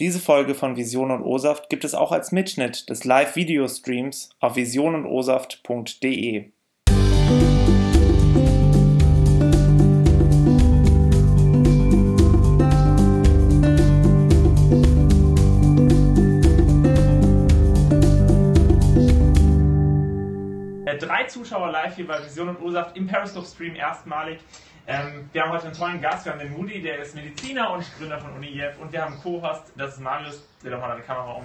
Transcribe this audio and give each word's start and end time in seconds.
Diese 0.00 0.20
Folge 0.20 0.54
von 0.54 0.76
Vision 0.76 1.10
und 1.10 1.22
O-Saft 1.22 1.68
gibt 1.68 1.84
es 1.84 1.94
auch 1.94 2.12
als 2.12 2.30
Mitschnitt 2.30 2.88
des 2.88 3.02
Live-Video-Streams 3.04 4.30
auf 4.38 4.54
visionundosaft.de. 4.54 6.50
Zuschauer 21.28 21.70
live 21.70 21.96
hier 21.96 22.06
bei 22.06 22.24
Vision 22.24 22.48
und 22.48 22.60
Ursaft 22.60 22.96
im 22.96 23.06
Periscope-Stream 23.06 23.74
erstmalig. 23.76 24.40
Ähm, 24.86 25.28
wir 25.32 25.42
haben 25.42 25.52
heute 25.52 25.66
einen 25.66 25.76
tollen 25.76 26.00
Gast, 26.00 26.24
wir 26.24 26.32
haben 26.32 26.38
den 26.38 26.52
Moody, 26.52 26.80
der 26.80 26.98
ist 27.00 27.14
Mediziner 27.14 27.70
und 27.72 27.84
Gründer 27.98 28.18
von 28.18 28.32
UniJF 28.32 28.78
und 28.80 28.90
wir 28.90 29.02
haben 29.02 29.14
einen 29.14 29.22
Co-Host, 29.22 29.64
das 29.76 29.94
ist 29.94 30.00
Marius, 30.00 30.42
dreh 30.62 30.70
doch 30.70 30.80
mal 30.80 30.88
deine 30.88 31.02
Kamera 31.02 31.32
um. 31.32 31.44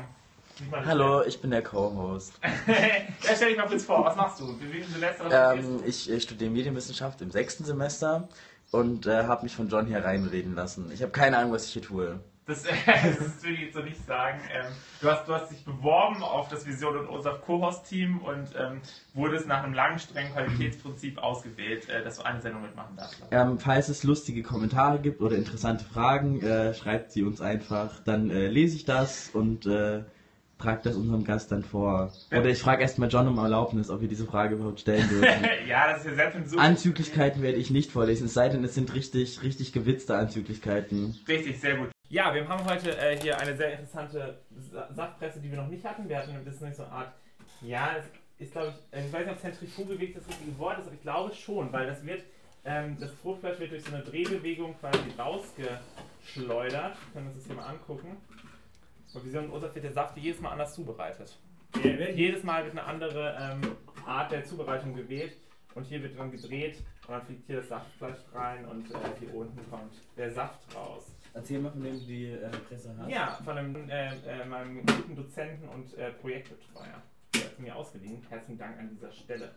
Hallo, 0.85 1.23
ich 1.23 1.41
bin 1.41 1.51
der 1.51 1.63
Co-Host. 1.63 2.39
stell 3.19 3.49
dich 3.49 3.57
mal 3.57 3.67
kurz 3.67 3.83
vor, 3.83 4.05
was 4.05 4.15
machst 4.15 4.39
du? 4.39 4.55
Wie 4.59 4.83
Semester 4.83 5.55
ähm, 5.55 5.83
ich, 5.85 6.09
ich 6.09 6.23
studiere 6.23 6.51
Medienwissenschaft 6.51 7.21
im 7.21 7.31
sechsten 7.31 7.65
Semester 7.65 8.29
und 8.71 9.07
äh, 9.07 9.23
habe 9.23 9.43
mich 9.43 9.55
von 9.55 9.67
John 9.67 9.87
hier 9.87 10.05
reinreden 10.05 10.55
lassen. 10.55 10.89
Ich 10.93 11.01
habe 11.01 11.11
keine 11.11 11.37
Ahnung, 11.37 11.51
was 11.51 11.65
ich 11.65 11.73
hier 11.73 11.81
tue. 11.81 12.19
Das, 12.45 12.63
das 12.85 13.43
will 13.43 13.53
ich 13.53 13.61
jetzt 13.61 13.73
so 13.73 13.81
nicht 13.81 14.05
sagen. 14.05 14.39
Ähm, 14.53 14.71
du, 15.01 15.09
hast, 15.09 15.27
du 15.27 15.33
hast 15.33 15.49
dich 15.49 15.63
beworben 15.63 16.21
auf 16.23 16.49
das 16.49 16.65
Vision 16.65 16.97
und 16.97 17.09
Ursaf 17.09 17.41
Co-Host-Team 17.41 18.19
und 18.19 18.49
ähm, 18.57 18.81
wurdest 19.13 19.47
nach 19.47 19.63
einem 19.63 19.73
langen, 19.73 19.97
strengen 19.99 20.33
Qualitätsprinzip 20.33 21.17
ausgewählt, 21.19 21.87
äh, 21.89 22.03
dass 22.03 22.17
du 22.17 22.23
eine 22.23 22.41
Sendung 22.41 22.63
mitmachen 22.63 22.97
darfst. 22.97 23.23
Ähm, 23.31 23.59
falls 23.59 23.87
es 23.87 24.03
lustige 24.03 24.43
Kommentare 24.43 24.99
gibt 24.99 25.21
oder 25.21 25.37
interessante 25.37 25.85
Fragen, 25.85 26.41
äh, 26.41 26.73
schreibt 26.73 27.11
sie 27.11 27.23
uns 27.23 27.39
einfach. 27.39 27.99
Dann 28.03 28.29
äh, 28.29 28.47
lese 28.47 28.75
ich 28.75 28.83
das 28.83 29.29
und 29.29 29.65
äh, 29.65 30.03
trage 30.57 30.81
das 30.83 30.95
unserem 30.95 31.23
Gast 31.23 31.51
dann 31.51 31.63
vor. 31.63 32.11
Oder 32.31 32.45
ich 32.45 32.59
frage 32.59 32.81
erstmal 32.81 33.09
John 33.09 33.27
um 33.27 33.37
Erlaubnis, 33.37 33.89
ob 33.89 34.01
wir 34.01 34.07
diese 34.07 34.25
Frage 34.25 34.55
überhaupt 34.55 34.81
stellen 34.81 35.07
dürfen. 35.09 35.43
ja, 35.67 35.91
das 35.91 35.99
ist 35.99 36.11
ja 36.11 36.15
selbst 36.15 36.51
so. 36.51 36.57
Anzüglichkeiten 36.57 37.41
werde 37.41 37.57
ich 37.57 37.69
nicht 37.69 37.91
vorlesen, 37.91 38.25
es 38.25 38.33
sei 38.33 38.49
denn, 38.49 38.63
es 38.63 38.75
sind 38.75 38.93
richtig, 38.93 39.43
richtig 39.43 39.73
gewitzte 39.73 40.15
Anzüglichkeiten. 40.15 41.15
Richtig, 41.27 41.59
sehr 41.59 41.77
gut. 41.77 41.92
Ja, 42.13 42.31
wir 42.31 42.47
haben 42.47 42.63
heute 42.65 42.95
äh, 42.95 43.19
hier 43.19 43.39
eine 43.39 43.57
sehr 43.57 43.71
interessante 43.71 44.37
Saftpresse, 44.91 45.39
die 45.39 45.49
wir 45.49 45.57
noch 45.57 45.67
nicht 45.67 45.83
hatten. 45.83 46.07
Wir 46.07 46.19
hatten 46.19 46.45
ist 46.45 46.61
nicht 46.61 46.75
so 46.75 46.83
eine 46.83 46.91
Art, 46.91 47.13
ja, 47.61 47.95
es 47.97 48.05
ist 48.37 48.51
glaube 48.51 48.67
ich, 48.67 48.95
äh, 48.95 49.03
ich 49.03 49.11
weiß 49.11 49.25
nicht, 49.25 49.33
ob 49.33 49.39
Zentrifugeweg 49.39 50.13
das 50.13 50.27
richtige 50.27 50.55
Wort 50.59 50.77
ist, 50.77 50.85
aber 50.85 50.93
ich 50.93 51.01
glaube 51.01 51.33
schon, 51.33 51.73
weil 51.73 51.87
das 51.87 52.05
wird, 52.05 52.21
ähm, 52.65 52.97
das 52.99 53.09
Fruchtfleisch 53.13 53.57
wird 53.57 53.71
durch 53.71 53.83
so 53.83 53.95
eine 53.95 54.03
Drehbewegung 54.03 54.75
quasi 54.79 54.99
rausgeschleudert. 55.17 56.97
Wir 56.97 57.13
können 57.13 57.27
uns 57.29 57.37
das 57.37 57.47
hier 57.47 57.55
mal 57.55 57.65
angucken. 57.65 58.15
Und 59.11 59.25
wie 59.25 59.31
so 59.31 59.39
ein 59.39 59.49
Ursache 59.49 59.73
wird 59.73 59.85
der 59.85 59.93
Saft 59.93 60.15
jedes 60.15 60.39
Mal 60.39 60.51
anders 60.51 60.75
zubereitet. 60.75 61.35
Ja, 61.83 62.09
jedes 62.09 62.43
Mal 62.43 62.63
wird 62.63 62.77
eine 62.77 62.83
andere 62.83 63.35
ähm, 63.41 63.75
Art 64.05 64.31
der 64.31 64.43
Zubereitung 64.43 64.93
gewählt 64.93 65.35
und 65.73 65.85
hier 65.85 66.03
wird 66.03 66.19
dann 66.19 66.29
gedreht 66.29 66.77
und 67.07 67.13
dann 67.15 67.23
fliegt 67.23 67.47
hier 67.47 67.55
das 67.55 67.69
Saftfleisch 67.69 68.19
rein 68.35 68.65
und 68.65 68.91
äh, 68.91 68.97
hier 69.19 69.33
unten 69.33 69.67
kommt 69.71 69.95
der 70.15 70.31
Saft 70.31 70.59
raus. 70.75 71.12
Erzähl 71.33 71.59
mal, 71.59 71.71
von 71.71 71.83
dem 71.83 71.99
du 71.99 72.05
die 72.05 72.31
äh, 72.31 72.49
Presse 72.67 72.95
hast. 72.97 73.09
Ja, 73.09 73.39
von 73.43 73.57
einem, 73.57 73.89
äh, 73.89 74.09
äh, 74.09 74.45
meinem 74.45 74.85
guten 74.85 75.15
Dozenten 75.15 75.67
und 75.67 75.97
äh, 75.97 76.11
Projektbetreuer. 76.11 77.01
Der 77.33 77.45
hat 77.45 77.59
mir 77.59 77.75
ausgeliehen. 77.75 78.21
Herzlichen 78.29 78.59
Dank 78.59 78.77
an 78.77 78.89
dieser 78.89 79.11
Stelle. 79.11 79.51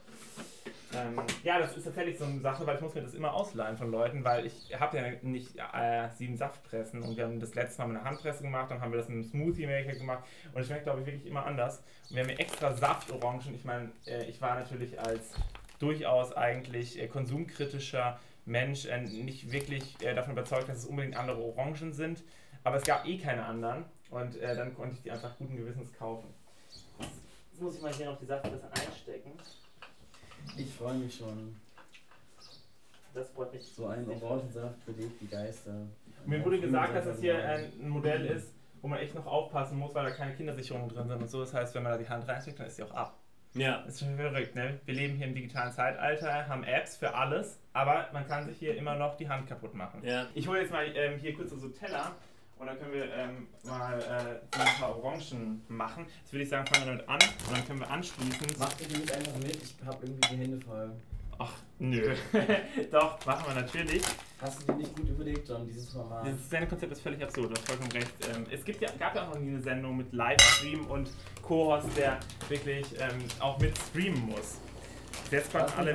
Ähm, 0.94 1.20
ja, 1.42 1.58
das 1.58 1.76
ist 1.76 1.84
tatsächlich 1.84 2.16
so 2.18 2.24
eine 2.24 2.40
Sache, 2.40 2.66
weil 2.66 2.76
ich 2.76 2.80
muss 2.80 2.94
mir 2.94 3.02
das 3.02 3.12
immer 3.12 3.34
ausleihen 3.34 3.76
von 3.76 3.90
Leuten, 3.90 4.24
weil 4.24 4.46
ich 4.46 4.74
habe 4.78 4.96
ja 4.96 5.04
nicht 5.20 5.56
äh, 5.58 6.08
sieben 6.14 6.36
Saftpressen 6.36 7.02
und 7.02 7.16
wir 7.16 7.24
haben 7.24 7.40
das 7.40 7.54
letzte 7.54 7.82
Mal 7.82 7.88
mit 7.88 7.96
einer 7.98 8.08
Handpresse 8.08 8.42
gemacht, 8.42 8.70
dann 8.70 8.80
haben 8.80 8.92
wir 8.92 8.98
das 8.98 9.08
mit 9.08 9.16
einem 9.16 9.24
Smoothie 9.24 9.66
Maker 9.66 9.94
gemacht 9.94 10.24
und 10.54 10.60
es 10.60 10.68
schmeckt, 10.68 10.84
glaube 10.84 11.00
ich, 11.00 11.06
wirklich 11.06 11.26
immer 11.26 11.44
anders. 11.44 11.82
Und 12.08 12.16
wir 12.16 12.22
haben 12.22 12.30
hier 12.30 12.40
extra 12.40 12.72
Saftorangen. 12.72 13.54
Ich 13.54 13.64
meine, 13.64 13.90
äh, 14.06 14.24
ich 14.24 14.40
war 14.40 14.54
natürlich 14.54 14.98
als 14.98 15.34
durchaus 15.80 16.32
eigentlich 16.32 17.02
äh, 17.02 17.08
konsumkritischer 17.08 18.18
Mensch 18.46 18.86
äh, 18.86 19.00
nicht 19.00 19.50
wirklich 19.50 20.00
äh, 20.02 20.14
davon 20.14 20.32
überzeugt, 20.32 20.68
dass 20.68 20.78
es 20.78 20.86
unbedingt 20.86 21.16
andere 21.16 21.38
Orangen 21.38 21.92
sind. 21.92 22.22
Aber 22.64 22.76
es 22.76 22.84
gab 22.84 23.06
eh 23.06 23.18
keine 23.18 23.44
anderen 23.44 23.84
und 24.10 24.36
äh, 24.36 24.56
dann 24.56 24.74
konnte 24.74 24.96
ich 24.96 25.02
die 25.02 25.10
einfach 25.10 25.36
guten 25.38 25.56
Gewissens 25.56 25.92
kaufen. 25.92 26.28
Jetzt 27.52 27.60
muss 27.60 27.76
ich 27.76 27.82
mal 27.82 27.92
hier 27.92 28.06
noch 28.06 28.18
die 28.18 28.26
Saftpresse 28.26 28.68
einstecken. 28.72 29.32
Ich 30.56 30.74
freue 30.74 30.94
mich 30.94 31.16
schon. 31.16 31.56
Das 33.14 33.30
freut 33.30 33.52
mich. 33.52 33.64
So 33.64 33.86
ein 33.86 34.08
Orangensaft 34.08 34.84
belebt 34.84 35.20
die 35.20 35.28
Geister. 35.28 35.74
Mir 36.26 36.44
wurde 36.44 36.60
gesagt, 36.60 36.94
dass 36.94 37.04
das 37.06 37.20
hier 37.20 37.42
ein 37.48 37.88
Modell 37.88 38.26
ist, 38.26 38.52
wo 38.82 38.88
man 38.88 38.98
echt 38.98 39.14
noch 39.14 39.26
aufpassen 39.26 39.78
muss, 39.78 39.94
weil 39.94 40.04
da 40.04 40.10
keine 40.10 40.34
Kindersicherungen 40.34 40.88
drin 40.88 41.08
sind 41.08 41.22
und 41.22 41.28
so. 41.28 41.40
Das 41.40 41.54
heißt, 41.54 41.74
wenn 41.74 41.82
man 41.82 41.92
da 41.92 41.98
die 41.98 42.08
Hand 42.08 42.28
reinsteckt, 42.28 42.58
dann 42.58 42.66
ist 42.66 42.76
sie 42.76 42.82
auch 42.82 42.94
ab. 42.94 43.18
Ja. 43.54 43.82
Das 43.82 43.94
ist 43.94 44.00
schon 44.00 44.16
verrückt, 44.16 44.54
ne? 44.54 44.80
Wir 44.84 44.94
leben 44.94 45.16
hier 45.16 45.26
im 45.26 45.34
digitalen 45.34 45.72
Zeitalter, 45.72 46.46
haben 46.46 46.62
Apps 46.62 46.96
für 46.96 47.14
alles, 47.14 47.58
aber 47.76 48.08
man 48.12 48.26
kann 48.26 48.46
sich 48.46 48.56
hier 48.58 48.74
immer 48.76 48.94
noch 48.94 49.16
die 49.16 49.28
Hand 49.28 49.46
kaputt 49.46 49.74
machen. 49.74 50.02
Ja. 50.02 50.26
Ich 50.34 50.48
hole 50.48 50.60
jetzt 50.60 50.72
mal 50.72 50.86
ähm, 50.94 51.18
hier 51.18 51.34
kurz 51.34 51.50
so 51.50 51.68
Teller 51.68 52.12
und 52.58 52.66
dann 52.66 52.78
können 52.78 52.94
wir 52.94 53.12
ähm, 53.12 53.48
mal 53.64 53.98
äh, 53.98 54.58
ein 54.58 54.80
paar 54.80 54.96
Orangen 54.96 55.62
machen. 55.68 56.06
Jetzt 56.22 56.32
würde 56.32 56.42
ich 56.44 56.48
sagen, 56.48 56.66
fangen 56.66 56.86
wir 56.86 56.96
damit 56.96 57.08
an 57.08 57.18
und 57.46 57.56
dann 57.56 57.66
können 57.66 57.80
wir 57.80 57.90
anschließend. 57.90 58.58
Mach 58.58 58.72
ihr 58.80 58.98
nicht 58.98 59.12
einfach 59.12 59.36
mit, 59.36 59.56
ich 59.56 59.76
habe 59.84 59.98
irgendwie 60.06 60.28
die 60.28 60.36
Hände 60.36 60.64
voll. 60.64 60.90
Ach, 61.38 61.52
nö. 61.78 62.14
Doch, 62.90 63.26
machen 63.26 63.44
wir 63.46 63.60
natürlich. 63.60 64.02
Hast 64.40 64.62
du 64.62 64.72
dir 64.72 64.78
nicht 64.78 64.96
gut 64.96 65.10
überlegt, 65.10 65.46
John, 65.46 65.66
dieses 65.66 65.92
Format? 65.92 66.26
Das 66.26 66.48
Sendekonzept 66.48 66.92
ist 66.92 67.02
völlig 67.02 67.22
absurd, 67.22 67.50
du 67.50 67.54
hast 67.56 67.66
vollkommen 67.66 67.92
recht. 67.92 68.14
Ähm, 68.34 68.46
es 68.50 68.64
gibt 68.64 68.80
ja, 68.80 68.88
gab 68.98 69.14
ja 69.14 69.28
auch 69.28 69.34
noch 69.34 69.40
nie 69.40 69.50
eine 69.50 69.60
Sendung 69.60 69.98
mit 69.98 70.10
Livestream 70.14 70.86
und 70.86 71.10
Co-Host, 71.42 71.94
der 71.94 72.20
wirklich 72.48 72.86
ähm, 72.98 73.18
auch 73.38 73.58
mit 73.58 73.76
streamen 73.76 74.30
muss. 74.30 74.60
Jetzt 75.30 75.52
konnten 75.52 75.72
alle 75.78 75.94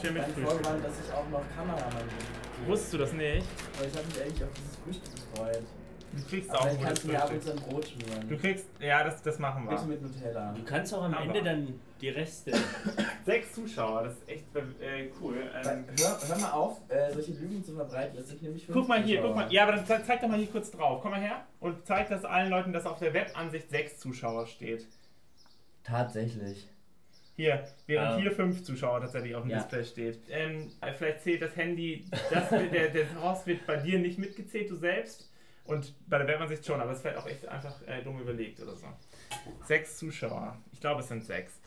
schön 0.00 0.14
mit 0.14 0.24
Vorgewarnt, 0.24 0.84
dass 0.84 0.92
ich 1.04 1.12
auch 1.12 1.28
noch 1.30 1.42
Kameramann 1.56 2.06
bin. 2.06 2.68
Wusstest 2.68 2.92
du 2.94 2.98
das 2.98 3.12
nicht? 3.12 3.46
Weil 3.78 3.88
ich 3.88 3.96
habe 3.96 4.06
mich 4.06 4.22
eigentlich 4.22 4.44
auf 4.44 4.50
dieses 4.56 4.76
Frühstück 4.76 5.14
gefreut. 5.14 5.62
Du 6.10 6.24
kriegst 6.24 6.50
Aber 6.50 6.60
auch 6.60 6.72
ich 6.72 6.80
kannst 6.80 7.04
mir 7.04 7.22
ab 7.22 7.30
und 7.30 7.42
zu 7.42 7.50
ein 7.52 7.56
Brot 7.58 7.86
schmieren. 7.86 8.28
Du 8.28 8.38
kriegst, 8.38 8.66
ja, 8.80 9.04
das, 9.04 9.22
das 9.22 9.38
machen 9.38 9.64
wir. 9.64 9.76
Bitte 9.76 9.86
mit 9.86 10.02
Nutella. 10.02 10.52
Du 10.52 10.64
kannst 10.64 10.94
auch 10.94 11.02
am 11.02 11.14
Aber. 11.14 11.24
Ende 11.24 11.42
dann 11.42 11.80
die 12.00 12.08
Reste. 12.08 12.52
Sechs 13.26 13.52
Zuschauer, 13.52 14.04
das 14.04 14.14
ist 14.14 14.28
echt 14.28 14.44
äh, 14.56 15.10
cool. 15.20 15.36
Ähm, 15.64 15.84
Hör, 16.00 16.18
hör 16.26 16.38
mal 16.38 16.52
auf, 16.52 16.80
äh, 16.88 17.12
solche 17.12 17.32
Lügen 17.32 17.62
zu 17.62 17.74
verbreiten. 17.74 18.16
Das 18.16 18.28
sind 18.28 18.42
nämlich 18.42 18.66
guck 18.72 18.88
mal 18.88 19.02
hier, 19.02 19.16
Zuschauer. 19.20 19.34
guck 19.34 19.44
mal. 19.44 19.52
Ja, 19.52 19.64
aber 19.64 19.72
dann 19.72 19.86
zeig, 19.86 20.06
zeig 20.06 20.20
doch 20.20 20.28
mal 20.28 20.38
hier 20.38 20.48
kurz 20.48 20.70
drauf. 20.70 21.00
Komm 21.02 21.10
mal 21.10 21.20
her 21.20 21.44
und 21.60 21.86
zeig 21.86 22.08
das 22.08 22.24
allen 22.24 22.48
Leuten, 22.48 22.72
dass 22.72 22.86
auf 22.86 22.98
der 22.98 23.12
Webansicht 23.12 23.68
sechs 23.68 23.98
Zuschauer 23.98 24.46
steht. 24.46 24.86
Tatsächlich. 25.84 26.68
Hier, 27.38 27.64
während 27.86 28.08
Ah. 28.14 28.18
hier 28.18 28.32
fünf 28.32 28.64
Zuschauer 28.64 29.00
tatsächlich 29.00 29.32
auf 29.36 29.42
dem 29.42 29.50
Ja. 29.52 29.58
Display 29.58 29.84
steht. 29.84 30.18
Ähm, 30.28 30.72
vielleicht 30.96 31.22
zählt 31.22 31.40
das 31.40 31.54
Handy, 31.54 32.04
das, 32.32 32.48
der, 32.50 32.88
der 32.88 33.22
Horst 33.22 33.46
wird 33.46 33.64
bei 33.64 33.76
dir 33.76 34.00
nicht 34.00 34.18
mitgezählt, 34.18 34.68
du 34.68 34.74
selbst. 34.74 35.30
Und 35.64 35.94
bei 36.08 36.18
der 36.18 36.26
Webansicht 36.26 36.66
schon, 36.66 36.80
aber 36.80 36.90
es 36.90 37.04
wird 37.04 37.16
auch 37.16 37.26
echt 37.28 37.46
einfach 37.46 37.80
äh, 37.86 38.02
dumm 38.02 38.18
überlegt 38.20 38.58
oder 38.58 38.74
so. 38.74 38.86
Sechs 39.64 39.98
Zuschauer. 39.98 40.56
Ich 40.72 40.80
glaube, 40.80 41.00
es 41.02 41.06
sind 41.08 41.24
sechs. 41.24 41.60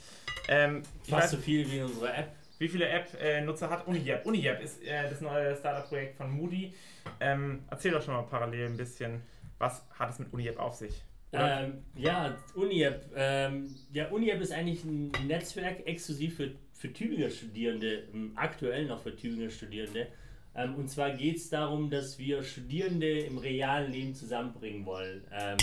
Ähm, 0.49 0.81
ich 1.05 1.09
Fast 1.09 1.23
weiß, 1.23 1.31
so 1.31 1.37
viel 1.37 1.71
wie 1.71 1.81
unsere 1.81 2.11
App. 2.15 2.31
wie 2.57 2.67
viele 2.67 2.89
App-Nutzer 2.89 3.69
hat 3.69 3.87
UniYap? 3.87 4.25
UniYap 4.25 4.61
ist 4.61 4.83
äh, 4.83 5.07
das 5.09 5.21
neue 5.21 5.55
Startup-Projekt 5.55 6.17
von 6.17 6.29
Moody. 6.31 6.73
Ähm, 7.21 7.63
erzähl 7.69 7.91
doch 7.93 8.01
schon 8.03 8.13
mal 8.15 8.23
parallel 8.23 8.65
ein 8.65 8.75
bisschen, 8.77 9.21
was 9.57 9.85
hat 9.97 10.09
es 10.09 10.19
mit 10.19 10.33
UniYap 10.33 10.59
auf 10.59 10.75
sich? 10.75 11.01
Ähm, 11.33 11.83
ja, 11.95 12.37
UniApp. 12.55 13.05
Ähm, 13.15 13.73
ja, 13.93 14.09
UniApp 14.09 14.41
ist 14.41 14.51
eigentlich 14.51 14.83
ein 14.83 15.11
Netzwerk 15.27 15.87
exklusiv 15.87 16.35
für, 16.35 16.51
für 16.73 16.91
Tübinger 16.91 17.29
Studierende, 17.29 18.03
ähm, 18.13 18.33
aktuell 18.35 18.85
noch 18.85 19.01
für 19.01 19.15
Tübinger 19.15 19.49
Studierende. 19.49 20.07
Ähm, 20.55 20.75
und 20.75 20.89
zwar 20.89 21.11
geht 21.11 21.37
es 21.37 21.49
darum, 21.49 21.89
dass 21.89 22.19
wir 22.19 22.43
Studierende 22.43 23.19
im 23.19 23.37
realen 23.37 23.91
Leben 23.91 24.13
zusammenbringen 24.13 24.85
wollen. 24.85 25.23
Ähm, 25.31 25.57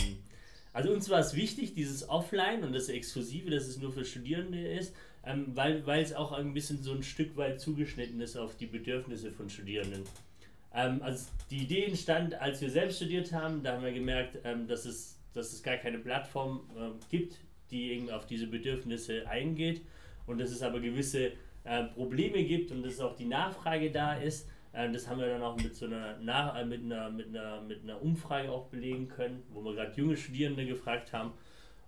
also 0.72 0.90
uns 0.90 1.10
war 1.10 1.20
es 1.20 1.34
wichtig, 1.34 1.74
dieses 1.74 2.08
Offline 2.08 2.64
und 2.64 2.72
das 2.72 2.88
Exklusive, 2.88 3.50
dass 3.50 3.66
es 3.66 3.78
nur 3.78 3.92
für 3.92 4.04
Studierende 4.04 4.66
ist, 4.66 4.94
ähm, 5.26 5.48
weil, 5.54 5.86
weil 5.86 6.02
es 6.02 6.14
auch 6.14 6.32
ein 6.32 6.54
bisschen 6.54 6.82
so 6.82 6.92
ein 6.92 7.02
Stück 7.02 7.36
weit 7.36 7.60
zugeschnitten 7.60 8.20
ist 8.22 8.36
auf 8.36 8.56
die 8.56 8.66
Bedürfnisse 8.66 9.32
von 9.32 9.50
Studierenden. 9.50 10.04
Also 10.70 11.30
die 11.50 11.62
Idee 11.62 11.86
entstand, 11.86 12.34
als 12.34 12.60
wir 12.60 12.70
selbst 12.70 12.98
studiert 12.98 13.32
haben, 13.32 13.62
da 13.62 13.72
haben 13.72 13.82
wir 13.82 13.90
gemerkt, 13.90 14.38
dass, 14.68 14.84
es, 14.84 15.17
dass 15.34 15.52
es 15.52 15.62
gar 15.62 15.76
keine 15.76 15.98
Plattform 15.98 16.68
ähm, 16.76 16.94
gibt, 17.10 17.38
die 17.70 17.92
irgendwie 17.92 18.12
auf 18.12 18.26
diese 18.26 18.46
Bedürfnisse 18.46 19.28
eingeht 19.28 19.82
und 20.26 20.38
dass 20.38 20.50
es 20.50 20.62
aber 20.62 20.80
gewisse 20.80 21.32
äh, 21.64 21.84
Probleme 21.84 22.44
gibt 22.44 22.70
und 22.70 22.82
dass 22.82 23.00
auch 23.00 23.14
die 23.14 23.26
Nachfrage 23.26 23.90
da 23.90 24.14
ist. 24.14 24.48
Ähm, 24.74 24.92
das 24.92 25.08
haben 25.08 25.20
wir 25.20 25.28
dann 25.28 25.42
auch 25.42 25.56
mit 25.56 25.74
so 25.74 25.86
einer, 25.86 26.18
Nach 26.18 26.56
äh, 26.56 26.64
mit 26.64 26.82
einer, 26.82 27.10
mit 27.10 27.28
einer, 27.28 27.60
mit 27.62 27.82
einer 27.82 28.00
Umfrage 28.02 28.50
auch 28.50 28.66
belegen 28.66 29.08
können, 29.08 29.42
wo 29.50 29.62
wir 29.62 29.74
gerade 29.74 29.92
junge 29.96 30.16
Studierende 30.16 30.66
gefragt 30.66 31.12
haben. 31.12 31.32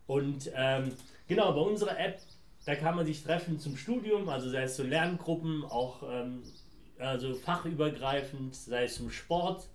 Und 0.06 0.50
ähm, 0.56 0.92
genau, 1.28 1.52
bei 1.52 1.60
unserer 1.60 1.98
App, 1.98 2.18
da 2.66 2.74
kann 2.74 2.96
man 2.96 3.06
sich 3.06 3.22
treffen 3.22 3.58
zum 3.58 3.76
Studium, 3.76 4.28
also 4.28 4.50
sei 4.50 4.62
es 4.62 4.76
so 4.76 4.82
Lerngruppen, 4.82 5.64
auch 5.64 6.02
ähm, 6.10 6.42
also 6.98 7.34
fachübergreifend, 7.34 8.54
sei 8.54 8.84
es 8.84 8.96
zum 8.96 9.10
Sport, 9.10 9.68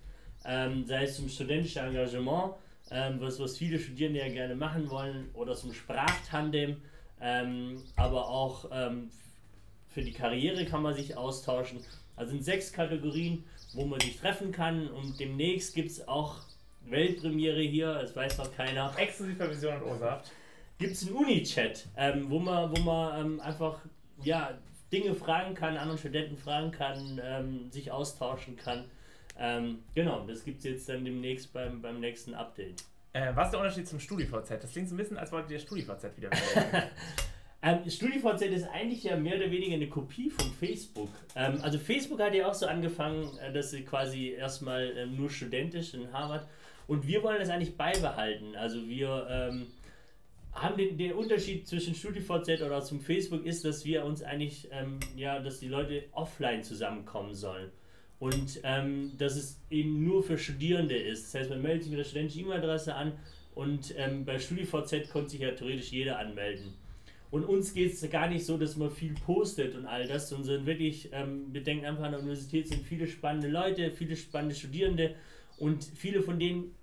ähm, 0.46 0.86
sei 0.86 1.04
es 1.04 1.16
zum 1.16 1.30
studentischen 1.30 1.86
Engagement. 1.86 2.54
Ähm, 2.92 3.20
was, 3.20 3.40
was 3.40 3.58
viele 3.58 3.80
Studierende 3.80 4.20
ja 4.20 4.30
gerne 4.30 4.56
machen 4.56 4.90
wollen, 4.90 5.30
oder 5.34 5.54
ein 5.54 5.74
Sprachtandem, 5.74 6.82
ähm, 7.22 7.82
aber 7.96 8.28
auch 8.28 8.70
ähm, 8.72 9.10
für 9.88 10.02
die 10.02 10.14
Karriere 10.14 10.66
kann 10.66 10.82
man 10.82 10.94
sich 10.94 11.16
austauschen. 11.18 11.80
Also 12.16 12.32
sind 12.32 12.44
sechs 12.44 12.72
Kategorien, 12.72 13.44
wo 13.74 13.86
man 13.86 14.00
sich 14.00 14.18
treffen 14.18 14.52
kann 14.52 14.88
und 14.90 15.20
demnächst 15.20 15.76
gibt 15.76 15.90
es 15.90 16.08
auch 16.08 16.42
Weltpremiere 16.88 17.62
hier, 17.62 17.94
das 17.94 18.16
weiß 18.16 18.38
noch 18.38 18.56
keiner. 18.56 18.94
Exklusiver 18.98 19.50
Vision 19.50 19.82
und 19.82 19.92
O-Saft. 19.92 20.32
Gibt 20.78 20.94
es 20.94 21.08
einen 21.08 21.16
Uni-Chat, 21.16 21.88
ähm, 21.98 22.30
wo 22.30 22.40
man, 22.40 22.76
wo 22.76 22.82
man 22.82 23.26
ähm, 23.26 23.40
einfach 23.40 23.80
ja, 24.24 24.52
Dinge 24.92 25.16
fragen 25.16 25.56
kann, 25.56 25.78
anderen 25.78 25.98
Studenten 25.98 26.38
fragen 26.38 26.72
kann, 26.72 27.20
ähm, 27.24 27.72
sich 27.72 27.92
austauschen 27.92 28.56
kann. 28.56 28.86
Ähm, 29.38 29.80
genau, 29.94 30.26
das 30.26 30.44
gibt 30.44 30.60
es 30.60 30.64
jetzt 30.66 30.90
dann 30.90 31.04
demnächst 31.04 31.52
beim, 31.54 31.82
beim 31.82 32.00
nächsten 32.00 32.34
Update. 32.34 32.84
Äh, 33.14 33.36
was 33.36 33.48
ist 33.48 33.52
der 33.52 33.60
Unterschied 33.62 33.88
zum 33.88 34.00
StudiVZ? 34.00 34.50
Das 34.62 34.72
klingt 34.72 34.90
so 34.90 34.96
ein 34.96 34.98
bisschen, 34.98 35.18
als 35.18 35.32
wolltet 35.32 35.52
ihr 35.52 35.60
StudiVZ 35.60 36.18
wieder 36.18 36.30
ähm, 37.62 37.90
StudiVZ 37.90 38.42
ist 38.44 38.68
eigentlich 38.70 39.04
ja 39.04 39.16
mehr 39.16 39.38
oder 39.38 39.50
weniger 39.52 39.76
eine 39.76 39.88
Kopie 39.88 40.30
von 40.30 40.52
Facebook. 40.52 41.10
Ähm, 41.36 41.60
also 41.62 41.80
Facebook 41.80 42.20
hat 42.20 42.34
ja 42.34 42.48
auch 42.48 42.54
so 42.54 42.66
angefangen, 42.66 43.38
äh, 43.38 43.54
dass 43.54 43.72
sie 43.72 43.84
quasi 43.84 44.32
erstmal 44.32 44.92
ähm, 44.98 45.16
nur 45.16 45.30
studentisch 45.30 45.94
in 45.94 46.12
Harvard 46.12 46.48
und 46.88 47.08
wir 47.08 47.24
wollen 47.24 47.40
das 47.40 47.50
eigentlich 47.50 47.78
beibehalten. 47.78 48.56
Also 48.56 48.86
wir 48.88 49.28
ähm, 49.30 49.68
haben 50.54 50.78
den, 50.78 50.98
den 50.98 51.14
Unterschied 51.14 51.68
zwischen 51.68 51.96
StudiVZ 51.96 52.62
oder 52.62 52.82
zum 52.82 53.02
Facebook 53.02 53.46
ist, 53.46 53.66
dass 53.66 53.86
wir 53.86 54.06
uns 54.06 54.24
eigentlich, 54.24 54.70
ähm, 54.72 55.00
ja, 55.16 55.40
dass 55.40 55.60
die 55.60 55.68
Leute 55.68 56.04
offline 56.12 56.64
zusammenkommen 56.64 57.34
sollen. 57.34 57.72
Und 58.26 58.60
ähm, 58.64 59.12
dass 59.20 59.36
es 59.36 59.60
eben 59.70 60.04
nur 60.04 60.24
für 60.24 60.40
Studierende 60.40 60.98
ist. 60.98 61.26
Das 61.26 61.42
heißt, 61.42 61.50
man 61.52 61.62
meldet 61.62 61.84
sich 61.84 61.92
mit 61.92 62.00
der 62.00 62.06
studentischen 62.06 62.42
E-Mail-Adresse 62.42 62.96
an 62.96 63.12
und 63.54 63.94
ähm, 63.98 64.26
bei 64.26 64.40
StudiVZ 64.40 65.12
konnte 65.12 65.30
sich 65.30 65.42
ja 65.42 65.52
theoretisch 65.52 65.92
jeder 65.92 66.18
anmelden. 66.18 66.74
Und 67.30 67.44
uns 67.46 67.76
geht 67.76 67.94
es 67.94 68.10
gar 68.10 68.28
nicht 68.28 68.44
so, 68.44 68.58
dass 68.58 68.78
man 68.78 68.90
viel 68.90 69.14
postet 69.14 69.76
und 69.76 69.86
all 69.86 70.08
das, 70.08 70.30
sondern 70.30 70.66
wirklich, 70.66 71.10
ähm, 71.12 71.46
wir 71.52 71.62
denken 71.62 71.86
einfach 71.86 72.06
an 72.06 72.14
der 72.14 72.20
Universität 72.20 72.68
sind 72.68 72.84
viele 72.84 73.06
spannende 73.06 73.48
Leute, 73.48 73.92
viele 73.92 74.16
spannende 74.16 74.56
Studierende 74.56 75.14
und 75.60 75.84
viele 75.84 76.24
von 76.24 76.40
denen 76.40 76.74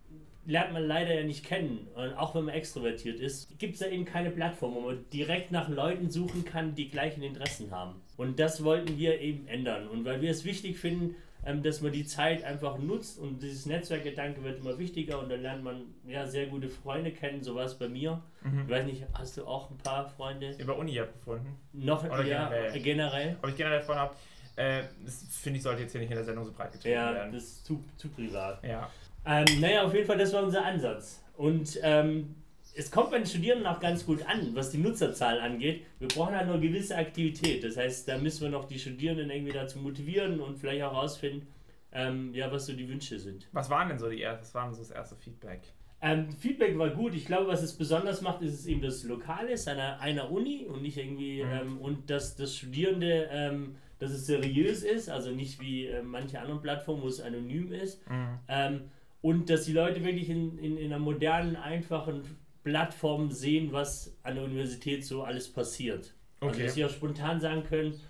lernt 0.47 0.73
man 0.73 0.87
leider 0.87 1.12
ja 1.12 1.25
nicht 1.25 1.45
kennen. 1.45 1.88
Und 1.97 2.15
auch 2.15 2.37
wenn 2.37 2.45
man 2.45 2.55
extrovertiert 2.55 3.19
ist, 3.19 3.59
gibt 3.59 3.75
es 3.75 3.81
da 3.81 3.87
eben 3.87 4.05
keine 4.05 4.31
Plattform, 4.31 4.75
wo 4.77 4.81
man 4.83 5.05
direkt 5.12 5.50
nach 5.50 5.69
Leuten 5.69 6.09
suchen 6.09 6.45
kann, 6.45 6.77
die 6.77 6.88
gleichen 6.88 7.25
Interessen 7.25 7.73
haben. 7.73 7.95
Und 8.17 8.38
das 8.38 8.62
wollten 8.62 8.97
wir 8.97 9.21
eben 9.21 9.49
ändern. 9.49 9.88
Und 9.88 10.05
weil 10.05 10.21
wir 10.21 10.31
es 10.31 10.45
wichtig 10.45 10.79
finden, 10.79 11.17
ähm, 11.44 11.62
dass 11.62 11.81
man 11.81 11.93
die 11.93 12.05
Zeit 12.05 12.44
einfach 12.44 12.79
nutzt 12.79 13.19
und 13.19 13.43
dieses 13.43 13.67
Netzwerkgedanke 13.67 14.43
wird 14.44 14.61
immer 14.61 14.79
wichtiger 14.79 15.19
und 15.19 15.29
dann 15.29 15.43
lernt 15.43 15.65
man 15.65 15.83
ja 16.06 16.27
sehr 16.27 16.47
gute 16.47 16.69
Freunde 16.69 17.11
kennen, 17.11 17.43
so 17.43 17.55
war 17.55 17.65
es 17.65 17.75
bei 17.75 17.89
mir. 17.89 18.23
Mhm. 18.43 18.62
Ich 18.65 18.71
weiß 18.71 18.87
nicht, 18.87 19.05
hast 19.15 19.37
du 19.37 19.47
auch 19.47 19.71
ein 19.71 19.79
paar 19.79 20.09
Freunde? 20.09 20.55
Über 20.59 20.77
Uni 20.77 20.94
gefunden. 20.94 21.59
Noch 21.73 22.05
Oder 22.05 22.25
ja, 22.25 22.49
generell. 22.49 22.83
generell. 22.83 23.37
Ob 23.43 23.49
ich 23.49 23.56
generell 23.56 23.83
Freunde 23.83 24.03
habe, 24.03 24.15
äh, 24.56 24.83
das 25.05 25.25
finde 25.31 25.56
ich 25.56 25.62
sollte 25.62 25.83
jetzt 25.83 25.93
hier 25.93 26.00
nicht 26.00 26.11
in 26.11 26.17
der 26.17 26.25
Sendung 26.25 26.44
so 26.44 26.53
breit 26.53 26.73
getreten 26.73 26.94
ja, 26.94 27.12
werden. 27.12 27.33
Ja, 27.33 27.39
das 27.39 27.45
ist 27.45 27.67
zu, 27.67 27.83
zu 27.97 28.09
privat. 28.09 28.62
Ja. 28.65 28.88
Ähm, 29.25 29.61
naja, 29.61 29.85
auf 29.85 29.95
jeden 29.95 30.06
Fall, 30.06 30.19
das 30.19 30.33
war 30.33 30.43
unser 30.43 30.65
Ansatz. 30.65 31.23
Und 31.37 31.79
ähm, 31.83 32.35
es 32.75 32.91
kommt 32.91 33.11
bei 33.11 33.19
den 33.19 33.27
Studierenden 33.27 33.67
auch 33.67 33.81
ganz 33.81 34.07
gut 34.07 34.27
an, 34.27 34.55
was 34.55 34.71
die 34.71 34.79
Nutzerzahl 34.79 35.41
angeht. 35.41 35.85
Wir 35.99 36.09
brauchen 36.09 36.35
halt 36.35 36.47
nur 36.47 36.57
eine 36.57 36.67
gewisse 36.67 36.97
Aktivität. 36.97 37.65
Das 37.65 37.77
heißt, 37.77 38.09
da 38.09 38.19
müssen 38.19 38.43
wir 38.43 38.49
noch 38.49 38.65
die 38.65 38.79
Studierenden 38.79 39.31
irgendwie 39.31 39.53
dazu 39.53 39.79
motivieren 39.79 40.41
und 40.41 40.59
vielleicht 40.59 40.83
auch 40.83 40.93
herausfinden, 40.93 41.47
ähm, 41.93 42.35
ja, 42.35 42.51
was 42.51 42.67
so 42.67 42.73
die 42.73 42.89
Wünsche 42.89 43.19
sind. 43.19 43.49
Was 43.53 43.69
waren 43.69 43.89
denn 43.89 43.99
so 43.99 44.09
die 44.09 44.23
was 44.23 44.55
waren 44.55 44.73
so 44.73 44.81
das 44.81 44.91
erste 44.91 45.17
Feedback? 45.17 45.61
Ähm, 46.01 46.33
Feedback 46.33 46.77
war 46.79 46.91
gut. 46.91 47.15
Ich 47.15 47.27
glaube, 47.27 47.47
was 47.47 47.63
es 47.63 47.75
besonders 47.75 48.23
macht, 48.23 48.43
ist 48.43 48.55
es 48.55 48.67
eben 48.67 48.81
das 48.81 49.05
Lokale, 49.05 49.55
einer, 49.67 50.01
einer 50.01 50.33
Uni 50.33 50.67
und 50.67 50.83
nicht 50.83 50.97
irgendwie, 50.97 51.45
mhm. 51.45 51.51
ähm, 51.53 51.79
und 51.79 52.11
dass 52.11 52.35
das 52.35 52.57
Studierende, 52.57 53.29
ähm, 53.31 53.77
dass 53.99 54.11
es 54.11 54.27
seriös 54.27 54.83
ist, 54.83 55.09
also 55.09 55.31
nicht 55.31 55.61
wie 55.61 55.87
äh, 55.87 56.03
manche 56.03 56.41
anderen 56.41 56.61
Plattformen, 56.61 57.03
wo 57.03 57.09
es 57.09 57.21
anonym 57.21 57.71
ist. 57.71 58.09
Mhm. 58.11 58.39
Ähm, 58.49 58.81
und 59.21 59.49
dass 59.49 59.67
die 59.67 59.73
Leute 59.73 60.03
wirklich 60.05 60.29
in, 60.29 60.59
in, 60.59 60.77
in 60.77 60.87
einer 60.87 60.99
modernen, 60.99 61.55
einfachen 61.55 62.25
Plattform 62.64 63.31
sehen, 63.31 63.73
was 63.73 64.17
an 64.23 64.37
der 64.37 64.44
Universität 64.44 65.05
so 65.05 65.23
alles 65.23 65.53
passiert. 65.53 65.99
Also, 65.99 66.14
okay. 66.41 66.47
Also, 66.49 66.62
dass 66.62 66.75
sie 66.75 66.85
auch 66.85 66.91
spontan 66.91 67.41
sagen 67.41 67.64
können, 67.64 68.00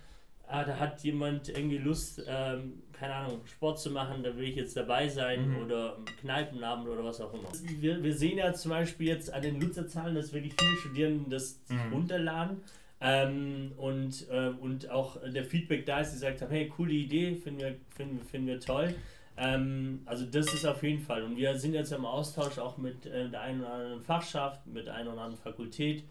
ah, 0.47 0.63
da 0.63 0.77
hat 0.77 1.03
jemand 1.03 1.49
irgendwie 1.49 1.77
Lust, 1.77 2.23
ähm, 2.27 2.83
keine 2.93 3.15
Ahnung, 3.15 3.41
Sport 3.45 3.79
zu 3.79 3.89
machen, 3.89 4.23
da 4.23 4.35
will 4.37 4.47
ich 4.47 4.55
jetzt 4.55 4.77
dabei 4.77 5.07
sein 5.09 5.49
mhm. 5.49 5.57
oder 5.65 5.97
Kneipenabend 6.21 6.87
oder 6.87 7.03
was 7.03 7.19
auch 7.19 7.33
immer. 7.33 7.49
Wir, 7.79 8.01
wir 8.03 8.13
sehen 8.13 8.37
ja 8.37 8.53
zum 8.53 8.71
Beispiel 8.71 9.07
jetzt 9.07 9.33
an 9.33 9.41
den 9.41 9.57
Nutzerzahlen, 9.59 10.15
dass 10.15 10.31
wirklich 10.31 10.53
viele 10.57 10.77
Studierende 10.77 11.29
das 11.29 11.59
mhm. 11.69 11.93
runterladen. 11.93 12.57
Ähm, 13.01 13.73
und, 13.75 14.29
äh, 14.29 14.47
und 14.61 14.89
auch 14.89 15.17
der 15.21 15.43
Feedback 15.43 15.85
da 15.85 15.99
ist, 15.99 16.11
die 16.11 16.15
gesagt 16.15 16.41
haben, 16.41 16.51
hey, 16.51 16.69
coole 16.69 16.93
Idee, 16.93 17.35
finden 17.35 17.59
wir, 17.59 17.75
finden, 17.89 18.23
finden 18.23 18.47
wir 18.47 18.59
toll. 18.61 18.95
Ähm, 19.35 20.01
also 20.05 20.25
das 20.25 20.53
ist 20.53 20.65
auf 20.65 20.83
jeden 20.83 21.01
Fall. 21.01 21.23
Und 21.23 21.37
wir 21.37 21.57
sind 21.57 21.73
jetzt 21.73 21.91
im 21.91 22.05
Austausch 22.05 22.59
auch 22.59 22.77
mit 22.77 23.05
äh, 23.05 23.29
der 23.29 23.41
einen 23.41 23.61
oder 23.61 23.73
anderen 23.73 24.01
Fachschaft, 24.01 24.65
mit 24.67 24.85
der 24.85 24.95
einen 24.95 25.09
oder 25.09 25.21
anderen 25.21 25.41
Fakultät, 25.41 26.03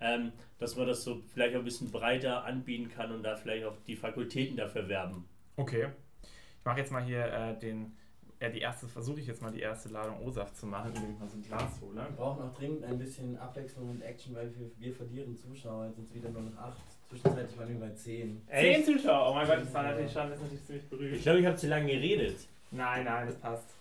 ähm, 0.00 0.32
dass 0.58 0.76
man 0.76 0.86
das 0.86 1.04
so 1.04 1.20
vielleicht 1.32 1.54
auch 1.54 1.58
ein 1.58 1.64
bisschen 1.64 1.90
breiter 1.90 2.44
anbieten 2.44 2.88
kann 2.88 3.12
und 3.12 3.22
da 3.22 3.36
vielleicht 3.36 3.64
auch 3.66 3.76
die 3.86 3.96
Fakultäten 3.96 4.56
dafür 4.56 4.88
werben. 4.88 5.26
Okay. 5.56 5.88
Ich 6.22 6.64
mache 6.64 6.78
jetzt 6.78 6.90
mal 6.90 7.02
hier 7.02 7.24
äh, 7.26 7.58
den, 7.58 7.92
ja 8.40 8.48
die 8.48 8.60
erste, 8.60 8.88
versuche 8.88 9.20
ich 9.20 9.26
jetzt 9.26 9.42
mal 9.42 9.52
die 9.52 9.60
erste 9.60 9.90
Ladung 9.90 10.20
O-Saft 10.22 10.56
zu 10.56 10.66
machen, 10.66 10.94
indem 10.94 11.12
ich 11.12 11.18
mal 11.18 11.28
so 11.28 11.36
ein 11.36 11.42
Glas 11.42 11.80
hole. 11.82 11.96
Wir 11.96 12.16
brauchen 12.16 12.42
auch 12.42 12.54
dringend 12.54 12.84
ein 12.84 12.98
bisschen 12.98 13.36
Abwechslung 13.38 13.90
und 13.90 14.00
Action, 14.00 14.34
weil 14.34 14.50
wir, 14.56 14.70
wir 14.78 14.94
verlieren 14.94 15.36
Zuschauer, 15.36 15.86
jetzt 15.86 15.96
sind 15.96 16.08
es 16.08 16.14
wieder 16.14 16.30
nur 16.30 16.42
noch 16.42 16.56
acht. 16.56 16.80
Zwischenzeitlich 17.10 17.58
waren 17.58 17.68
wir 17.68 17.88
bei 17.88 17.94
zehn. 17.94 18.40
Zehn 18.48 18.84
Zuschauer? 18.84 19.30
Oh 19.30 19.34
mein 19.34 19.46
Gott, 19.46 19.60
das 19.60 19.74
war 19.74 19.82
natürlich 19.82 20.12
schon, 20.12 20.30
das 20.30 20.38
ist 20.38 20.42
natürlich 20.42 20.64
ziemlich 20.64 20.88
berühmt. 20.88 21.16
Ich 21.16 21.22
glaube, 21.22 21.40
ich 21.40 21.46
habe 21.46 21.56
zu 21.56 21.68
lange 21.68 21.86
geredet. 21.92 22.36
Nein, 22.70 23.04
nein, 23.04 23.26
das 23.26 23.36
passt. 23.36 23.74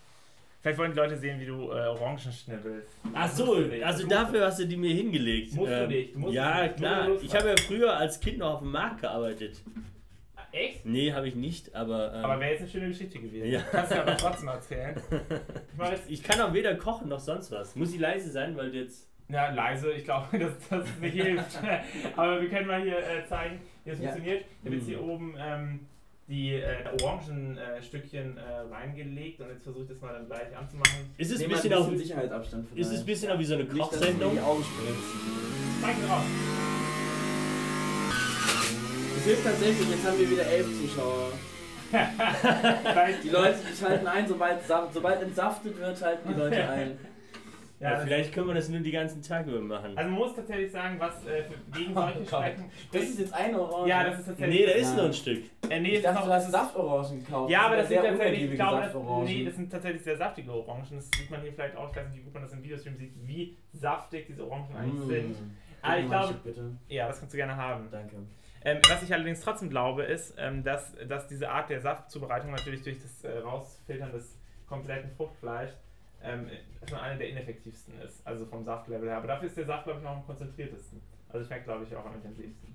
Vielleicht 0.62 0.77
wollen 0.77 0.91
die 0.91 0.97
Leute 0.97 1.15
sehen, 1.15 1.39
wie 1.39 1.45
du 1.45 1.71
äh, 1.71 1.88
Orangen 1.88 2.19
schnibbelst. 2.19 2.89
Ach 3.13 3.31
so, 3.31 3.56
also 3.81 4.07
dafür 4.07 4.45
hast 4.45 4.59
du 4.59 4.65
die 4.65 4.75
mir 4.75 4.94
hingelegt. 4.94 5.53
Musst 5.53 5.71
ähm, 5.71 5.89
du 5.89 5.95
nicht. 5.95 6.15
Du 6.15 6.19
musst 6.19 6.33
ja, 6.33 6.63
nicht. 6.63 6.77
klar. 6.77 7.09
Ich 7.21 7.33
habe 7.33 7.50
ja 7.50 7.56
früher 7.57 7.95
als 7.95 8.19
Kind 8.19 8.39
noch 8.39 8.56
auf 8.56 8.59
dem 8.59 8.71
Markt 8.71 9.01
gearbeitet. 9.01 9.62
Echt? 10.51 10.86
Nee, 10.86 11.13
habe 11.13 11.27
ich 11.27 11.36
nicht, 11.36 11.75
aber. 11.75 12.13
Ähm, 12.13 12.25
aber 12.25 12.39
wäre 12.39 12.51
jetzt 12.51 12.62
eine 12.62 12.69
schöne 12.69 12.88
Geschichte 12.88 13.19
gewesen. 13.19 13.50
Ja. 13.50 13.62
Kannst 13.71 13.91
du 13.91 14.01
aber 14.01 14.18
trotzdem 14.18 14.47
erzählen. 14.50 14.95
Ich, 16.07 16.19
ich 16.19 16.24
kann 16.24 16.42
auch 16.42 16.53
weder 16.53 16.75
kochen 16.75 17.07
noch 17.07 17.21
sonst 17.21 17.51
was. 17.51 17.74
Muss 17.77 17.92
sie 17.92 17.97
leise 17.97 18.30
sein, 18.30 18.57
weil 18.57 18.69
du 18.71 18.80
jetzt. 18.80 19.07
Ja, 19.30 19.50
leise, 19.50 19.92
ich 19.94 20.03
glaube, 20.03 20.37
dass 20.40 20.68
das 20.69 20.85
nicht 20.99 21.14
hilft. 21.14 21.57
aber 22.18 22.42
wir 22.42 22.49
können 22.49 22.68
mal 22.68 22.81
hier 22.81 22.97
äh, 22.97 23.25
zeigen, 23.30 23.61
wie 23.85 23.92
es 23.92 23.99
ja. 23.99 24.09
funktioniert. 24.09 24.45
Ich 24.59 24.66
habe 24.66 24.75
jetzt 24.75 24.87
hier 24.87 25.02
mhm. 25.02 25.09
oben. 25.09 25.35
Ähm, 25.40 25.80
die 26.30 26.54
äh, 26.54 26.86
Orangenstückchen 27.02 28.38
äh, 28.38 28.42
äh, 28.42 28.74
reingelegt 28.74 29.42
und 29.42 29.50
jetzt 29.50 29.64
versuche 29.64 29.83
ich 29.83 29.90
das 29.90 30.00
mal 30.00 30.14
dann 30.14 30.28
gleich 30.28 30.56
anzumachen. 30.56 31.09
Ist 31.18 31.31
es 31.31 31.42
ein 31.42 31.50
bisschen, 31.50 31.74
ein 31.74 31.80
bisschen 31.80 31.98
Sicherheitsabstand 31.98 32.68
vielleicht. 32.69 32.88
Ist 32.88 32.94
es 32.94 33.00
ein 33.00 33.06
bisschen 33.06 33.31
auch 33.31 33.40
wie 33.40 33.45
so 33.45 33.56
eine 33.56 33.66
Kochsendung? 33.66 34.33
Nicht, 34.33 34.44
Augen 34.44 34.64
Zeig 35.81 35.95
drauf. 36.07 36.24
Es 39.18 39.26
hilft 39.26 39.44
tatsächlich, 39.44 39.90
jetzt 39.90 40.07
haben 40.07 40.19
wir 40.19 40.30
wieder 40.30 40.45
elf 40.45 40.68
Zuschauer. 40.80 41.31
die 43.24 43.30
Leute 43.30 43.57
die 43.71 43.76
schalten 43.76 44.06
ein, 44.06 44.28
sobald, 44.28 44.59
sobald 44.94 45.24
entsaftet 45.24 45.80
wird, 45.80 45.98
schalten 45.98 46.30
die 46.31 46.40
Leute 46.40 46.69
ein. 46.69 47.00
Ja, 47.80 47.92
ja, 47.92 48.00
vielleicht 48.00 48.33
können 48.33 48.48
wir 48.48 48.56
das 48.56 48.68
nur 48.68 48.81
die 48.81 48.92
ganzen 48.92 49.21
Tage 49.21 49.52
über 49.52 49.62
machen. 49.62 49.98
Also 49.98 50.09
man 50.09 50.19
muss 50.19 50.36
tatsächlich 50.36 50.69
sagen, 50.69 51.00
was 51.00 51.26
äh, 51.26 51.44
gegen 51.74 51.94
solche 51.94 52.26
Strecken. 52.26 52.71
Das 52.92 53.04
ist 53.04 53.19
jetzt 53.19 53.33
eine 53.33 53.62
Orange. 53.62 53.90
Ja, 53.90 54.04
das 54.04 54.19
ist 54.19 54.26
tatsächlich. 54.26 54.59
Nee, 54.59 54.66
da 54.66 54.71
ist 54.74 54.95
nur 54.95 55.06
ein 55.06 55.14
Stück. 55.14 55.44
Äh, 55.69 55.80
nee, 55.80 55.95
ich 55.95 56.02
dachte, 56.02 56.26
du 56.26 56.33
hast 56.33 56.52
Saftorangen 56.52 57.24
gekauft. 57.24 57.50
Ja, 57.50 57.62
aber 57.62 57.78
das, 57.78 57.88
sind 57.88 58.04
tatsächlich, 58.04 58.52
ich 58.52 58.56
glaube, 58.56 58.81
das, 58.81 58.95
nee, 59.24 59.45
das 59.45 59.56
sind 59.56 59.71
tatsächlich 59.71 60.04
sehr 60.04 60.18
saftige 60.18 60.52
Orangen. 60.52 60.83
Das 60.92 61.09
sieht 61.16 61.31
man 61.31 61.42
hier 61.42 61.54
vielleicht 61.54 61.78
auch, 61.78 61.90
ich 61.90 61.95
weiß 61.95 62.07
nicht, 62.09 62.18
wie 62.18 62.24
gut 62.24 62.33
man 62.33 62.44
das 62.44 62.52
im 62.52 62.64
Videostream 62.64 62.98
sieht, 62.98 63.14
wie 63.26 63.57
saftig 63.71 64.28
diese 64.28 64.45
Orangen 64.45 64.76
eigentlich 64.76 65.06
mm. 65.06 65.09
sind. 65.09 65.36
Aber 65.81 65.94
ah, 65.94 65.98
ich 65.98 66.06
glaube, 66.07 66.36
ja, 66.90 67.07
das 67.07 67.19
kannst 67.19 67.33
du 67.33 67.38
gerne 67.38 67.56
haben. 67.56 67.88
Danke. 67.90 68.18
Ähm, 68.66 68.80
was 68.90 69.04
ich 69.04 69.14
allerdings 69.14 69.40
trotzdem 69.40 69.69
glaube, 69.69 70.04
ist, 70.04 70.36
ähm, 70.38 70.64
dass, 70.64 70.94
dass 71.07 71.28
diese 71.28 71.50
Art 71.50 71.69
der 71.69 71.80
Saftzubereitung 71.80 72.52
natürlich 72.52 72.83
durch 72.83 73.02
das 73.02 73.24
äh, 73.24 73.38
Rausfiltern 73.38 74.12
des 74.12 74.38
kompletten 74.68 75.12
Fruchtfleischs 75.12 75.78
ähm, 76.23 76.47
schon 76.88 76.97
eine 76.99 77.18
der 77.18 77.30
ineffektivsten 77.30 77.94
ist, 78.02 78.26
also 78.26 78.45
vom 78.45 78.64
Saftlevel 78.64 79.07
her. 79.09 79.18
Aber 79.18 79.28
dafür 79.28 79.47
ist 79.47 79.57
der 79.57 79.66
Saft, 79.66 79.83
glaube 79.85 79.99
ich, 79.99 80.04
noch 80.06 80.11
am 80.18 80.26
konzentriertesten. 80.26 81.02
Also 81.30 81.45
schmeckt, 81.45 81.66
glaube 81.66 81.85
ich, 81.85 81.95
auch 81.95 82.06
am 82.06 82.16
intensivsten. 82.16 82.73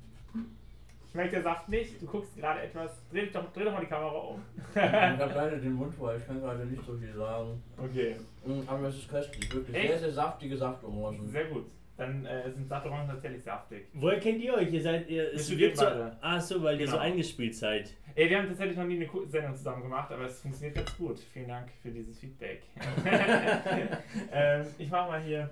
Schmeckt 1.10 1.32
der 1.32 1.42
Saft 1.42 1.68
nicht? 1.68 2.02
Du 2.02 2.06
guckst 2.06 2.36
gerade 2.36 2.62
etwas. 2.62 2.90
Dreh 3.12 3.26
doch, 3.26 3.52
dreh 3.52 3.64
doch 3.64 3.72
mal 3.72 3.80
die 3.80 3.86
Kamera 3.86 4.10
um. 4.18 4.42
ich 4.74 4.80
habe 4.80 5.32
leider 5.34 5.56
den 5.58 5.74
Mund 5.74 5.94
voll, 5.94 6.16
ich 6.18 6.26
kann 6.26 6.40
gerade 6.40 6.66
nicht 6.66 6.84
so 6.84 6.96
viel 6.96 7.12
sagen. 7.14 7.62
Okay. 7.78 8.16
Mm, 8.44 8.60
aber 8.66 8.88
es 8.88 8.96
ist 8.96 9.08
köstlich, 9.08 9.54
wirklich. 9.54 9.76
Echt? 9.76 9.88
Sehr, 9.90 9.98
sehr 10.00 10.12
saftige 10.12 10.56
Saftorangen. 10.56 11.28
Sehr 11.28 11.44
gut. 11.44 11.66
dann 11.96 12.26
äh, 12.26 12.50
sind 12.50 12.66
satte 12.68 12.90
Orangen 12.90 13.08
tatsächlich 13.08 13.44
saftig. 13.44 13.86
Woher 13.94 14.18
kennt 14.18 14.42
ihr 14.42 14.54
euch? 14.54 14.72
Ihr 14.72 14.82
seid, 14.82 15.08
ihr, 15.08 15.32
es 15.32 15.48
wirkt 15.56 15.76
so, 15.76 15.86
ach 16.20 16.40
so, 16.40 16.60
weil 16.64 16.80
ihr 16.80 16.86
so 16.88 16.94
Genau. 16.94 17.04
eingespielt 17.04 17.54
seid. 17.54 17.94
Ey, 18.16 18.30
wir 18.30 18.38
haben 18.38 18.47
tatsächlich 18.47 18.76
noch 18.76 18.85
nie 18.85 18.94
eine 18.94 19.26
Sendung 19.26 19.56
zusammen 19.56 19.83
gemacht, 19.83 20.12
aber 20.12 20.26
es 20.26 20.40
funktioniert 20.40 20.76
ganz 20.76 20.97
gut. 20.97 21.18
Vielen 21.18 21.49
Dank 21.49 21.68
für 21.83 21.90
dieses 21.90 22.16
Feedback. 22.16 22.62
ähm, 24.33 24.66
ich 24.78 24.88
mache 24.88 25.09
mal 25.09 25.21
hier 25.21 25.50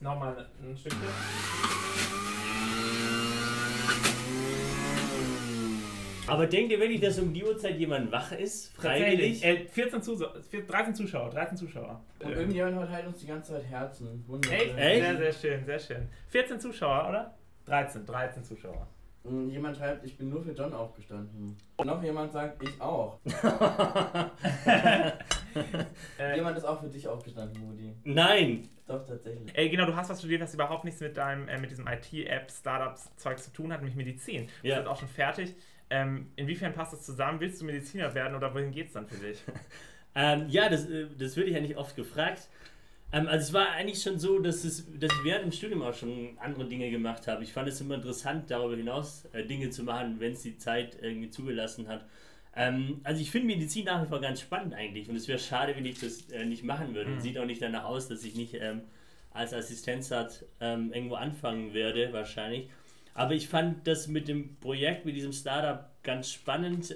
nochmal 0.00 0.46
ein 0.62 0.76
Stückchen. 0.76 1.00
Aber 6.26 6.46
denkt 6.46 6.72
ihr 6.72 6.78
wirklich, 6.78 7.00
dass 7.00 7.18
um 7.18 7.32
die 7.32 7.42
Uhrzeit 7.42 7.78
jemand 7.78 8.12
wach 8.12 8.32
ist? 8.32 8.70
Freiwillig? 8.76 9.42
Äh, 9.42 9.64
14 9.66 10.02
Zuschauer, 10.02 10.34
13 10.66 10.94
Zuschauer, 10.94 11.30
13 11.30 11.56
Zuschauer. 11.56 12.04
Und 12.18 12.32
Ähm, 12.32 12.38
irgendjemand 12.38 12.76
verteilt 12.76 13.06
uns 13.06 13.18
die 13.20 13.26
ganze 13.26 13.52
Zeit 13.54 13.64
Herzen. 13.64 14.24
Wunderschön. 14.26 14.58
Echt? 14.58 14.78
Echt? 14.78 15.00
Sehr, 15.00 15.16
sehr 15.16 15.32
schön, 15.32 15.64
sehr 15.64 15.78
schön. 15.78 16.08
14 16.28 16.60
Zuschauer, 16.60 17.08
oder? 17.08 17.34
13, 17.64 18.04
13 18.04 18.44
Zuschauer. 18.44 18.86
Und 19.28 19.50
jemand 19.50 19.76
schreibt, 19.76 20.04
ich 20.04 20.16
bin 20.16 20.30
nur 20.30 20.42
für 20.42 20.52
John 20.52 20.72
aufgestanden. 20.72 21.56
Und 21.76 21.86
noch 21.86 22.02
jemand 22.02 22.32
sagt, 22.32 22.62
ich 22.62 22.80
auch. 22.80 23.18
Äh, 26.18 26.36
Jemand 26.36 26.56
ist 26.56 26.64
auch 26.64 26.80
für 26.80 26.88
dich 26.88 27.08
aufgestanden, 27.08 27.60
Moody. 27.66 27.92
Nein! 28.04 28.68
Doch, 28.86 29.04
tatsächlich. 29.04 29.50
Ey, 29.56 29.68
genau, 29.68 29.86
du 29.86 29.96
hast 29.96 30.08
was 30.08 30.18
studiert, 30.20 30.40
was 30.40 30.54
überhaupt 30.54 30.84
nichts 30.84 31.00
mit 31.00 31.16
deinem, 31.16 31.48
äh, 31.48 31.58
mit 31.58 31.70
diesem 31.70 31.86
IT-App, 31.88 32.50
Startups-Zeug 32.50 33.38
zu 33.38 33.52
tun 33.52 33.72
hat, 33.72 33.80
nämlich 33.80 33.96
Medizin. 33.96 34.48
Du 34.62 34.68
Ja. 34.68 34.76
bist 34.76 34.86
auch 34.88 34.98
schon 34.98 35.08
fertig. 35.08 35.54
Ähm, 35.90 36.30
inwiefern 36.36 36.72
passt 36.74 36.92
das 36.92 37.02
zusammen? 37.02 37.40
Willst 37.40 37.60
du 37.60 37.64
Mediziner 37.64 38.14
werden 38.14 38.36
oder 38.36 38.54
wohin 38.54 38.70
geht's 38.70 38.92
dann 38.92 39.06
für 39.08 39.16
dich? 39.16 39.42
Ähm, 40.14 40.46
ja, 40.48 40.68
das, 40.68 40.88
äh, 40.88 41.06
das 41.16 41.36
würde 41.36 41.50
ich 41.50 41.56
eigentlich 41.56 41.76
oft 41.76 41.94
gefragt. 41.94 42.48
Ähm, 43.12 43.26
also 43.26 43.46
es 43.46 43.52
war 43.52 43.70
eigentlich 43.70 44.02
schon 44.02 44.18
so, 44.18 44.38
dass, 44.38 44.64
es, 44.64 44.86
dass 44.98 45.10
ich 45.12 45.24
während 45.24 45.44
dem 45.44 45.52
Studium 45.52 45.82
auch 45.82 45.94
schon 45.94 46.36
andere 46.38 46.66
Dinge 46.66 46.90
gemacht 46.90 47.26
habe. 47.26 47.42
Ich 47.42 47.52
fand 47.52 47.68
es 47.68 47.80
immer 47.80 47.94
interessant, 47.94 48.50
darüber 48.50 48.76
hinaus 48.76 49.24
äh, 49.32 49.44
Dinge 49.44 49.70
zu 49.70 49.82
machen, 49.82 50.20
wenn 50.20 50.32
es 50.32 50.42
die 50.42 50.58
Zeit 50.58 50.98
irgendwie 51.00 51.30
zugelassen 51.30 51.88
hat. 51.88 52.04
Ähm, 52.54 53.00
also 53.04 53.20
ich 53.20 53.30
finde 53.30 53.46
Medizin 53.46 53.86
nach 53.86 54.02
wie 54.04 54.08
vor 54.08 54.20
ganz 54.20 54.40
spannend 54.40 54.74
eigentlich 54.74 55.08
und 55.08 55.16
es 55.16 55.28
wäre 55.28 55.38
schade, 55.38 55.74
wenn 55.76 55.86
ich 55.86 56.00
das 56.00 56.30
äh, 56.30 56.44
nicht 56.44 56.64
machen 56.64 56.94
würde. 56.94 57.10
Mhm. 57.10 57.20
Sieht 57.20 57.38
auch 57.38 57.46
nicht 57.46 57.62
danach 57.62 57.84
aus, 57.84 58.08
dass 58.08 58.24
ich 58.24 58.34
nicht 58.34 58.54
ähm, 58.54 58.82
als 59.30 59.54
Assistenzarzt 59.54 60.44
irgendwo 60.58 61.14
anfangen 61.14 61.72
werde, 61.72 62.12
wahrscheinlich. 62.12 62.68
Aber 63.14 63.34
ich 63.34 63.46
fand 63.46 63.86
das 63.86 64.08
mit 64.08 64.26
dem 64.26 64.56
Projekt, 64.56 65.04
mit 65.04 65.14
diesem 65.14 65.32
Startup 65.32 65.90
ganz 66.02 66.32
spannend. 66.32 66.92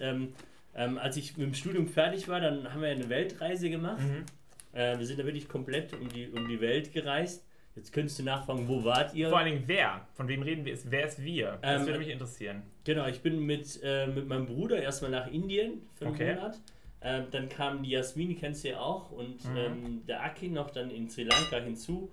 Als 0.72 1.16
ich 1.16 1.36
mit 1.36 1.46
dem 1.46 1.54
Studium 1.54 1.86
fertig 1.86 2.26
war, 2.26 2.40
dann 2.40 2.72
haben 2.72 2.80
wir 2.80 2.88
eine 2.88 3.08
Weltreise 3.08 3.70
gemacht. 3.70 4.00
Mhm. 4.00 4.24
Äh, 4.72 4.98
wir 4.98 5.06
sind 5.06 5.18
da 5.20 5.24
wirklich 5.24 5.48
komplett 5.48 5.92
um 5.94 6.08
die, 6.08 6.28
um 6.28 6.48
die 6.48 6.60
Welt 6.60 6.92
gereist. 6.92 7.44
Jetzt 7.74 7.92
könntest 7.92 8.18
du 8.18 8.22
nachfragen, 8.24 8.68
wo 8.68 8.84
wart 8.84 9.14
ihr? 9.14 9.30
Vor 9.30 9.38
allen 9.38 9.50
Dingen 9.52 9.62
wer? 9.66 10.06
Von 10.12 10.28
wem 10.28 10.42
reden 10.42 10.64
wir? 10.64 10.74
Ist, 10.74 10.90
wer 10.90 11.06
ist 11.06 11.22
wir? 11.22 11.58
Das 11.62 11.80
Ähm, 11.80 11.86
würde 11.86 11.98
mich 12.00 12.08
interessieren. 12.08 12.62
Genau, 12.84 13.06
ich 13.06 13.20
bin 13.22 13.40
mit, 13.46 13.80
äh, 13.82 14.06
mit 14.06 14.28
meinem 14.28 14.44
Bruder 14.46 14.82
erstmal 14.82 15.10
nach 15.10 15.26
Indien 15.28 15.80
für 15.94 16.06
einen 16.06 16.14
Okay. 16.14 16.34
Monat. 16.34 16.60
Ähm, 17.00 17.24
dann 17.30 17.48
kam 17.48 17.82
die 17.82 17.90
Jasmin, 17.90 18.28
die 18.28 18.34
kennst 18.36 18.62
du 18.62 18.68
ja 18.68 18.78
auch, 18.80 19.10
und 19.10 19.44
Mhm. 19.48 19.56
ähm, 19.56 20.02
der 20.06 20.22
Aki 20.22 20.48
noch 20.48 20.70
dann 20.70 20.90
in 20.90 21.08
Sri 21.08 21.24
Lanka 21.24 21.56
hinzu. 21.58 22.10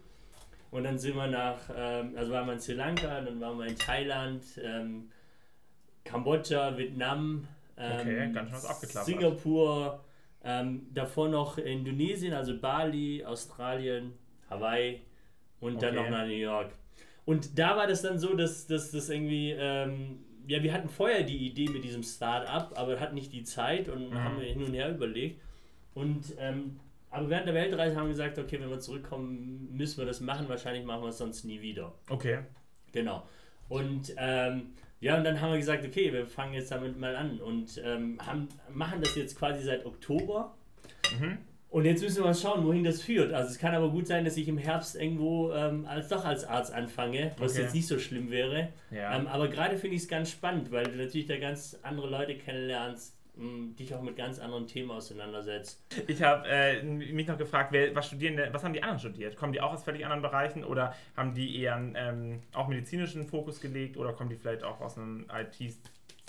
Und 0.72 0.84
dann 0.86 0.98
sind 0.98 1.16
wir 1.16 1.28
nach, 1.28 1.60
ähm, 1.76 2.14
also 2.16 2.32
waren 2.32 2.48
wir 2.48 2.54
in 2.54 2.60
Sri 2.60 2.74
Lanka, 2.74 3.22
dann 3.22 3.40
waren 3.42 3.58
wir 3.60 3.66
in 3.68 3.76
Thailand, 3.78 4.44
ähm, 4.64 5.10
Kambodscha, 6.06 6.78
Vietnam, 6.78 7.48
ähm, 7.78 8.00
Okay, 8.00 8.32
ganz 8.34 8.50
schön 8.50 8.58
was 8.58 8.66
abgeklappert. 8.66 9.06
Singapur, 9.06 10.04
ähm, 10.44 10.88
davor 10.94 11.30
noch 11.30 11.58
Indonesien, 11.58 12.34
also 12.34 12.58
Bali, 12.60 13.24
Australien, 13.26 14.14
Hawaii 14.50 15.02
und 15.60 15.82
dann 15.82 15.98
Okay. 15.98 16.04
noch 16.04 16.10
nach 16.18 16.26
New 16.26 16.34
York. 16.34 16.72
Und 17.26 17.58
da 17.60 17.76
war 17.78 17.88
das 17.88 18.02
dann 18.02 18.18
so, 18.18 18.34
dass, 18.36 18.66
das 18.68 19.10
irgendwie, 19.10 19.52
ähm, 19.52 20.20
ja, 20.48 20.64
wir 20.64 20.74
hatten 20.74 20.90
vorher 20.90 21.24
die 21.24 21.46
Idee 21.48 21.70
mit 21.70 21.84
diesem 21.84 22.02
Start-up, 22.04 22.74
aber 22.76 23.00
hatten 23.00 23.16
nicht 23.16 23.32
die 23.34 23.44
Zeit 23.44 23.88
und 23.90 24.10
Mhm. 24.10 24.24
haben 24.24 24.40
wir 24.40 24.48
hin 24.48 24.64
und 24.64 24.74
her 24.74 24.90
überlegt. 24.90 25.42
Und 25.94 26.34
ähm, 26.40 26.80
aber 27.12 27.30
während 27.30 27.48
der 27.48 27.56
Weltreise 27.56 27.96
haben 27.96 28.06
wir 28.06 28.12
gesagt, 28.12 28.38
okay, 28.38 28.60
wenn 28.62 28.70
wir 28.70 28.80
zurückkommen, 28.80 29.68
müssen 29.76 29.98
wir 29.98 30.06
das 30.06 30.22
machen. 30.22 30.48
Wahrscheinlich 30.48 30.86
machen 30.86 31.02
wir 31.02 31.10
es 31.10 31.18
sonst 31.18 31.44
nie 31.44 31.60
wieder. 31.62 31.94
Okay. 32.10 32.40
Genau. 32.92 33.28
Und 33.68 34.14
ähm, 34.18 34.74
ja, 35.02 35.18
und 35.18 35.24
dann 35.24 35.40
haben 35.40 35.52
wir 35.52 35.58
gesagt, 35.60 35.86
okay, 35.86 36.12
wir 36.12 36.28
fangen 36.28 36.54
jetzt 36.54 36.72
damit 36.72 36.98
mal 37.00 37.16
an 37.16 37.40
und 37.40 37.82
ähm, 37.84 38.18
haben, 38.26 38.50
machen 38.72 39.02
das 39.02 39.16
jetzt 39.16 39.38
quasi 39.38 39.64
seit 39.64 39.86
Oktober. 39.86 40.56
Mhm. 41.20 41.38
Und 41.70 41.86
jetzt 41.86 42.02
müssen 42.02 42.18
wir 42.18 42.24
mal 42.26 42.34
schauen, 42.34 42.66
wohin 42.66 42.84
das 42.84 43.02
führt. 43.04 43.32
Also 43.32 43.52
es 43.52 43.60
kann 43.60 43.76
aber 43.76 43.92
gut 43.92 44.08
sein, 44.08 44.26
dass 44.26 44.36
ich 44.38 44.48
im 44.48 44.58
Herbst 44.58 44.96
irgendwo 44.96 45.52
ähm, 45.54 45.86
als 45.86 46.08
doch 46.08 46.26
als 46.26 46.44
Arzt 46.44 46.74
anfange, 46.74 47.32
was 47.38 47.54
Okay. 47.54 47.62
jetzt 47.62 47.76
nicht 47.76 47.86
so 47.86 48.00
schlimm 48.00 48.32
wäre. 48.32 48.70
Ja. 48.90 49.16
Ähm, 49.16 49.28
aber 49.28 49.50
gerade 49.50 49.78
finde 49.78 49.96
ich 49.96 50.02
es 50.02 50.08
ganz 50.08 50.32
spannend, 50.32 50.72
weil 50.72 50.86
du 50.86 50.98
natürlich 50.98 51.28
da 51.28 51.38
ganz 51.38 51.78
andere 51.84 52.10
Leute 52.10 52.36
kennenlernst, 52.36 53.16
dich 53.78 53.94
auch 53.94 54.02
mit 54.02 54.16
ganz 54.16 54.40
anderen 54.40 54.68
Themen 54.68 54.92
auseinandersetzt. 54.92 55.82
Ich 56.08 56.22
habe 56.22 56.48
äh, 56.48 56.84
mich 56.84 57.28
noch 57.28 57.38
gefragt, 57.38 57.72
wer, 57.72 57.96
was 57.96 58.08
studieren 58.08 58.36
denn, 58.36 58.54
was 58.54 58.64
haben 58.64 58.74
die 58.74 58.82
anderen 58.82 59.00
studiert? 59.00 59.36
Kommen 59.36 59.54
die 59.54 59.62
auch 59.62 59.74
aus 59.74 59.84
völlig 59.84 60.04
anderen 60.04 60.22
Bereichen 60.22 60.64
oder 60.64 60.96
haben 61.16 61.34
die 61.34 61.62
eher 61.62 61.76
einen 61.76 61.96
ähm, 61.96 62.40
auch 62.54 62.68
medizinischen 62.68 63.26
Fokus 63.26 63.62
gelegt 63.62 63.98
oder 63.98 64.14
kommen 64.14 64.30
die 64.30 64.36
vielleicht 64.36 64.64
auch 64.64 64.82
aus 64.82 64.98
einem 64.98 65.26
IT 65.34 65.78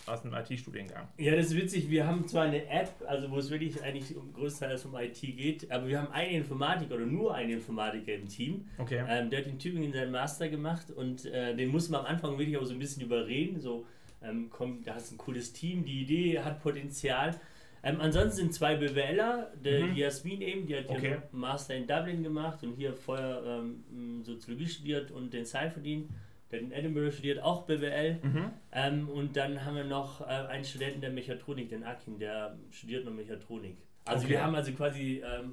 aus 0.07 0.25
einem 0.25 0.35
IT-Studiengang? 0.35 1.09
Ja, 1.19 1.37
das 1.37 1.47
ist 1.47 1.57
witzig. 1.57 1.91
Wir 1.91 2.07
haben 2.07 2.27
zwar 2.27 2.45
eine 2.45 2.67
App, 2.69 2.91
also 3.07 3.31
wo 3.31 3.39
es 3.39 3.51
wirklich 3.51 3.83
eigentlich 3.83 4.17
um 4.17 4.33
größtenteils 4.33 4.85
um 4.87 4.95
IT 4.97 5.21
geht, 5.21 5.71
aber 5.71 5.89
wir 5.89 6.01
haben 6.01 6.13
einen 6.13 6.33
Informatiker 6.33 6.95
oder 6.95 7.07
nur 7.07 7.35
einen 7.35 7.53
Informatiker 7.53 8.15
im 8.15 8.29
Team. 8.29 8.67
Okay. 8.79 9.05
Ähm, 9.09 9.31
der 9.31 9.41
hat 9.41 9.47
in 9.47 9.59
Tübingen 9.59 9.93
seinen 9.93 10.11
Master 10.11 10.49
gemacht 10.49 10.91
und 10.91 11.27
äh, 11.27 11.55
den 11.55 11.71
mussten 11.71 11.93
wir 11.93 12.01
am 12.01 12.07
Anfang 12.07 12.39
wirklich 12.39 12.57
auch 12.57 12.65
so 12.65 12.73
ein 12.73 12.79
bisschen 12.79 13.03
überreden. 13.03 13.61
So, 13.61 13.87
ähm, 14.23 14.49
komm, 14.51 14.83
da 14.85 14.95
hast 14.95 15.11
du 15.11 15.15
ein 15.15 15.19
cooles 15.19 15.53
Team, 15.53 15.85
die 15.85 16.03
Idee 16.03 16.41
hat 16.41 16.63
Potenzial. 16.63 17.39
Ähm, 17.83 17.99
ansonsten 18.01 18.37
sind 18.37 18.55
zwei 18.55 18.77
BWLer, 18.77 19.53
der 19.65 19.87
Mhm. 19.87 19.95
die 19.95 20.01
Jasmin 20.01 20.43
eben, 20.43 20.67
die 20.67 20.77
hat 20.77 20.89
Okay. 20.91 21.11
ihren 21.13 21.23
Master 21.33 21.75
in 21.75 21.87
Dublin 21.87 22.23
gemacht 22.23 22.63
und 22.63 22.75
hier 22.75 22.93
vorher 22.95 23.43
ähm, 23.47 24.23
Soziologie 24.23 24.67
studiert 24.69 25.11
und 25.11 25.33
den 25.33 25.47
Seifertin, 25.47 26.09
der 26.51 26.59
hat 26.59 26.67
in 26.67 26.73
Edinburgh 26.73 27.11
studiert, 27.11 27.41
auch 27.43 27.65
BWL. 27.65 28.19
Mhm. 28.23 28.51
Ähm, 28.73 29.09
und 29.09 29.35
dann 29.37 29.65
haben 29.65 29.77
wir 29.77 29.85
noch 29.85 30.21
äh, 30.21 30.25
einen 30.25 30.65
Studenten 30.65 31.01
der 31.01 31.11
Mechatronik, 31.11 31.71
den 31.71 31.85
Akin, 31.85 32.19
der 32.19 32.59
studiert 32.71 33.05
noch 33.07 33.13
Mechatronik. 33.15 33.77
Also 34.05 34.25
Okay. 34.25 34.35
wir 34.35 34.43
haben 34.45 34.55
also 34.55 34.73
quasi 34.73 35.23
ähm, 35.25 35.53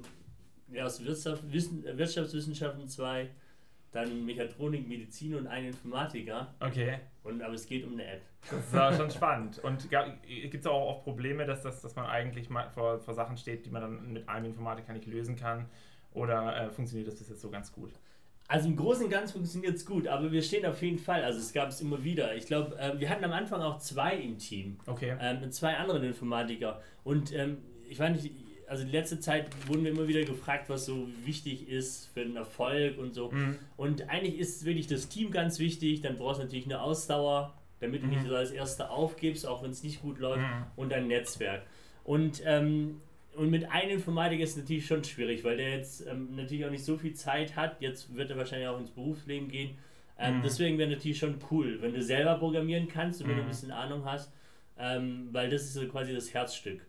ja, 0.70 0.84
aus 0.84 1.02
Wirtschaft, 1.02 1.50
Wissen, 1.50 1.82
Wirtschaftswissenschaften 1.96 2.88
zwei, 2.88 3.30
dann 3.92 4.26
Mechatronik, 4.26 4.86
Medizin 4.86 5.34
und 5.34 5.46
einen 5.46 5.68
Informatiker. 5.68 6.54
Okay. 6.60 6.98
Und, 7.22 7.42
aber 7.42 7.54
es 7.54 7.66
geht 7.66 7.84
um 7.86 7.94
eine 7.94 8.04
App. 8.04 8.22
Das 8.50 8.66
ist 8.66 8.74
aber 8.74 8.96
schon 8.96 9.10
spannend. 9.10 9.58
Und 9.60 9.88
gibt 9.90 10.54
es 10.54 10.66
auch 10.66 10.88
oft 10.88 11.04
Probleme, 11.04 11.44
dass, 11.46 11.62
das, 11.62 11.80
dass 11.80 11.96
man 11.96 12.06
eigentlich 12.06 12.50
mal 12.50 12.68
vor, 12.70 12.98
vor 13.00 13.14
Sachen 13.14 13.36
steht, 13.36 13.66
die 13.66 13.70
man 13.70 13.82
dann 13.82 14.12
mit 14.12 14.28
einem 14.28 14.46
Informatiker 14.46 14.92
nicht 14.92 15.06
lösen 15.06 15.36
kann? 15.36 15.66
Oder 16.12 16.56
äh, 16.56 16.70
funktioniert 16.70 17.08
das 17.08 17.16
bis 17.16 17.28
jetzt 17.28 17.40
so 17.40 17.50
ganz 17.50 17.72
gut? 17.72 17.92
Also 18.46 18.68
im 18.68 18.76
Großen 18.76 19.04
und 19.04 19.10
Ganzen 19.10 19.34
funktioniert 19.34 19.76
es 19.76 19.84
gut, 19.84 20.08
aber 20.08 20.32
wir 20.32 20.42
stehen 20.42 20.64
auf 20.64 20.80
jeden 20.80 20.98
Fall. 20.98 21.22
Also 21.22 21.38
es 21.38 21.52
gab 21.52 21.68
es 21.68 21.82
immer 21.82 22.02
wieder. 22.02 22.34
Ich 22.34 22.46
glaube, 22.46 22.78
äh, 22.78 22.98
wir 22.98 23.10
hatten 23.10 23.24
am 23.24 23.32
Anfang 23.32 23.60
auch 23.60 23.78
zwei 23.78 24.16
im 24.16 24.38
Team. 24.38 24.78
Okay. 24.86 25.16
ähm, 25.20 25.40
mit 25.40 25.54
zwei 25.54 25.76
anderen 25.76 26.02
Informatiker. 26.02 26.80
Und 27.04 27.32
ähm, 27.34 27.58
ich 27.88 27.98
weiß 27.98 28.22
nicht, 28.22 28.34
also 28.68 28.84
die 28.84 28.90
letzte 28.92 29.18
Zeit 29.20 29.46
wurden 29.66 29.84
wir 29.84 29.90
immer 29.92 30.06
wieder 30.08 30.22
gefragt, 30.24 30.68
was 30.68 30.86
so 30.86 31.08
wichtig 31.24 31.68
ist 31.68 32.10
für 32.14 32.20
den 32.24 32.36
Erfolg 32.36 32.98
und 32.98 33.14
so. 33.14 33.30
Mhm. 33.30 33.56
Und 33.76 34.08
eigentlich 34.08 34.38
ist 34.38 34.64
wirklich 34.64 34.86
das 34.86 35.08
Team 35.08 35.30
ganz 35.30 35.58
wichtig. 35.58 36.00
Dann 36.02 36.16
brauchst 36.16 36.40
du 36.40 36.44
natürlich 36.44 36.66
eine 36.66 36.80
Ausdauer, 36.80 37.54
damit 37.80 38.02
du 38.02 38.06
Mhm. 38.06 38.12
nicht 38.14 38.26
so 38.26 38.34
als 38.36 38.50
Erster 38.50 38.90
aufgibst, 38.90 39.46
auch 39.46 39.62
wenn 39.62 39.70
es 39.70 39.82
nicht 39.82 40.02
gut 40.02 40.18
läuft. 40.18 40.40
Mhm. 40.42 40.64
Und 40.76 40.92
ein 40.92 41.06
Netzwerk. 41.08 41.62
Und, 42.04 42.42
ähm, 42.44 43.00
und 43.36 43.50
mit 43.50 43.70
einem 43.70 43.92
Informatiker 43.92 44.42
ist 44.42 44.50
es 44.52 44.56
natürlich 44.58 44.86
schon 44.86 45.04
schwierig, 45.04 45.44
weil 45.44 45.56
der 45.58 45.76
jetzt 45.76 46.06
ähm, 46.06 46.34
natürlich 46.36 46.64
auch 46.64 46.70
nicht 46.70 46.84
so 46.84 46.96
viel 46.96 47.14
Zeit 47.14 47.54
hat. 47.56 47.80
Jetzt 47.80 48.14
wird 48.16 48.30
er 48.30 48.36
wahrscheinlich 48.36 48.68
auch 48.68 48.78
ins 48.80 48.90
Berufsleben 48.90 49.48
gehen. 49.48 49.76
Ähm, 50.18 50.38
Mhm. 50.38 50.42
Deswegen 50.42 50.78
wäre 50.78 50.90
natürlich 50.90 51.18
schon 51.18 51.36
cool, 51.50 51.78
wenn 51.80 51.94
du 51.94 52.02
selber 52.02 52.34
programmieren 52.34 52.88
kannst 52.88 53.22
und 53.22 53.28
wenn 53.28 53.36
du 53.36 53.42
ein 53.42 53.46
Mhm. 53.46 53.50
bisschen 53.50 53.70
Ahnung 53.70 54.04
hast, 54.04 54.32
ähm, 54.78 55.28
weil 55.32 55.48
das 55.50 55.62
ist 55.62 55.74
so 55.74 55.86
quasi 55.86 56.12
das 56.12 56.34
Herzstück. 56.34 56.80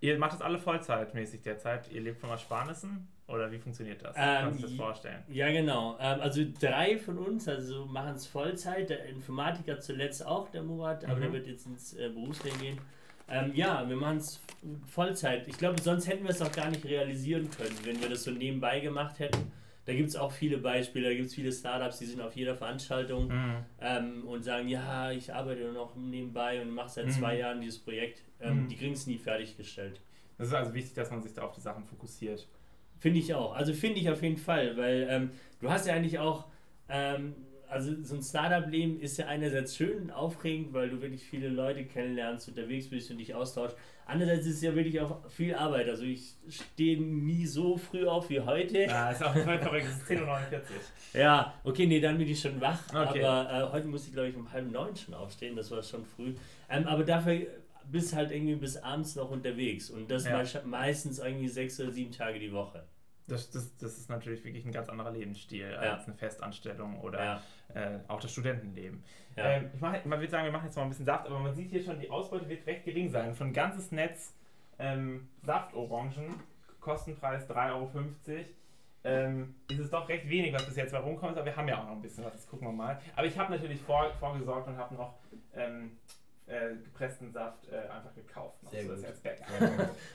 Ihr 0.00 0.18
macht 0.18 0.32
das 0.32 0.40
alle 0.42 0.58
vollzeitmäßig 0.58 1.42
derzeit? 1.42 1.90
Ihr 1.92 2.00
lebt 2.00 2.20
von 2.20 2.30
Ersparnissen? 2.30 3.06
Oder 3.28 3.52
wie 3.52 3.58
funktioniert 3.58 4.02
das? 4.02 4.16
Ähm, 4.18 4.22
Kannst 4.40 4.58
du 4.58 4.62
dir 4.62 4.62
das 4.68 4.72
i- 4.72 4.76
vorstellen? 4.76 5.22
Ja, 5.28 5.50
genau. 5.52 5.96
Ähm, 6.00 6.20
also 6.20 6.42
drei 6.60 6.98
von 6.98 7.18
uns, 7.18 7.46
also 7.46 7.86
machen 7.86 8.14
es 8.14 8.26
Vollzeit. 8.26 8.90
Der 8.90 9.04
Informatiker 9.06 9.78
zuletzt 9.78 10.26
auch, 10.26 10.48
der 10.50 10.62
Murat, 10.62 11.04
aber 11.04 11.16
Mhm. 11.16 11.20
der 11.20 11.32
wird 11.34 11.46
jetzt 11.46 11.66
ins 11.66 11.94
äh, 11.94 12.08
Berufsleben 12.08 12.58
gehen. 12.60 12.78
Ähm, 13.28 13.52
ja, 13.54 13.88
wir 13.88 13.94
machen 13.94 14.16
es 14.16 14.42
Vollzeit. 14.88 15.46
Ich 15.46 15.56
glaube, 15.58 15.80
sonst 15.80 16.08
hätten 16.08 16.24
wir 16.24 16.30
es 16.30 16.42
auch 16.42 16.50
gar 16.50 16.68
nicht 16.70 16.84
realisieren 16.84 17.48
können, 17.50 17.76
wenn 17.84 18.00
wir 18.00 18.08
das 18.08 18.24
so 18.24 18.32
nebenbei 18.32 18.80
gemacht 18.80 19.20
hätten. 19.20 19.52
Da 19.90 19.96
gibt 19.96 20.08
es 20.10 20.14
auch 20.14 20.30
viele 20.30 20.58
Beispiele, 20.58 21.08
da 21.08 21.14
gibt 21.14 21.26
es 21.26 21.34
viele 21.34 21.50
Startups, 21.50 21.98
die 21.98 22.06
sind 22.06 22.20
auf 22.20 22.36
jeder 22.36 22.54
Veranstaltung 22.54 23.26
Mhm. 23.26 23.56
ähm, 23.80 24.28
und 24.28 24.44
sagen, 24.44 24.68
ja, 24.68 25.10
ich 25.10 25.34
arbeite 25.34 25.72
noch 25.72 25.96
nebenbei 25.96 26.62
und 26.62 26.70
mache 26.70 26.90
seit 26.90 27.06
Mhm. 27.06 27.10
zwei 27.10 27.38
Jahren 27.38 27.60
dieses 27.60 27.80
Projekt. 27.80 28.22
Ähm, 28.40 28.62
Mhm. 28.64 28.68
Die 28.68 28.76
kriegen 28.76 28.92
es 28.92 29.08
nie 29.08 29.18
fertiggestellt. 29.18 30.00
Das 30.38 30.46
ist 30.46 30.54
also 30.54 30.72
wichtig, 30.74 30.94
dass 30.94 31.10
man 31.10 31.20
sich 31.22 31.34
da 31.34 31.42
auf 31.42 31.52
die 31.56 31.60
Sachen 31.60 31.84
fokussiert. 31.84 32.46
Finde 33.00 33.18
ich 33.18 33.34
auch. 33.34 33.52
Also 33.56 33.72
finde 33.72 33.98
ich 33.98 34.08
auf 34.08 34.22
jeden 34.22 34.36
Fall, 34.36 34.76
weil 34.76 35.08
ähm, 35.10 35.30
du 35.60 35.68
hast 35.68 35.88
ja 35.88 35.94
eigentlich 35.94 36.20
auch, 36.20 36.44
Ähm, 36.88 37.34
also 37.68 37.92
so 38.02 38.14
ein 38.16 38.22
Startup-Leben 38.22 39.00
ist 39.00 39.16
ja 39.16 39.26
einerseits 39.26 39.76
schön 39.76 40.02
und 40.02 40.10
aufregend, 40.12 40.72
weil 40.72 40.88
du 40.90 41.00
wirklich 41.02 41.22
viele 41.24 41.48
Leute 41.48 41.84
kennenlernst, 41.84 42.48
unterwegs 42.48 42.88
bist 42.90 43.10
und 43.10 43.18
dich 43.18 43.34
austauschst. 43.34 43.76
Andererseits 44.10 44.46
ist 44.46 44.56
es 44.56 44.62
ja 44.62 44.74
wirklich 44.74 45.00
auch 45.00 45.28
viel 45.30 45.54
Arbeit. 45.54 45.88
Also 45.88 46.02
ich 46.04 46.34
stehe 46.48 47.00
nie 47.00 47.46
so 47.46 47.76
früh 47.76 48.06
auf 48.06 48.28
wie 48.30 48.40
heute. 48.40 48.80
Ja, 48.82 49.10
ist 49.10 49.22
auch 49.22 49.32
voll 49.32 49.58
verrückt, 49.58 49.86
es 49.88 49.96
ist 49.98 50.10
10.49 50.10 50.22
Uhr. 50.24 51.20
Ja, 51.20 51.54
okay, 51.64 51.86
nee, 51.86 52.00
dann 52.00 52.18
bin 52.18 52.28
ich 52.28 52.40
schon 52.40 52.60
wach. 52.60 52.80
Okay. 52.94 53.24
Aber 53.24 53.68
äh, 53.68 53.72
heute 53.72 53.86
muss 53.86 54.06
ich, 54.06 54.12
glaube 54.12 54.28
ich, 54.28 54.36
um 54.36 54.50
halb 54.52 54.70
neun 54.70 54.94
schon 54.96 55.14
aufstehen. 55.14 55.56
Das 55.56 55.70
war 55.70 55.82
schon 55.82 56.04
früh. 56.04 56.34
Ähm, 56.68 56.86
aber 56.86 57.04
dafür 57.04 57.46
bist 57.90 58.14
halt 58.14 58.30
irgendwie 58.30 58.54
bis 58.56 58.76
abends 58.76 59.16
noch 59.16 59.30
unterwegs. 59.30 59.90
Und 59.90 60.10
das 60.10 60.24
Ja. 60.24 60.38
mei- 60.42 60.62
meistens 60.64 61.18
irgendwie 61.18 61.48
sechs 61.48 61.80
oder 61.80 61.90
sieben 61.90 62.12
Tage 62.12 62.38
die 62.38 62.52
Woche. 62.52 62.84
Das, 63.30 63.50
das, 63.50 63.76
das 63.76 63.96
ist 63.98 64.10
natürlich 64.10 64.44
wirklich 64.44 64.64
ein 64.64 64.72
ganz 64.72 64.88
anderer 64.88 65.10
Lebensstil 65.12 65.70
Ja. 65.70 65.78
als 65.94 66.06
eine 66.06 66.14
Festanstellung 66.16 67.00
oder 67.00 67.24
Ja. 67.24 67.42
äh, 67.74 67.98
auch 68.08 68.20
das 68.20 68.32
Studentenleben. 68.32 69.02
Ja. 69.36 69.44
Ähm, 69.50 69.70
ich 69.74 69.80
mach, 69.80 69.92
man 70.04 70.18
würde 70.18 70.30
sagen, 70.30 70.44
wir 70.44 70.52
machen 70.52 70.66
jetzt 70.66 70.76
mal 70.76 70.82
ein 70.82 70.88
bisschen 70.88 71.04
Saft, 71.06 71.26
aber 71.26 71.38
man 71.38 71.54
sieht 71.54 71.70
hier 71.70 71.82
schon, 71.82 72.00
die 72.00 72.10
Ausbeute 72.10 72.48
wird 72.48 72.66
recht 72.66 72.84
gering 72.84 73.08
sein. 73.10 73.34
Für 73.34 73.44
ein 73.44 73.52
ganzes 73.52 73.92
Netz 73.92 74.34
ähm, 74.78 75.28
Saftorangen, 75.42 76.40
Kostenpreis 76.80 77.48
3,50 77.48 77.72
Euro, 77.72 77.90
ähm, 79.04 79.54
ist 79.70 79.78
es 79.78 79.90
doch 79.90 80.08
recht 80.08 80.28
wenig, 80.28 80.52
was 80.52 80.66
bis 80.66 80.76
jetzt 80.76 80.92
bei 80.92 80.98
rumkommt, 80.98 81.36
aber 81.36 81.46
wir 81.46 81.56
haben 81.56 81.68
ja 81.68 81.78
auch 81.80 81.84
noch 81.86 81.92
ein 81.92 82.02
bisschen 82.02 82.24
was, 82.24 82.32
das 82.32 82.46
gucken 82.48 82.68
wir 82.68 82.72
mal. 82.72 83.00
Aber 83.16 83.26
ich 83.26 83.38
habe 83.38 83.50
natürlich 83.52 83.80
vor, 83.80 84.10
vorgesorgt 84.18 84.68
und 84.68 84.76
habe 84.76 84.94
noch 84.94 85.14
ähm, 85.54 85.92
äh, 86.50 86.74
gepressten 86.84 87.30
Saft 87.32 87.68
äh, 87.68 87.76
einfach 87.88 88.14
gekauft. 88.14 88.58
Sehr 88.70 88.84
gut. 88.84 88.98
das 89.02 89.04
als. 89.04 89.22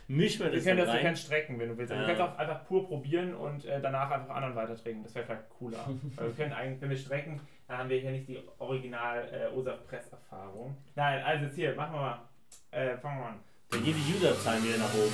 Mischen 0.07 0.41
wir 0.41 0.51
Wir 0.51 0.57
das 0.57 0.65
können 0.65 0.77
dann 0.77 0.85
das, 0.87 0.87
wir 0.87 0.93
rein. 0.93 1.03
können 1.03 1.15
strecken, 1.15 1.59
wenn 1.59 1.69
du 1.69 1.77
willst. 1.77 1.91
Ja. 1.93 1.99
Du 2.01 2.05
kannst 2.05 2.21
auch 2.21 2.37
einfach 2.37 2.65
pur 2.65 2.87
probieren 2.87 3.33
und 3.33 3.65
äh, 3.65 3.81
danach 3.81 4.11
einfach 4.11 4.35
anderen 4.35 4.55
weitertrinken. 4.55 5.03
Das 5.03 5.15
wäre 5.15 5.25
vielleicht 5.25 5.49
cooler. 5.49 5.79
Weil 6.15 6.27
wir 6.27 6.33
können 6.35 6.53
eigentlich, 6.53 6.81
wenn 6.81 6.89
wir 6.89 6.97
strecken, 6.97 7.39
dann 7.67 7.77
haben 7.77 7.89
wir 7.89 7.99
hier 7.99 8.11
nicht 8.11 8.27
die 8.27 8.39
original 8.59 9.27
äh, 9.31 9.55
OSAF-Presserfahrung. 9.55 10.75
Nein, 10.95 11.23
also 11.23 11.45
jetzt 11.45 11.55
hier, 11.55 11.73
machen 11.75 11.93
wir 11.93 12.01
mal. 12.01 12.21
Äh, 12.71 12.97
fangen 12.97 13.19
wir 13.19 13.25
an. 13.27 13.39
Da 13.71 13.77
gehen 13.77 13.95
die 13.95 14.13
Userzahlen 14.15 14.63
wieder 14.63 14.77
nach 14.77 14.93
oben. 14.93 15.13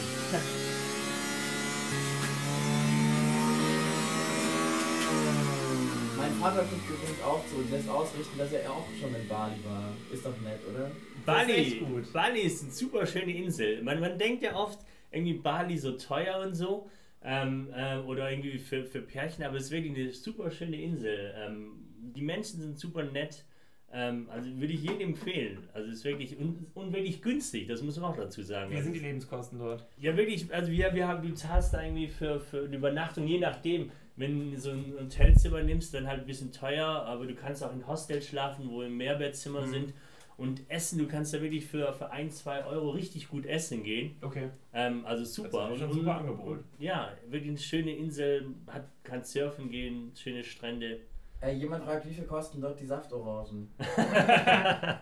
Mein 6.18 6.34
Vater 6.34 6.64
guckt 6.64 6.90
übrigens 6.90 7.22
auch 7.24 7.46
zu 7.48 7.56
und 7.58 7.72
lässt 7.72 7.90
ausrichten, 7.90 8.38
dass 8.38 8.52
er 8.52 8.70
auch 8.72 8.86
schon 9.00 9.16
in 9.16 9.28
Bali 9.28 9.56
war. 9.66 9.94
Ist 10.12 10.26
doch 10.26 10.38
nett, 10.42 10.60
oder? 10.70 10.92
Das 11.26 11.48
ist 11.48 11.80
Bali. 11.80 12.06
Bali 12.14 12.40
ist 12.42 12.64
eine 12.64 12.72
super 12.72 13.06
schöne 13.06 13.32
Insel. 13.36 13.82
Man, 13.84 14.00
man 14.00 14.18
denkt 14.18 14.44
ja 14.44 14.56
oft, 14.56 14.80
irgendwie 15.12 15.34
Bali 15.34 15.78
so 15.78 15.92
teuer 15.94 16.40
und 16.46 16.56
so. 16.56 16.90
Ähm, 17.24 17.70
äh, 17.76 17.98
oder 18.00 18.32
irgendwie 18.32 18.58
für, 18.58 18.84
für 18.84 19.02
Pärchen, 19.02 19.44
aber 19.44 19.58
es 19.58 19.66
ist 19.66 19.72
wirklich 19.72 19.96
eine 19.96 20.12
super 20.12 20.50
schöne 20.50 20.82
Insel. 20.82 21.34
Ähm, 21.38 21.74
die 22.16 22.22
Menschen 22.24 22.60
sind 22.62 22.80
super 22.80 23.04
nett. 23.04 23.46
Ähm, 23.94 24.28
also 24.32 24.50
würde 24.60 24.74
ich 24.74 24.82
jedem 24.82 25.02
empfehlen. 25.02 25.60
Also 25.74 25.90
es 25.90 25.98
ist 25.98 26.04
wirklich 26.06 26.40
un, 26.40 26.66
und 26.74 26.94
wirklich 26.94 27.22
günstig, 27.22 27.68
das 27.68 27.82
muss 27.84 28.00
man 28.00 28.12
auch 28.12 28.18
dazu 28.18 28.42
sagen. 28.42 28.72
Wie 28.72 28.82
sind 28.82 28.94
die 28.94 29.00
Lebenskosten 29.00 29.60
dort? 29.60 29.86
Ja, 30.00 30.16
wirklich, 30.18 30.52
also 30.52 30.72
wir, 30.72 30.96
wir 30.96 31.08
haben, 31.08 31.28
du 31.28 31.34
zahlst 31.36 31.74
da 31.74 31.84
irgendwie 31.84 32.08
für, 32.08 32.40
für 32.40 32.64
eine 32.66 32.76
Übernachtung, 32.78 33.28
je 33.28 33.38
nachdem. 33.40 33.92
Wenn 34.18 34.52
du 34.52 34.60
so 34.60 34.72
ein 34.72 34.94
Hotelzimmer 35.00 35.62
nimmst, 35.64 35.94
dann 35.94 36.06
halt 36.08 36.22
ein 36.22 36.26
bisschen 36.26 36.52
teuer, 36.52 36.86
aber 36.86 37.26
du 37.26 37.34
kannst 37.34 37.64
auch 37.64 37.74
in 37.74 37.86
Hostels 37.88 38.28
schlafen, 38.28 38.70
wo 38.70 38.82
im 38.82 38.98
Mehrbettzimmer 38.98 39.62
Mhm. 39.62 39.72
sind. 39.72 39.94
Und 40.42 40.62
essen, 40.70 40.98
du 40.98 41.08
kannst 41.08 41.36
da 41.36 41.42
wirklich 41.42 41.68
für, 41.68 41.94
für 41.94 42.10
1, 42.10 42.38
2 42.38 42.66
Euro 42.66 42.90
richtig 42.90 43.30
gut 43.30 43.46
essen 43.46 43.84
gehen. 43.84 44.16
Okay. 44.22 44.50
Ähm, 44.74 45.06
also 45.06 45.24
super. 45.24 45.66
Das 45.66 45.74
ist 45.74 45.80
schon 45.82 45.90
Und- 45.92 45.98
super 45.98 46.16
Angebot. 46.18 46.64
Ja, 46.80 47.12
wirklich 47.28 47.50
eine 47.52 47.60
schöne 47.60 47.96
Insel, 47.96 48.48
hat, 48.66 48.86
kann 49.04 49.24
surfen 49.24 49.70
gehen, 49.70 50.12
schöne 50.16 50.44
Strände. 50.44 51.02
Äh, 51.42 51.54
jemand 51.54 51.84
fragt, 51.84 52.10
wie 52.10 52.14
viel 52.14 52.24
kosten 52.24 52.60
dort 52.60 52.80
die 52.80 52.88
Saftorangen? 52.88 53.68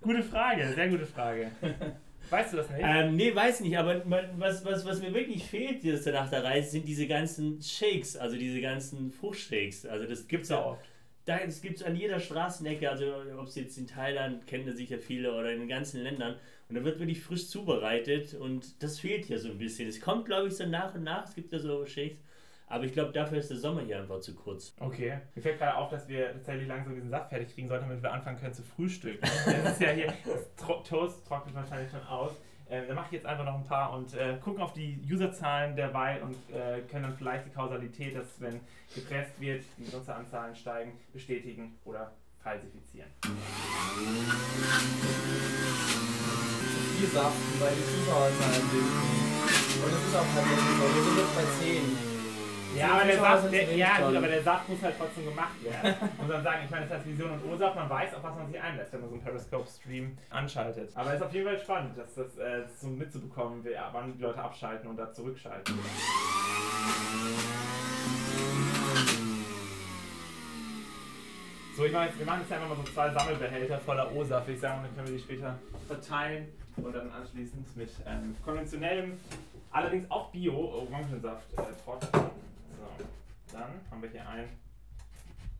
Gute 0.00 0.22
Frage, 0.22 0.72
sehr 0.74 0.88
gute 0.88 1.06
Frage. 1.06 1.50
Weißt 2.30 2.52
du 2.52 2.56
das 2.58 2.70
nicht? 2.70 2.80
Ähm, 2.82 3.16
nee, 3.16 3.34
weiß 3.34 3.60
nicht, 3.60 3.76
aber 3.76 4.02
was, 4.38 4.64
was, 4.64 4.84
was 4.84 5.00
mir 5.00 5.12
wirklich 5.12 5.44
fehlt 5.44 5.84
jetzt 5.84 6.06
nach 6.06 6.30
der 6.30 6.42
Reise, 6.42 6.70
sind 6.70 6.86
diese 6.88 7.06
ganzen 7.06 7.60
Shakes, 7.62 8.16
also 8.16 8.36
diese 8.36 8.60
ganzen 8.60 9.12
Fruchtshakes. 9.12 9.86
Also 9.86 10.06
das 10.06 10.26
gibt's 10.26 10.48
ja 10.48 10.64
auch. 10.64 10.78
Da, 11.26 11.38
das 11.44 11.60
gibt 11.60 11.76
es 11.76 11.82
an 11.82 11.96
jeder 11.96 12.18
Straßenecke, 12.18 12.90
also 12.90 13.04
ob 13.38 13.46
es 13.46 13.54
jetzt 13.54 13.76
in 13.78 13.86
Thailand, 13.86 14.46
kennen 14.46 14.66
das 14.66 14.76
sicher 14.76 14.98
viele, 14.98 15.34
oder 15.34 15.52
in 15.52 15.60
den 15.60 15.68
ganzen 15.68 16.02
Ländern. 16.02 16.36
Und 16.68 16.76
da 16.76 16.84
wird 16.84 16.98
wirklich 16.98 17.20
frisch 17.20 17.48
zubereitet 17.48 18.34
und 18.34 18.82
das 18.82 19.00
fehlt 19.00 19.26
hier 19.26 19.38
so 19.38 19.48
ein 19.48 19.58
bisschen. 19.58 19.88
Es 19.88 20.00
kommt, 20.00 20.26
glaube 20.26 20.48
ich, 20.48 20.56
so 20.56 20.66
nach 20.66 20.94
und 20.94 21.02
nach, 21.02 21.26
es 21.28 21.34
gibt 21.34 21.52
ja 21.52 21.58
so 21.58 21.84
Shakes. 21.84 22.18
Aber 22.68 22.84
ich 22.84 22.92
glaube, 22.92 23.10
dafür 23.10 23.38
ist 23.38 23.50
der 23.50 23.56
Sommer 23.56 23.82
hier 23.82 23.98
einfach 23.98 24.20
zu 24.20 24.32
kurz. 24.32 24.72
Okay. 24.78 25.18
Mir 25.34 25.42
fällt 25.42 25.58
gerade 25.58 25.74
auf, 25.74 25.90
dass 25.90 26.06
wir 26.06 26.32
tatsächlich 26.32 26.68
langsam 26.68 26.94
diesen 26.94 27.10
Saft 27.10 27.28
fertig 27.28 27.52
kriegen 27.52 27.66
sollten, 27.66 27.88
damit 27.88 28.00
wir 28.00 28.12
anfangen 28.12 28.38
können 28.38 28.54
zu 28.54 28.62
frühstücken. 28.62 29.18
Das 29.44 29.72
ist 29.72 29.80
ja 29.80 29.90
hier, 29.90 30.14
das 30.24 30.54
Toast 30.88 31.26
trocknet 31.26 31.56
wahrscheinlich 31.56 31.90
schon 31.90 32.06
aus. 32.06 32.32
Ähm, 32.70 32.84
dann 32.86 32.94
mache 32.94 33.06
ich 33.06 33.12
jetzt 33.14 33.26
einfach 33.26 33.44
noch 33.44 33.56
ein 33.56 33.64
paar 33.64 33.92
und 33.94 34.14
äh, 34.14 34.36
gucken 34.42 34.62
auf 34.62 34.72
die 34.72 35.00
Userzahlen 35.10 35.74
derweil 35.74 36.22
und 36.22 36.36
äh, 36.54 36.82
können 36.88 37.02
dann 37.02 37.16
vielleicht 37.16 37.46
die 37.46 37.50
Kausalität, 37.50 38.16
dass 38.16 38.40
wenn 38.40 38.60
gepresst 38.94 39.40
wird, 39.40 39.64
die 39.76 39.92
Nutzeranzahlen 39.92 40.54
steigen, 40.54 40.92
bestätigen 41.12 41.76
oder 41.84 42.12
falsifizieren. 42.38 43.10
Viel 46.96 47.08
Saft, 47.08 47.60
weil 47.60 47.74
die 47.74 47.84
Zuschauerzahlen. 47.84 48.62
Und 48.62 49.92
es 49.92 50.08
ist 50.08 50.16
auch 50.16 50.26
tatsächlich 50.32 50.76
so. 50.78 50.94
Wir 50.94 51.02
sind 51.02 51.18
jetzt 51.18 51.34
bei 51.34 51.44
10. 51.64 52.09
Ja, 52.76 52.92
aber 52.92 53.04
der 53.04 53.18
Saft, 53.18 53.52
der, 53.52 53.76
ja, 53.76 53.98
gut, 53.98 54.16
aber 54.16 54.28
der 54.28 54.42
Saft 54.42 54.68
muss 54.68 54.82
halt 54.82 54.94
trotzdem 54.98 55.24
gemacht 55.26 55.64
werden. 55.64 55.94
Muss 56.18 56.28
man 56.28 56.42
sagen, 56.42 56.60
ich 56.64 56.70
meine, 56.70 56.86
das 56.86 56.98
heißt 56.98 57.06
Vision 57.06 57.30
und 57.32 57.44
Ursache, 57.44 57.74
man 57.76 57.90
weiß, 57.90 58.14
auf 58.14 58.22
was 58.22 58.34
man 58.36 58.46
sich 58.46 58.60
einlässt, 58.60 58.92
wenn 58.92 59.00
man 59.00 59.10
so 59.10 59.14
einen 59.16 59.24
Periscope-Stream 59.24 60.18
anschaltet. 60.30 60.90
Aber 60.94 61.10
es 61.10 61.16
ist 61.16 61.22
auf 61.22 61.32
jeden 61.32 61.46
Fall 61.46 61.58
spannend, 61.58 61.98
das, 61.98 62.14
das 62.14 62.38
äh, 62.38 62.62
so 62.80 62.86
mitzubekommen, 62.88 63.60
wer, 63.62 63.88
wann 63.92 64.16
die 64.16 64.22
Leute 64.22 64.38
abschalten 64.40 64.88
und 64.88 64.96
da 64.96 65.12
zurückschalten. 65.12 65.74
So, 71.76 71.84
ich 71.86 71.92
mache 71.92 72.06
jetzt, 72.06 72.18
wir 72.18 72.26
machen 72.26 72.40
jetzt 72.42 72.52
einfach 72.52 72.68
mal 72.68 72.76
so 72.76 72.82
zwei 72.92 73.10
Sammelbehälter 73.10 73.78
voller 73.78 74.14
O-Saft, 74.14 74.46
würde 74.46 74.54
ich 74.54 74.60
sagen, 74.60 74.78
und 74.78 74.84
dann 74.84 74.94
können 74.96 75.08
wir 75.08 75.16
die 75.16 75.22
später 75.22 75.58
verteilen 75.88 76.48
und 76.76 76.94
dann 76.94 77.10
anschließend 77.10 77.76
mit 77.76 77.90
ähm, 78.06 78.36
konventionellem, 78.44 79.18
allerdings 79.70 80.10
auch 80.10 80.30
Bio-Orangensaft 80.30 81.52
äh, 81.54 81.62
trocknen. 81.84 82.30
Dann 83.52 83.80
haben 83.90 84.02
wir 84.02 84.10
hier 84.10 84.28
ein, 84.28 84.48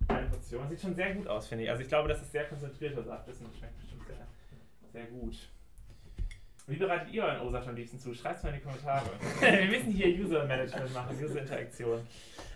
eine 0.09 0.29
Portion. 0.29 0.69
Sieht 0.69 0.81
schon 0.81 0.95
sehr 0.95 1.15
gut 1.15 1.27
aus, 1.27 1.49
finde 1.49 1.65
ich. 1.65 1.71
Also 1.71 1.83
ich 1.83 1.89
glaube, 1.89 2.09
dass 2.09 2.23
es 2.23 2.31
sehr 2.31 2.45
konzentrierter 2.45 3.03
Saft 3.03 3.29
ist 3.29 3.41
und 3.41 3.49
das 3.49 3.59
schmeckt 3.59 3.79
bestimmt 3.81 4.07
sehr, 4.07 4.27
sehr 4.93 5.07
gut. 5.07 5.37
Wie 6.71 6.77
bereitet 6.77 7.13
ihr 7.13 7.25
euren 7.25 7.41
O-Saft 7.49 7.67
am 7.67 7.75
liebsten 7.75 7.99
zu? 7.99 8.15
Schreibt 8.15 8.37
es 8.37 8.43
mal 8.45 8.51
in 8.51 8.55
die 8.55 8.61
Kommentare. 8.63 9.05
wir 9.41 9.67
müssen 9.67 9.91
hier 9.91 10.07
User-Management 10.25 10.95
machen, 10.95 11.17
User-Interaktion. 11.21 11.99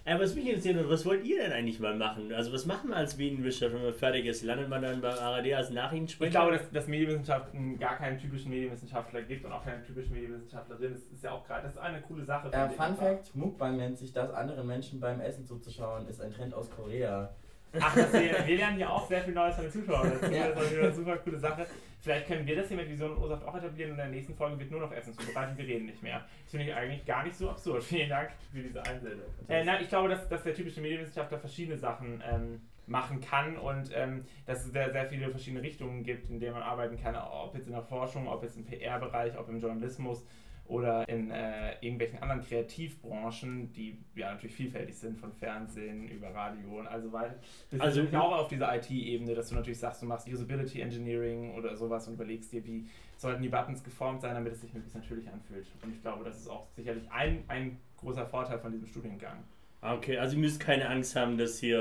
Äh, 0.05 0.21
was 0.21 0.37
mich 0.37 0.47
interessiert, 0.47 0.89
was 0.89 1.05
wollt 1.05 1.25
ihr 1.25 1.43
denn 1.43 1.51
eigentlich 1.51 1.81
mal 1.81 1.97
machen? 1.97 2.33
Also 2.33 2.53
was 2.53 2.65
machen 2.65 2.91
wir 2.91 2.97
als 2.97 3.17
Bienenwischer, 3.17 3.73
wenn 3.73 3.83
man 3.83 3.93
fertig 3.93 4.27
ist? 4.27 4.45
Landet 4.45 4.69
man 4.69 4.83
dann 4.83 5.01
beim 5.01 5.19
ARD 5.19 5.53
als 5.55 5.71
Nachrichtensprecher? 5.71 6.29
Ich 6.29 6.33
glaube, 6.33 6.53
dass, 6.53 6.71
dass 6.71 6.87
Medienwissenschaften 6.87 7.77
gar 7.81 7.97
keinen 7.97 8.17
typischen 8.17 8.53
Medienwissenschaftler 8.53 9.23
gibt 9.23 9.45
und 9.47 9.51
auch 9.51 9.65
keine 9.65 9.83
typischen 9.83 10.13
Medienwissenschaftlerin. 10.13 10.93
Das 10.93 11.03
ist 11.03 11.25
ja 11.25 11.33
auch 11.33 11.45
gerade, 11.45 11.63
das 11.65 11.73
ist 11.73 11.79
eine 11.79 12.01
coole 12.03 12.25
Sache. 12.25 12.53
Äh, 12.53 12.69
Fun. 12.69 12.95
Fact: 12.95 13.35
Mukbang 13.35 13.79
nennt 13.79 13.99
sich 13.99 14.13
das, 14.13 14.31
anderen 14.31 14.69
Menschen 14.69 15.01
beim 15.01 15.21
Essen 15.21 15.45
zuzuschauen, 15.45 16.07
ist 16.07 16.21
ein 16.21 16.31
Trend 16.31 16.55
aus 16.55 16.71
Korea. 16.71 17.35
Ach, 17.81 17.97
wir, 17.97 18.47
wir 18.47 18.57
lernen 18.57 18.77
hier 18.77 18.91
auch 18.91 19.07
sehr 19.09 19.23
viel 19.23 19.35
Neues 19.35 19.55
von 19.55 19.65
den 19.65 19.73
Zuschauern. 19.73 20.13
Ja. 20.33 20.49
Das 20.49 20.65
ist 20.65 20.73
wieder 20.73 20.83
eine 20.83 20.93
super 20.93 21.17
coole 21.19 21.39
Sache. 21.39 21.67
Vielleicht 22.01 22.27
können 22.27 22.47
wir 22.47 22.57
das 22.57 22.69
hier 22.69 22.77
mit 22.77 22.89
Vision 22.89 23.13
und 23.13 23.19
Ursaft 23.19 23.47
auch 23.47 23.55
etablieren 23.57 23.93
und 23.93 23.99
in 23.99 24.05
der 24.05 24.15
nächsten 24.15 24.35
Folge 24.35 24.59
wird 24.59 24.71
nur 24.71 24.81
noch 24.81 24.93
Essen 24.93 25.15
zubereitet. 25.15 25.57
Wir 25.57 25.67
reden 25.67 25.87
nicht 25.87 26.03
mehr. 26.03 26.25
Das 26.43 26.51
finde 26.51 26.67
ich 26.67 26.75
eigentlich 26.75 27.05
gar 27.07 27.25
nicht 27.25 27.37
so 27.37 27.51
absurd. 27.51 27.83
Vielen 27.83 28.11
Dank 28.11 28.31
für 28.53 28.61
diese 28.61 28.83
Einsendung. 28.85 29.27
Äh, 29.49 29.65
nein, 29.65 29.83
ich 29.83 29.89
glaube, 29.89 30.09
dass, 30.09 30.29
dass 30.29 30.43
der 30.43 30.55
typische 30.55 30.81
Medienwissenschaftler 30.81 31.39
verschiedene 31.39 31.79
Sachen 31.79 32.23
ähm, 32.31 32.61
machen 32.87 33.21
kann 33.21 33.57
und 33.57 33.91
ähm, 33.95 34.25
dass 34.47 34.67
es 34.67 34.73
sehr, 34.73 34.93
sehr 34.93 35.07
viele 35.07 35.31
verschiedene 35.31 35.63
Richtungen 35.63 36.03
gibt, 36.03 36.29
in 36.29 36.41
denen 36.41 36.53
man 36.53 36.63
arbeiten 36.63 37.01
kann. 37.01 37.17
Ob 37.17 37.55
jetzt 37.55 37.67
in 37.67 37.73
der 37.73 37.83
Forschung, 37.83 38.29
ob 38.29 38.43
jetzt 38.43 38.57
im 38.57 38.65
PR-Bereich, 38.65 39.39
ob 39.39 39.49
im 39.49 39.59
Journalismus 39.59 40.27
oder 40.67 41.07
in 41.09 41.31
äh, 41.31 41.73
irgendwelchen 41.81 42.23
anderen 42.23 42.43
Kreativbranchen, 42.43 43.73
die 43.73 43.99
ja 44.15 44.33
natürlich 44.33 44.55
vielfältig 44.57 44.97
sind, 44.97 45.19
von 45.19 45.33
Fernsehen 45.33 46.09
über 46.09 46.29
Radio 46.35 46.79
und 46.79 46.87
also 46.87 47.13
weiter. 47.13 47.35
Also- 47.79 48.01
also 48.03 48.17
auch 48.19 48.33
auf 48.41 48.49
dieser 48.49 48.75
IT-Ebene, 48.75 49.35
dass 49.35 49.49
du 49.51 49.55
natürlich 49.57 49.79
sagst, 49.79 50.03
du 50.03 50.07
machst 50.07 50.27
Usability 50.29 50.81
Engineering 50.81 51.55
oder 51.55 51.77
sowas 51.77 52.09
und 52.09 52.15
überlegst 52.15 52.53
dir, 52.53 52.65
wie 52.65 52.87
sollten 53.17 53.43
die 53.43 53.49
Buttons 53.49 53.83
geformt 53.85 54.23
sein, 54.23 54.35
damit 54.35 54.53
es 54.53 54.61
sich 54.61 54.73
möglichst 54.73 54.97
natürlich 54.97 55.29
anfühlt. 55.29 55.67
Und 55.83 55.93
ich 55.95 56.01
glaube, 56.01 56.25
das 56.25 56.39
ist 56.39 56.49
auch 56.49 56.67
sicherlich 56.75 57.05
ein, 57.11 57.45
ein 57.49 57.79
großer 57.99 58.27
Vorteil 58.27 58.59
von 58.59 58.73
diesem 58.73 58.87
Studiengang. 58.87 59.45
Ah, 59.81 59.95
Okay, 59.95 60.17
also 60.17 60.35
ihr 60.37 60.41
müsst 60.41 60.61
keine 60.61 60.89
Angst 60.89 61.15
haben, 61.15 61.37
dass 61.37 61.59
hier 61.59 61.79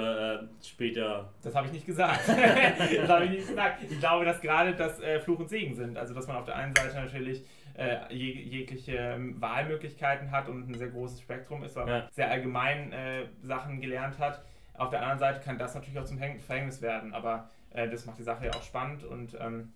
äh, 0.52 0.66
später. 0.66 1.32
Das 1.42 1.56
habe 1.56 1.68
ich 1.68 1.74
nicht 1.74 1.86
gesagt. 1.86 2.20
das 2.28 3.10
habe 3.10 3.26
ich 3.26 3.32
nicht 3.32 3.48
gesagt. 3.48 3.82
Ich 3.90 3.98
glaube, 4.00 4.26
dass 4.26 4.42
gerade 4.42 4.74
das 4.76 5.00
äh, 5.00 5.22
Fluch 5.22 5.40
und 5.40 5.48
Segen 5.50 5.74
sind. 5.74 5.98
Also, 5.98 6.14
dass 6.14 6.28
man 6.28 6.36
auf 6.36 6.44
der 6.44 6.58
einen 6.58 6.76
Seite 6.76 6.96
natürlich 6.96 7.44
äh, 7.76 8.14
jeg 8.14 8.36
jegliche 8.46 8.96
ähm, 8.98 9.42
Wahlmöglichkeiten 9.42 10.32
hat 10.32 10.48
und 10.50 10.70
ein 10.70 10.74
sehr 10.76 10.90
großes 10.90 11.22
Spektrum 11.22 11.64
ist, 11.64 11.76
weil 11.76 11.86
man 11.86 11.94
Ja. 11.96 12.10
sehr 12.12 12.30
allgemein 12.32 12.92
äh, 12.92 13.26
Sachen 13.42 13.82
gelernt 13.82 14.20
hat. 14.20 14.44
Auf 14.76 14.90
der 14.90 15.02
anderen 15.02 15.20
Seite 15.20 15.40
kann 15.40 15.58
das 15.58 15.76
natürlich 15.76 16.00
auch 16.00 16.06
zum 16.06 16.18
Häng- 16.20 16.40
Verhängnis 16.40 16.82
werden, 16.82 17.14
aber 17.14 17.50
äh, 17.72 17.88
das 17.90 18.06
macht 18.06 18.18
die 18.20 18.24
Sache 18.24 18.46
ja 18.46 18.52
auch 18.54 18.64
spannend 18.64 19.04
und 19.04 19.38
ähm, 19.40 19.72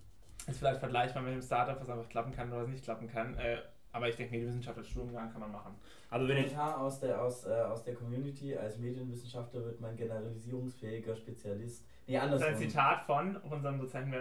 ist 0.47 0.59
vielleicht 0.59 0.79
vergleichbar 0.79 1.23
mit 1.23 1.33
dem 1.33 1.41
Startup, 1.41 1.79
was 1.79 1.89
einfach 1.89 2.09
klappen 2.09 2.31
kann 2.33 2.51
oder 2.51 2.61
was 2.63 2.69
nicht 2.69 2.83
klappen 2.83 3.07
kann. 3.07 3.35
Äh, 3.37 3.57
aber 3.91 4.09
ich 4.09 4.15
denke, 4.15 4.31
Medienwissenschaft 4.31 4.77
als 4.77 4.87
Studiengang 4.89 5.31
kann 5.31 5.41
man 5.41 5.51
machen. 5.51 5.73
Aber 6.11 6.27
wenn 6.27 6.37
ich, 6.37 6.47
Kommentar 6.53 6.79
aus 6.79 6.99
der, 6.99 7.19
aus, 7.21 7.45
äh, 7.45 7.49
aus 7.51 7.83
der 7.83 7.95
Community, 7.95 8.55
als 8.55 8.77
Medienwissenschaftler 8.77 9.65
wird 9.65 9.81
man 9.81 9.95
generalisierungsfähiger 9.95 11.15
Spezialist. 11.15 11.83
Nee, 12.07 12.13
Das 12.15 12.23
ist 12.25 12.31
andersrum. 12.31 12.53
ein 12.53 12.57
Zitat 12.69 13.01
von 13.03 13.35
unserem 13.37 13.79
Dozenten. 13.79 14.11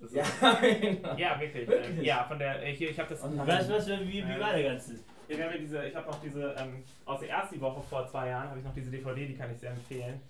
Das 0.00 0.10
ist, 0.10 0.16
Ja, 0.16 0.24
genau. 0.60 1.14
ja, 1.16 1.40
wirklich. 1.40 1.68
Wirklich? 1.68 1.98
Ähm, 1.98 2.02
ja, 2.04 2.24
von 2.24 2.38
der, 2.38 2.62
äh, 2.66 2.74
hier, 2.74 2.90
ich 2.90 2.98
habe 2.98 3.08
das. 3.08 3.22
Oh 3.22 3.30
was, 3.36 3.70
was, 3.70 3.88
wie, 3.88 4.24
wie 4.26 4.40
war 4.40 4.52
der 4.52 4.64
ganze? 4.64 4.94
Hier, 5.28 5.38
wir 5.38 5.44
haben 5.44 5.52
ja 5.52 5.58
diese, 5.58 5.84
ich 5.86 5.94
habe 5.94 6.06
noch 6.08 6.20
diese, 6.20 6.54
ähm, 6.58 6.82
aus 7.06 7.20
der 7.20 7.30
ersten 7.30 7.60
Woche 7.60 7.80
vor 7.82 8.06
zwei 8.08 8.28
Jahren 8.28 8.48
habe 8.50 8.58
ich 8.58 8.64
noch 8.64 8.74
diese 8.74 8.90
DVD, 8.90 9.26
die 9.26 9.36
kann 9.36 9.50
ich 9.52 9.58
sehr 9.58 9.70
empfehlen. 9.70 10.20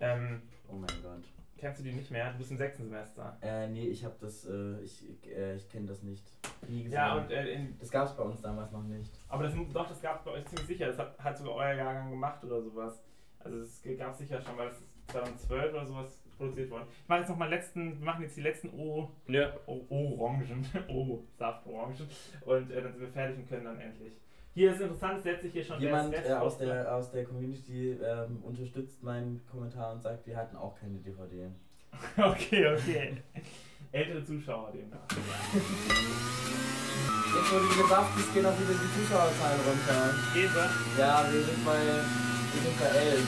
Ähm, 0.00 0.42
Oh 0.68 0.74
mein 0.76 0.86
Gott. 1.02 1.24
kennst 1.58 1.80
du 1.80 1.84
die 1.84 1.92
nicht 1.92 2.10
mehr? 2.10 2.32
Du 2.32 2.38
bist 2.38 2.50
im 2.52 2.56
sechsten 2.56 2.84
Semester. 2.84 3.36
Äh, 3.42 3.68
nee, 3.68 3.88
ich 3.88 4.02
hab 4.04 4.18
das, 4.18 4.46
äh, 4.48 4.80
ich, 4.82 5.04
äh, 5.28 5.56
ich 5.56 5.68
kenne 5.68 5.86
das 5.88 6.02
nicht. 6.02 6.24
Nie 6.68 6.84
gesehen. 6.84 6.96
Ja, 6.96 7.16
und 7.16 7.30
äh, 7.30 7.52
in, 7.52 7.78
das 7.78 7.90
gab's 7.90 8.16
bei 8.16 8.22
uns 8.22 8.40
damals 8.40 8.72
noch 8.72 8.82
nicht. 8.84 9.10
aber 9.28 9.42
das, 9.44 9.52
doch, 9.72 9.86
das 9.88 10.00
gab 10.00 10.16
es 10.18 10.24
bei 10.24 10.30
euch 10.32 10.44
ziemlich 10.46 10.66
sicher. 10.66 10.86
Das 10.86 10.98
hat, 10.98 11.18
hat 11.18 11.36
sogar 11.36 11.54
euer 11.56 11.74
Jahrgang 11.74 12.10
gemacht 12.10 12.42
oder 12.44 12.62
sowas. 12.62 13.02
Also 13.40 13.58
es 13.58 13.82
gab 13.98 14.12
es 14.12 14.18
sicher 14.18 14.40
schon, 14.40 14.56
weil 14.56 14.68
es 14.68 14.74
ist 14.78 14.84
2012 15.12 15.72
oder 15.72 15.86
sowas 15.86 16.22
produziert 16.36 16.70
worden. 16.70 16.84
Ich 17.02 17.08
mache 17.08 17.20
jetzt 17.20 17.28
noch 17.28 17.36
mal 17.36 17.48
letzten, 17.48 17.98
wir 17.98 18.04
machen 18.06 18.22
jetzt 18.22 18.36
die 18.36 18.42
letzten 18.42 18.70
O, 18.70 19.10
Ja. 19.26 19.52
O- 19.66 19.84
Orangen, 19.90 20.66
O-Saft-Orangen 20.88 21.96
und 22.46 22.70
äh, 22.70 22.82
dann 22.82 22.92
sind 22.92 23.00
wir 23.00 23.08
fertig 23.08 23.38
und 23.38 23.48
können 23.48 23.64
dann 23.64 23.80
endlich. 23.80 24.12
Hier 24.52 24.72
ist 24.72 24.80
interessant, 24.80 25.18
es 25.18 25.22
setzt 25.24 25.42
sich 25.42 25.52
hier 25.52 25.64
schon 25.64 25.80
Jemand 25.80 26.12
der 26.12 26.26
äh, 26.28 26.32
aus, 26.34 26.58
der, 26.58 26.94
aus 26.94 27.10
der 27.12 27.24
Community 27.24 27.92
ähm, 27.92 28.42
unterstützt 28.42 29.02
meinen 29.02 29.40
Kommentar 29.50 29.92
und 29.92 30.02
sagt, 30.02 30.26
wir 30.26 30.36
hatten 30.36 30.56
auch 30.56 30.78
keine 30.78 30.98
DVD. 30.98 31.48
Okay, 32.16 32.66
okay. 32.74 33.16
Ältere 33.92 34.24
Zuschauer 34.24 34.70
demnach. 34.72 35.00
Jetzt 37.34 37.52
wurde 37.52 37.82
gesagt, 37.82 38.10
es 38.18 38.34
gehen 38.34 38.46
auch 38.46 38.58
wieder 38.58 38.74
die 38.74 39.00
Zuschauerzahlen 39.00 39.60
runter. 39.60 40.14
Käse, 40.32 40.70
Ja, 40.98 41.24
wir 41.32 41.42
sind 41.42 41.64
bei, 41.64 41.78
wir 42.52 42.62
sind 42.62 42.78
bei 42.78 42.86
11. 42.86 43.26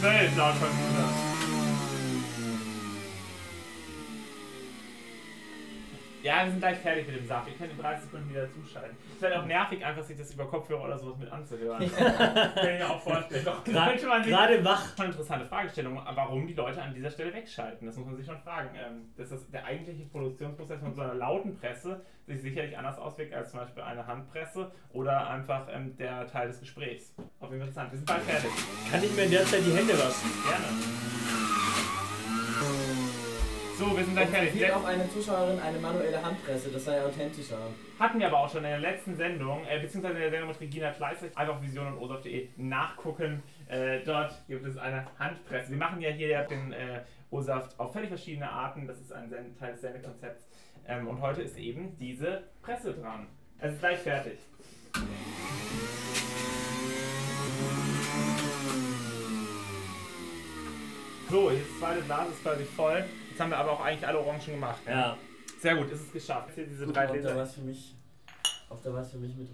12 0.00 0.36
laut 0.36 0.54
Computer. 0.60 1.33
Ja, 6.24 6.42
wir 6.42 6.52
sind 6.52 6.60
gleich 6.60 6.78
fertig 6.78 7.06
mit 7.06 7.16
dem 7.16 7.26
Saft. 7.26 7.48
Ihr 7.48 7.54
könnt 7.54 7.72
in 7.72 7.78
30 7.78 8.04
Sekunden 8.04 8.30
wieder 8.30 8.50
zuschalten. 8.50 8.96
Es 9.14 9.20
wäre 9.20 9.42
auch 9.42 9.44
nervig, 9.44 9.84
einfach 9.84 10.02
sich 10.02 10.16
das 10.16 10.32
über 10.32 10.46
Kopfhörer 10.46 10.84
oder 10.84 10.98
sowas 10.98 11.18
mit 11.18 11.30
anzuhören. 11.30 11.78
Kann 11.94 12.50
ich 12.56 12.78
mir 12.78 12.90
auch 12.90 13.02
vorstellen. 13.02 13.44
Doch, 13.44 13.62
könnte 13.62 14.06
man 14.06 14.24
sich 14.24 14.32
Gerade 14.32 14.64
wach. 14.64 14.96
schon 14.96 15.06
interessante 15.06 15.44
Fragestellung, 15.44 16.00
warum 16.14 16.46
die 16.46 16.54
Leute 16.54 16.80
an 16.80 16.94
dieser 16.94 17.10
Stelle 17.10 17.34
wegschalten. 17.34 17.86
Das 17.86 17.98
muss 17.98 18.06
man 18.06 18.16
sich 18.16 18.24
schon 18.24 18.38
fragen. 18.38 18.70
Ähm, 18.74 19.12
das 19.18 19.50
der 19.50 19.66
eigentliche 19.66 20.06
Produktionsprozess 20.06 20.80
von 20.80 20.94
so 20.94 21.02
einer 21.02 21.14
lauten 21.14 21.58
Presse 21.58 22.00
sich 22.26 22.40
sicherlich 22.40 22.78
anders 22.78 22.96
auswirkt 22.96 23.34
als 23.34 23.50
zum 23.50 23.60
Beispiel 23.60 23.82
eine 23.82 24.06
Handpresse 24.06 24.72
oder 24.94 25.28
einfach 25.28 25.68
ähm, 25.70 25.94
der 25.98 26.26
Teil 26.26 26.48
des 26.48 26.58
Gesprächs. 26.58 27.14
Auf 27.38 27.50
jeden 27.50 27.60
Fall 27.60 27.68
interessant. 27.68 27.92
Wir 27.92 27.98
sind 27.98 28.08
bald 28.08 28.22
fertig. 28.22 28.50
Kann 28.90 29.04
ich 29.04 29.14
mir 29.14 29.24
in 29.24 29.30
der 29.30 29.44
Zeit 29.44 29.60
die 29.60 29.76
Hände 29.76 29.92
waschen? 29.92 30.30
Gerne. 30.48 30.64
So, 33.78 33.96
wir 33.96 34.04
sind 34.04 34.14
gleich 34.14 34.28
fertig. 34.28 34.60
Letz- 34.62 34.72
auch 34.72 34.84
eine 34.84 35.10
Zuschauerin 35.10 35.58
eine 35.58 35.78
manuelle 35.78 36.22
Handpresse, 36.22 36.70
das 36.70 36.84
sei 36.84 37.02
authentischer. 37.02 37.58
Hatten 37.98 38.20
wir 38.20 38.28
aber 38.28 38.40
auch 38.40 38.48
schon 38.48 38.58
in 38.64 38.70
der 38.70 38.78
letzten 38.78 39.16
Sendung, 39.16 39.64
äh, 39.66 39.80
beziehungsweise 39.80 40.14
in 40.14 40.20
der 40.20 40.30
Sendung 40.30 40.48
mit 40.50 40.60
Regina 40.60 40.92
Fleißig, 40.92 41.36
einfach 41.36 41.60
vision 41.60 41.88
und 41.88 41.98
osaf.de 41.98 42.48
nachgucken. 42.56 43.42
Äh, 43.68 44.00
dort 44.04 44.32
gibt 44.46 44.64
es 44.64 44.76
eine 44.76 45.06
Handpresse. 45.18 45.70
Wir 45.70 45.78
machen 45.78 46.00
ja 46.00 46.10
hier 46.10 46.42
den 46.44 46.72
äh, 46.72 47.00
O-Saft 47.30 47.78
auf 47.80 47.92
völlig 47.92 48.08
verschiedene 48.10 48.48
Arten. 48.48 48.86
Das 48.86 49.00
ist 49.00 49.12
ein 49.12 49.28
Teil 49.58 49.72
des 49.72 49.80
Sendekonzepts. 49.80 50.46
Ähm, 50.86 51.08
und 51.08 51.20
heute 51.20 51.42
ist 51.42 51.56
eben 51.58 51.96
diese 51.98 52.44
Presse 52.62 52.92
dran. 52.94 53.26
Es 53.58 53.72
ist 53.72 53.80
gleich 53.80 53.98
fertig. 53.98 54.38
So, 61.30 61.50
hier 61.50 61.60
ist 61.60 61.70
das 61.70 61.78
zweite 61.80 62.02
Glas, 62.02 62.28
ist 62.28 62.42
quasi 62.42 62.64
voll. 62.64 63.04
Jetzt 63.34 63.40
haben 63.40 63.50
wir 63.50 63.58
aber 63.58 63.72
auch 63.72 63.80
eigentlich 63.84 64.06
alle 64.06 64.20
Orangen 64.20 64.46
gemacht. 64.46 64.78
Ja. 64.86 65.16
Sehr 65.60 65.74
gut, 65.74 65.90
ist 65.90 66.02
es 66.02 66.12
geschafft. 66.12 66.50
Hier 66.54 66.66
diese 66.68 66.84
Guck 66.84 66.94
drei 66.94 67.02
ob 67.02 67.08
da 67.08 67.12
Gläser. 67.14 67.36
was 67.36 67.54
für 67.54 67.62
mich, 67.62 67.96
ob 68.70 68.80
da 68.80 68.94
was 68.94 69.10
für 69.10 69.18
mich 69.18 69.34
mit 69.34 69.48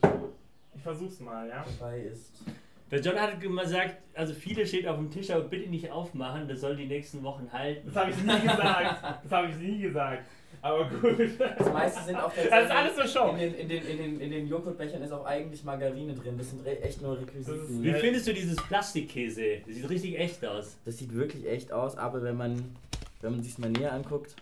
Ich 0.76 0.82
versuch's 0.82 1.18
mal, 1.20 1.48
ja. 1.48 1.64
dabei 1.78 2.00
ist. 2.00 2.42
Der 2.90 3.00
John 3.00 3.18
hat 3.18 3.42
immer 3.42 3.62
gesagt, 3.62 3.96
also 4.14 4.34
viele 4.34 4.66
steht 4.66 4.86
auf 4.86 4.96
dem 4.98 5.10
Tisch, 5.10 5.30
aber 5.30 5.44
bitte 5.44 5.70
nicht 5.70 5.90
aufmachen, 5.90 6.46
das 6.46 6.60
soll 6.60 6.76
die 6.76 6.84
nächsten 6.88 7.22
Wochen 7.22 7.48
halten. 7.50 7.86
Das 7.86 7.96
habe 7.96 8.10
ich 8.10 8.18
nie 8.18 8.40
gesagt. 8.40 9.02
Das 9.24 9.32
habe 9.32 9.48
ich 9.48 9.56
nie 9.56 9.78
gesagt. 9.80 10.26
Aber 10.60 10.84
gut. 10.90 11.16
Das 11.58 11.72
meiste 11.72 12.04
sind 12.04 12.16
auch 12.16 12.30
Das 12.50 12.64
ist 12.66 12.70
alles 12.70 12.96
so 12.96 13.00
in 13.02 13.08
Show. 13.08 13.34
den, 13.38 13.54
in 13.54 13.66
den, 13.66 13.82
in 13.86 13.96
den, 13.96 14.20
in 14.20 14.30
den 14.30 14.46
Joghurtbechern 14.46 15.00
ist 15.02 15.12
auch 15.12 15.24
eigentlich 15.24 15.64
Margarine 15.64 16.12
drin. 16.12 16.36
Das 16.36 16.50
sind 16.50 16.66
re- 16.66 16.82
echt 16.82 17.00
nur 17.00 17.18
Requisiten. 17.18 17.82
Wie 17.82 17.94
findest 17.94 18.26
du 18.28 18.34
dieses 18.34 18.56
Plastikkäse? 18.66 19.62
Das 19.64 19.74
sieht 19.74 19.88
richtig 19.88 20.18
echt 20.18 20.44
aus. 20.44 20.76
Das 20.84 20.98
sieht 20.98 21.14
wirklich 21.14 21.46
echt 21.48 21.72
aus, 21.72 21.96
aber 21.96 22.22
wenn 22.22 22.36
man, 22.36 22.76
wenn 23.20 23.32
man 23.32 23.42
sich 23.42 23.58
mal 23.58 23.70
näher 23.70 23.92
anguckt, 23.92 24.34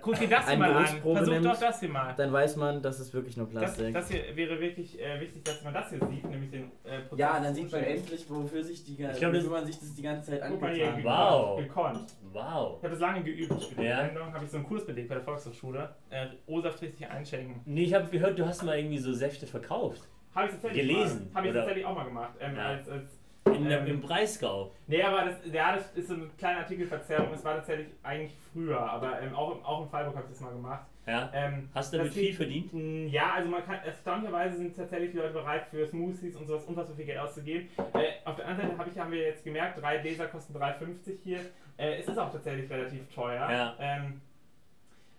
Guck 0.00 0.16
dir 0.16 0.28
das 0.28 0.48
hier 0.48 0.56
mal 0.58 0.72
an. 0.74 0.86
Versuch 0.86 1.32
nimmt. 1.32 1.44
doch 1.44 1.58
das 1.58 1.80
hier 1.80 1.88
mal. 1.88 2.14
dann 2.16 2.32
weiß 2.32 2.54
man, 2.54 2.80
das 2.80 3.00
ist 3.00 3.12
wirklich 3.12 3.36
nur 3.36 3.46
Das, 3.46 3.74
Plastik. 3.74 3.92
das 3.92 4.08
hier 4.08 4.36
wäre 4.36 4.60
wirklich 4.60 4.96
äh, 5.00 5.20
wichtig, 5.20 5.44
dass 5.44 5.64
man 5.64 5.74
das 5.74 5.88
hier 5.90 5.98
sieht, 6.06 6.24
nämlich 6.24 6.50
den 6.52 6.70
äh, 6.84 7.00
Prozess. 7.00 7.18
ja, 7.18 7.40
dann 7.40 7.52
sieht 7.52 7.72
man 7.72 7.82
endlich, 7.82 8.30
wofür 8.30 8.62
sich 8.62 8.84
die, 8.84 8.96
das- 8.96 9.20
wofür 9.20 9.50
man 9.50 9.66
sich 9.66 9.76
das 9.80 9.92
die 9.94 10.02
ganze 10.02 10.30
Zeit 10.30 10.42
angetan. 10.42 11.02
Wow. 11.02 11.58
gekonnt. 11.58 12.14
Wow. 12.32 12.76
Ich 12.78 12.84
habe 12.84 12.90
das 12.90 13.00
lange 13.00 13.24
geübt. 13.24 13.52
Für 13.64 13.74
die 13.74 13.82
Ja. 13.88 14.04
Sendung 14.06 14.32
habe 14.32 14.44
ich 14.44 14.50
so 14.52 14.58
einen 14.58 14.66
Kurs 14.66 14.86
belegt 14.86 15.08
bei 15.08 15.16
der 15.16 15.24
Volkshochschule. 15.24 15.92
Äh, 16.10 16.26
O-Saft 16.46 16.80
richtig 16.80 17.04
einschenken. 17.08 17.60
Nee, 17.64 17.82
ich 17.82 17.94
habe 17.94 18.06
gehört, 18.08 18.38
du 18.38 18.46
hast 18.46 18.62
mal 18.62 18.78
irgendwie 18.78 18.98
so 18.98 19.12
Säfte 19.12 19.48
verkauft. 19.48 20.02
Habe 20.32 20.46
ich 20.46 20.52
tatsächlich 20.52 20.80
Gelesen. 20.86 21.30
Habe 21.34 21.48
ich 21.48 21.54
tatsächlich 21.54 21.84
auch 21.84 21.96
mal 21.96 22.04
gemacht. 22.04 22.34
Ähm, 22.38 22.54
Ja. 22.54 22.66
als, 22.68 22.88
als 22.88 23.17
In, 23.54 23.70
Ähm. 23.70 23.86
Im 23.86 24.00
Breisgau. 24.00 24.72
Nee, 24.86 25.02
aber 25.02 25.24
das, 25.26 25.36
ja, 25.52 25.76
das 25.76 25.90
ist 25.94 26.08
so 26.08 26.14
eine 26.14 26.26
kleine 26.38 26.58
Artikelverzerrung. 26.60 27.32
Es 27.32 27.44
war 27.44 27.56
tatsächlich 27.56 27.88
eigentlich 28.02 28.32
früher, 28.52 28.78
aber 28.80 29.20
ähm, 29.20 29.34
auch, 29.34 29.56
im- 29.56 29.64
auch 29.64 29.82
in 29.84 29.88
Freiburg 29.90 30.14
habe 30.16 30.26
ich 30.26 30.32
das 30.32 30.40
mal 30.40 30.52
gemacht. 30.52 30.86
Ja. 31.06 31.30
Ähm, 31.32 31.70
Hast 31.74 31.92
du 31.92 31.96
damit 31.98 32.12
viel 32.12 32.34
verdient? 32.34 32.72
mh, 32.74 33.08
Ja, 33.10 33.32
also 33.36 33.48
man 33.48 33.64
kann, 33.64 33.78
erstaunlicherweise 33.82 34.58
sind 34.58 34.76
tatsächlich 34.76 35.12
die 35.12 35.16
Leute 35.16 35.32
bereit 35.32 35.64
für 35.70 35.86
Smoothies 35.86 36.36
und 36.36 36.46
sowas 36.46 36.64
unfassbar 36.64 36.96
viel 36.96 37.06
Geld 37.06 37.18
auszugeben. 37.18 37.68
Äh, 37.94 38.26
auf 38.26 38.36
der 38.36 38.46
anderen 38.46 38.68
Seite 38.70 38.78
hab 38.78 38.92
ich, 38.92 38.98
haben 38.98 39.10
wir 39.12 39.22
jetzt 39.22 39.42
gemerkt, 39.42 39.80
drei 39.80 39.96
Gläser 39.98 40.26
kosten 40.26 40.54
3,50 40.54 41.16
hier. 41.24 41.38
Äh, 41.78 42.00
es 42.00 42.08
ist 42.08 42.18
auch 42.18 42.30
tatsächlich 42.30 42.68
relativ 42.70 43.00
teuer. 43.14 43.50
Ja. 43.50 43.74
Ähm, 43.80 44.20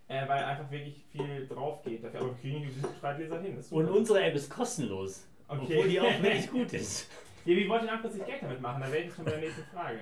äh, 0.10 0.28
weil 0.28 0.44
einfach 0.44 0.70
wirklich 0.70 1.04
viel 1.12 1.48
drauf 1.48 1.82
geht 1.84 2.04
dafür. 2.04 2.22
Aber 2.22 2.34
kriegen 2.36 2.62
die 2.64 2.82
drei 3.02 3.14
Gläser 3.16 3.40
hin. 3.42 3.58
Und 3.72 3.90
unsere 3.90 4.22
App 4.24 4.36
ist 4.36 4.50
kostenlos. 4.50 5.26
Okay. 5.48 5.62
Obwohl 5.72 5.88
die 5.88 6.00
auch 6.00 6.22
wirklich 6.22 6.52
gut 6.52 6.74
ist. 6.74 7.10
Ja, 7.46 7.56
wie 7.56 7.70
wollt 7.70 7.84
ihr 7.84 7.88
langfristig 7.88 8.26
Geld 8.26 8.42
damit 8.42 8.62
machen? 8.62 8.82
Da 8.82 8.92
wäre 8.92 9.04
ich 9.04 9.14
schon 9.14 9.26
bei 9.26 9.32
der 9.32 9.40
nächsten 9.40 9.64
Frage. 9.74 10.00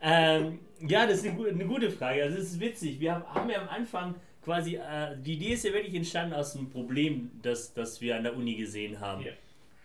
Ähm, 0.00 0.58
ja, 0.80 1.06
das 1.06 1.18
ist 1.18 1.28
eine, 1.28 1.48
eine 1.48 1.64
gute 1.66 1.90
Frage. 1.90 2.22
Also, 2.22 2.38
es 2.38 2.52
ist 2.52 2.60
witzig. 2.60 3.00
Wir 3.00 3.14
haben, 3.14 3.24
haben 3.34 3.50
ja 3.50 3.62
am 3.62 3.68
Anfang 3.68 4.14
quasi, 4.44 4.76
äh, 4.76 5.16
die 5.18 5.34
Idee 5.34 5.54
ist 5.54 5.64
ja 5.64 5.72
wirklich 5.72 5.94
entstanden 5.94 6.34
aus 6.34 6.56
einem 6.56 6.70
Problem, 6.70 7.30
das, 7.42 7.72
das 7.74 8.00
wir 8.00 8.16
an 8.16 8.24
der 8.24 8.36
Uni 8.36 8.54
gesehen 8.54 9.00
haben. 9.00 9.22
Ja. 9.22 9.32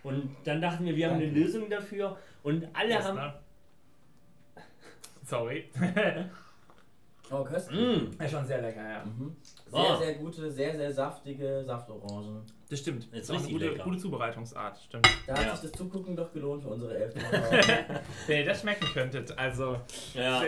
Und 0.03 0.36
dann 0.43 0.62
dachten 0.62 0.86
wir, 0.86 0.95
wir 0.95 1.09
haben 1.09 1.17
eine. 1.17 1.27
Lösung 1.27 1.69
dafür. 1.69 2.17
Und 2.43 2.67
alle 2.73 2.95
Prost, 2.95 3.07
haben. 3.07 3.33
Sorry. 5.25 5.65
Oh, 7.34 7.43
köstlich. 7.43 7.80
Mm, 7.80 8.22
Ja, 8.22 8.30
schon 8.30 8.46
sehr 8.46 8.62
lecker, 8.62 8.88
ja. 8.88 9.04
Mhm. 9.06 9.36
Sehr, 9.72 9.80
Oh. 9.80 9.98
sehr 9.98 10.13
gute, 10.15 10.52
sehr, 10.52 10.76
sehr 10.76 10.91
saftige 10.91 11.63
Saftorangen. 11.65 12.41
Das 12.69 12.80
stimmt. 12.80 13.08
Jetzt 13.12 13.30
ist 13.30 13.36
auch 13.36 13.39
eine 13.39 13.50
gute, 13.52 13.76
gute 13.76 13.98
Zubereitungsart, 13.98 14.78
stimmt. 14.80 15.08
Da 15.28 15.34
hat 15.36 15.46
Ja. 15.46 15.56
sich 15.56 15.69
das 15.69 15.80
Zugucken 15.80 16.15
doch 16.15 16.32
gelohnt 16.32 16.62
für 16.63 16.69
unsere 16.69 16.96
Eltern. 16.98 17.24
Wenn 18.28 18.38
ihr 18.38 18.46
das 18.46 18.62
schmecken 18.62 18.86
könntet, 18.93 19.36
also. 19.38 19.78
ja. 20.13 20.43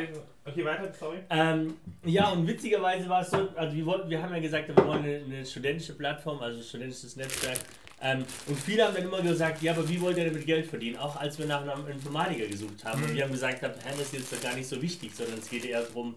Okay, 0.48 0.64
weiter, 0.64 0.94
sorry. 0.94 1.18
Ähm, 1.32 1.74
ja, 2.04 2.30
und 2.30 2.46
witzigerweise 2.48 3.10
war 3.10 3.22
es 3.22 3.32
so, 3.32 3.48
also 3.56 3.76
wir, 3.76 3.86
wollten, 3.88 4.10
wir 4.10 4.22
haben 4.22 4.34
ja 4.34 4.40
gesagt, 4.40 4.68
wir 4.68 4.78
wollen 4.86 5.04
eine, 5.04 5.16
eine 5.18 5.46
studentische 5.46 5.94
Plattform, 5.94 6.40
also 6.40 6.60
ein 6.60 6.64
studentisches 6.64 7.16
Netzwerk. 7.16 7.58
Ähm, 8.02 8.24
und 8.46 8.56
viele 8.60 8.84
haben 8.86 8.94
dann 8.94 9.06
immer 9.06 9.22
gesagt, 9.22 9.62
ja, 9.64 9.72
aber 9.72 9.88
wie 9.90 10.00
wollt 10.02 10.18
ihr 10.18 10.26
damit 10.26 10.46
Geld 10.46 10.68
verdienen? 10.68 10.98
Auch 10.98 11.16
als 11.16 11.40
wir 11.40 11.48
nach 11.48 11.62
einem 11.62 11.88
Informatiker 11.88 12.46
gesucht 12.46 12.84
haben. 12.86 13.02
Und 13.04 13.16
wir 13.16 13.24
haben 13.24 13.32
gesagt, 13.32 13.64
das 13.64 13.72
ist 14.00 14.14
jetzt 14.14 14.34
doch 14.34 14.42
gar 14.42 14.54
nicht 14.54 14.68
so 14.68 14.80
wichtig, 14.82 15.16
sondern 15.16 15.40
es 15.40 15.50
geht 15.50 15.66
eher 15.66 15.82
darum, 15.82 16.14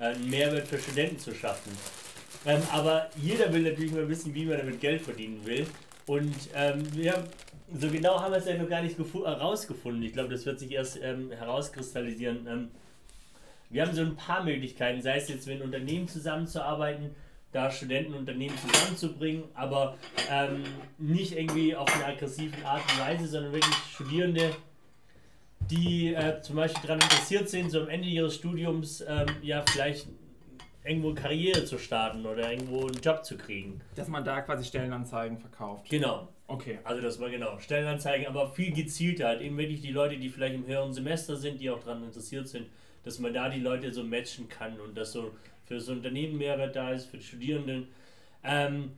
einen 0.00 0.28
Mehrwert 0.28 0.66
für 0.66 0.78
Studenten 0.78 1.18
zu 1.18 1.34
schaffen. 1.34 1.72
Ähm, 2.46 2.62
aber 2.72 3.10
jeder 3.16 3.52
will 3.52 3.62
natürlich 3.62 3.92
mal 3.92 4.08
wissen, 4.08 4.34
wie 4.34 4.46
man 4.46 4.58
damit 4.58 4.80
Geld 4.80 5.02
verdienen 5.02 5.44
will. 5.44 5.66
Und 6.06 6.34
ähm, 6.54 6.82
wir, 6.94 7.28
so 7.72 7.88
genau 7.88 8.20
haben 8.20 8.32
wir 8.32 8.38
es 8.38 8.46
ja 8.46 8.56
noch 8.56 8.68
gar 8.68 8.82
nicht 8.82 8.98
gefu- 8.98 9.26
herausgefunden. 9.26 10.02
Ich 10.02 10.12
glaube, 10.12 10.30
das 10.30 10.46
wird 10.46 10.58
sich 10.58 10.72
erst 10.72 10.98
ähm, 11.02 11.30
herauskristallisieren. 11.30 12.46
Ähm, 12.48 12.68
wir 13.68 13.86
haben 13.86 13.94
so 13.94 14.00
ein 14.02 14.16
paar 14.16 14.42
Möglichkeiten, 14.42 15.02
sei 15.02 15.18
es 15.18 15.28
jetzt 15.28 15.46
mit 15.46 15.60
Unternehmen 15.60 16.08
zusammenzuarbeiten, 16.08 17.14
da 17.52 17.70
Studenten 17.70 18.14
und 18.14 18.20
Unternehmen 18.20 18.56
zusammenzubringen, 18.58 19.44
aber 19.54 19.96
ähm, 20.30 20.62
nicht 20.98 21.36
irgendwie 21.36 21.76
auf 21.76 21.92
eine 21.94 22.06
aggressive 22.06 22.56
Art 22.64 22.82
und 22.92 23.00
Weise, 23.00 23.26
sondern 23.26 23.52
wirklich 23.52 23.74
Studierende 23.92 24.50
die 25.70 26.14
äh, 26.14 26.40
zum 26.40 26.56
Beispiel 26.56 26.82
daran 26.82 27.00
interessiert 27.00 27.48
sind, 27.48 27.70
so 27.70 27.82
am 27.82 27.88
Ende 27.88 28.08
ihres 28.08 28.34
Studiums 28.34 29.04
ähm, 29.06 29.26
ja 29.42 29.62
vielleicht 29.70 30.08
irgendwo 30.84 31.14
Karriere 31.14 31.64
zu 31.64 31.78
starten 31.78 32.24
oder 32.26 32.50
irgendwo 32.50 32.86
einen 32.86 33.00
Job 33.02 33.24
zu 33.24 33.36
kriegen. 33.36 33.80
Dass 33.94 34.08
man 34.08 34.24
da 34.24 34.40
quasi 34.40 34.64
Stellenanzeigen 34.64 35.38
verkauft. 35.38 35.88
Genau. 35.90 36.28
Okay. 36.46 36.78
Also 36.84 37.00
das 37.00 37.20
war 37.20 37.30
genau 37.30 37.58
Stellenanzeigen, 37.58 38.26
aber 38.26 38.50
viel 38.50 38.72
gezielter 38.72 39.28
halt 39.28 39.40
eben 39.40 39.56
wirklich 39.56 39.82
die 39.82 39.92
Leute, 39.92 40.16
die 40.16 40.28
vielleicht 40.28 40.54
im 40.54 40.66
höheren 40.66 40.92
Semester 40.92 41.36
sind, 41.36 41.60
die 41.60 41.70
auch 41.70 41.80
daran 41.80 42.02
interessiert 42.02 42.48
sind, 42.48 42.66
dass 43.04 43.18
man 43.18 43.32
da 43.32 43.48
die 43.48 43.60
Leute 43.60 43.92
so 43.92 44.02
matchen 44.02 44.48
kann 44.48 44.80
und 44.80 44.96
dass 44.96 45.12
so 45.12 45.30
für 45.66 45.74
das 45.74 45.88
Unternehmen 45.88 46.38
Mehrwert 46.38 46.74
da 46.74 46.90
ist, 46.90 47.06
für 47.06 47.18
die 47.18 47.24
Studierenden. 47.24 47.88
Ähm, 48.42 48.92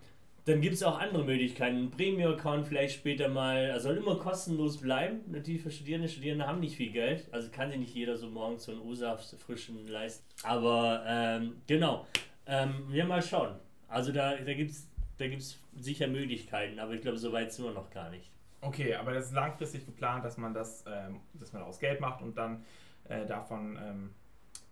dann 0.45 0.61
gibt 0.61 0.75
es 0.75 0.83
auch 0.83 0.99
andere 0.99 1.25
Möglichkeiten. 1.25 1.77
Ein 1.77 1.91
Premium-Account 1.91 2.67
vielleicht 2.67 2.97
später 2.97 3.29
mal. 3.29 3.57
Er 3.57 3.81
soll 3.81 3.97
immer 3.97 4.17
kostenlos 4.17 4.79
bleiben. 4.79 5.21
Natürlich 5.29 5.63
für 5.63 5.71
Studierende. 5.71 6.09
Studierende 6.09 6.47
haben 6.47 6.61
nicht 6.61 6.77
viel 6.77 6.91
Geld. 6.91 7.29
Also 7.33 7.51
kann 7.51 7.71
sich 7.71 7.79
nicht 7.79 7.95
jeder 7.95 8.17
so 8.17 8.29
morgens 8.29 8.65
so 8.65 8.73
einen 8.73 8.81
O-Saft 8.81 9.25
frischen 9.41 9.87
leisten. 9.87 10.25
Aber 10.43 11.05
ähm, 11.07 11.63
genau. 11.67 12.07
Ähm, 12.47 12.87
wir 12.89 13.05
mal 13.05 13.23
schauen. 13.23 13.55
Also 13.89 14.11
da, 14.11 14.35
da 14.37 14.55
gibt 14.55 14.73
es 14.73 14.89
da 15.19 15.29
gibt's 15.29 15.59
sicher 15.79 16.09
Möglichkeiten. 16.09 16.79
Aber 16.81 16.93
ich 16.95 17.01
glaube, 17.01 17.19
so 17.19 17.33
weit 17.33 17.53
sind 17.53 17.67
wir 17.67 17.73
noch 17.73 17.91
gar 17.91 18.11
nicht. 18.11 18.31
Okay, 18.61 18.95
aber 18.95 19.13
das 19.13 19.27
ist 19.27 19.33
langfristig 19.33 19.87
geplant, 19.87 20.25
dass 20.25 20.37
man 20.37 20.55
das, 20.55 20.85
ähm, 20.87 21.21
dass 21.35 21.53
man 21.53 21.63
daraus 21.63 21.79
Geld 21.79 22.01
macht 22.01 22.23
und 22.23 22.37
dann 22.37 22.65
äh, 23.09 23.27
davon 23.27 23.79
ähm, 23.81 24.11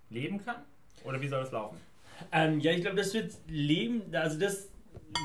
leben 0.09 0.45
kann? 0.45 0.57
Oder 1.05 1.21
wie 1.21 1.29
soll 1.29 1.41
das 1.41 1.53
laufen? 1.53 1.79
Ähm, 2.33 2.61
ja, 2.61 2.73
ich 2.73 2.83
glaube, 2.83 2.97
das 2.97 3.15
wird 3.15 3.33
leben. 3.47 4.15
Also 4.15 4.39
das 4.39 4.69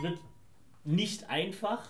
wird 0.01 0.19
nicht 0.85 1.29
einfach, 1.29 1.87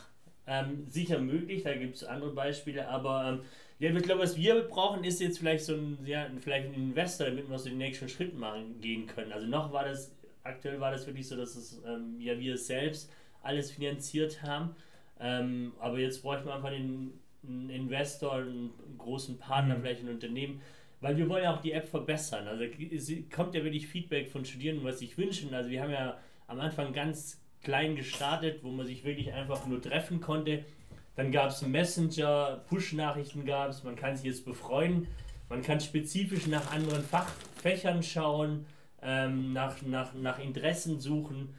ähm, 0.48 0.86
sicher 0.88 1.20
möglich, 1.20 1.64
da 1.64 1.76
gibt 1.76 1.96
es 1.96 2.04
andere 2.04 2.32
Beispiele, 2.32 2.88
aber 2.88 3.30
ähm, 3.30 3.42
ja, 3.80 3.94
ich 3.94 4.04
glaube, 4.04 4.22
was 4.22 4.38
wir 4.38 4.62
brauchen, 4.62 5.04
ist 5.04 5.20
jetzt 5.20 5.40
vielleicht 5.40 5.66
so 5.66 5.74
ein, 5.74 5.98
ja, 6.06 6.28
vielleicht 6.40 6.68
ein 6.68 6.76
Investor, 6.76 7.28
damit 7.28 7.50
wir 7.50 7.60
so 7.60 7.70
den 7.70 7.78
nächsten 7.78 8.08
Schritt 8.08 8.38
machen 8.38 8.80
gehen 8.80 9.06
können. 9.06 9.34
Also 9.34 9.48
noch 9.48 9.74
war 9.74 9.84
das, 9.84 10.16
aktuell 10.44 10.80
war 10.80 10.92
das 10.92 11.06
wirklich 11.08 11.28
so, 11.28 11.36
dass 11.36 11.56
es 11.56 11.82
ähm, 11.86 12.20
ja 12.20 12.40
wir 12.40 12.58
selbst 12.58 13.12
alles 13.44 13.72
finanziert 13.72 14.42
haben. 14.44 14.76
Ähm, 15.20 15.74
aber 15.80 16.00
jetzt 16.00 16.22
bräuchten 16.22 16.48
wir 16.48 16.56
einfach 16.56 16.70
den, 16.70 17.20
einen 17.46 17.70
Investor, 17.70 18.36
einen 18.36 18.72
großen 18.98 19.38
Partner, 19.38 19.76
mhm. 19.76 19.82
vielleicht 19.82 20.04
ein 20.04 20.10
Unternehmen, 20.10 20.62
weil 21.02 21.18
wir 21.18 21.28
wollen 21.28 21.44
ja 21.44 21.54
auch 21.54 21.62
die 21.62 21.74
App 21.74 21.88
verbessern. 21.88 22.48
Also 22.48 22.64
es 22.64 23.12
kommt 23.30 23.56
ja 23.56 23.64
wirklich 23.64 23.88
Feedback 23.88 24.30
von 24.30 24.46
Studierenden, 24.46 24.86
was 24.86 25.00
sich 25.00 25.18
wünschen. 25.18 25.54
Also 25.54 25.70
wir 25.70 25.82
haben 25.82 25.92
ja 25.92 26.18
am 26.48 26.60
Anfang 26.60 26.94
ganz 26.94 27.42
klein 27.66 27.98
gestartet, 27.98 28.64
wo 28.64 28.70
man 28.70 28.86
sich 28.86 29.04
wirklich 29.04 29.34
einfach 29.34 29.66
nur 29.66 29.82
treffen 29.82 30.22
konnte. 30.22 30.64
Dann 31.18 31.32
gab 31.32 31.50
es 31.50 31.62
Messenger, 31.62 32.62
Push-Nachrichten 32.70 33.46
gab 33.46 33.70
es, 33.70 33.84
man 33.84 33.96
kann 33.96 34.16
sich 34.16 34.26
jetzt 34.26 34.46
befreuen. 34.46 35.08
Man 35.50 35.62
kann 35.62 35.80
spezifisch 35.80 36.48
nach 36.48 36.72
anderen 36.72 37.04
Fachfächern 37.04 38.02
schauen, 38.02 38.66
ähm, 39.02 39.54
nach, 39.54 39.82
nach, 39.82 40.14
nach 40.14 40.40
Interessen 40.40 41.00
suchen. 41.00 41.56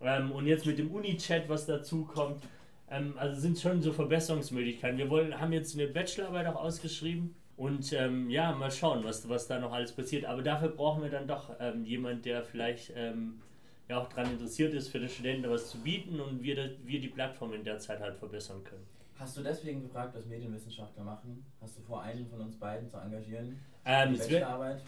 Ähm, 0.00 0.32
und 0.32 0.46
jetzt 0.46 0.66
mit 0.66 0.78
dem 0.78 0.90
Uni-Chat, 0.90 1.48
was 1.48 1.66
dazu 1.66 2.04
kommt, 2.04 2.42
ähm, 2.90 3.14
also 3.16 3.40
sind 3.40 3.58
schon 3.58 3.80
so 3.82 3.92
Verbesserungsmöglichkeiten. 3.92 4.98
Wir 4.98 5.10
wollen, 5.10 5.40
haben 5.40 5.52
jetzt 5.52 5.74
eine 5.74 5.86
Bachelorarbeit 5.86 6.46
auch 6.46 6.62
ausgeschrieben. 6.62 7.34
Und 7.56 7.92
ähm, 7.92 8.30
ja, 8.30 8.52
mal 8.52 8.70
schauen, 8.70 9.04
was, 9.04 9.28
was 9.28 9.46
da 9.46 9.58
noch 9.58 9.72
alles 9.72 9.92
passiert. 9.92 10.24
Aber 10.24 10.42
dafür 10.42 10.68
brauchen 10.68 11.02
wir 11.02 11.10
dann 11.10 11.26
doch 11.26 11.50
ähm, 11.60 11.84
jemand, 11.84 12.24
der 12.24 12.42
vielleicht 12.42 12.92
ähm, 12.96 13.40
ja 13.88 13.98
auch 13.98 14.08
daran 14.08 14.32
interessiert 14.32 14.74
ist, 14.74 14.88
für 14.88 15.00
den 15.00 15.08
Studenten 15.08 15.50
was 15.50 15.70
zu 15.70 15.78
bieten 15.78 16.20
und 16.20 16.42
wir, 16.42 16.76
wir 16.84 17.00
die 17.00 17.08
Plattform 17.08 17.52
in 17.54 17.64
der 17.64 17.78
Zeit 17.78 18.00
halt 18.00 18.16
verbessern 18.16 18.62
können. 18.64 18.86
Hast 19.18 19.36
du 19.36 19.42
deswegen 19.42 19.82
gefragt, 19.82 20.14
was 20.16 20.26
Medienwissenschaftler 20.26 21.04
machen? 21.04 21.44
Hast 21.60 21.78
du 21.78 21.82
vor, 21.82 22.02
einen 22.02 22.26
von 22.26 22.40
uns 22.40 22.56
beiden 22.56 22.88
zu 22.88 22.96
engagieren? 22.96 23.58
Ähm, 23.84 24.16
Bachelorarbeit? 24.16 24.82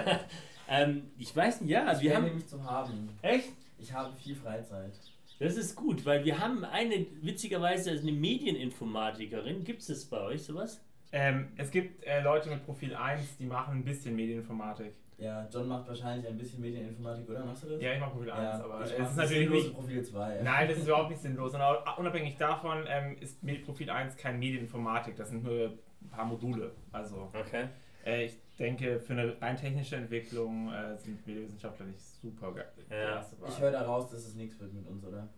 ähm, 0.68 1.10
ich 1.16 1.34
weiß 1.34 1.60
nicht, 1.60 1.70
ja. 1.70 1.92
Ich 1.92 2.00
wir 2.00 2.16
haben 2.16 2.24
nämlich 2.24 2.46
zu 2.46 2.62
haben. 2.64 3.08
Echt? 3.22 3.50
Ich 3.78 3.92
habe 3.92 4.12
viel 4.16 4.34
Freizeit. 4.34 4.92
Das 5.38 5.56
ist 5.56 5.76
gut, 5.76 6.04
weil 6.04 6.24
wir 6.24 6.40
haben 6.40 6.64
eine, 6.64 7.06
witzigerweise, 7.22 7.92
eine 7.92 8.10
Medieninformatikerin. 8.10 9.62
Gibt 9.62 9.88
es 9.88 10.04
bei 10.06 10.20
euch 10.22 10.42
sowas? 10.42 10.80
Ähm, 11.12 11.48
es 11.56 11.70
gibt 11.70 12.04
äh, 12.04 12.20
Leute 12.22 12.50
mit 12.50 12.64
Profil 12.64 12.94
1, 12.94 13.36
die 13.38 13.46
machen 13.46 13.78
ein 13.78 13.84
bisschen 13.84 14.16
Medieninformatik. 14.16 14.92
Ja, 15.18 15.48
John 15.52 15.66
macht 15.66 15.88
wahrscheinlich 15.88 16.28
ein 16.28 16.38
bisschen 16.38 16.60
Medieninformatik, 16.60 17.28
oder? 17.28 17.44
Machst 17.44 17.64
du 17.64 17.70
das? 17.70 17.82
Ja, 17.82 17.92
ich 17.92 18.00
mach 18.00 18.12
Profil 18.12 18.30
1, 18.30 18.40
ja, 18.40 18.64
aber 18.64 18.80
es 18.82 18.92
ist 18.92 19.16
natürlich 19.16 19.50
nicht. 19.50 19.74
Profil 19.74 20.02
2. 20.04 20.42
Nein, 20.42 20.68
das 20.68 20.78
ist 20.78 20.84
überhaupt 20.86 21.10
nicht 21.10 21.20
sinnlos. 21.20 21.52
Und 21.54 21.60
unabhängig 21.96 22.36
davon 22.36 22.84
ähm, 22.88 23.16
ist 23.20 23.40
Profil 23.64 23.90
1 23.90 24.16
kein 24.16 24.38
Medieninformatik, 24.38 25.16
das 25.16 25.30
sind 25.30 25.42
nur 25.42 25.72
ein 26.02 26.08
paar 26.10 26.24
Module. 26.24 26.72
Also, 26.92 27.32
okay. 27.34 27.68
Äh, 28.06 28.26
ich 28.26 28.38
denke, 28.58 29.00
für 29.00 29.12
eine 29.12 29.40
rein 29.42 29.56
technische 29.56 29.96
Entwicklung 29.96 30.72
äh, 30.72 30.96
sind 30.96 31.26
Medienwissenschaftler 31.26 31.86
nicht 31.86 32.00
super 32.00 32.52
geil. 32.52 32.72
Ja. 32.88 33.26
Ich 33.48 33.60
höre 33.60 33.72
daraus, 33.72 34.08
dass 34.10 34.24
es 34.24 34.36
nichts 34.36 34.60
wird 34.60 34.72
mit 34.72 34.86
uns, 34.86 35.04
oder? 35.04 35.28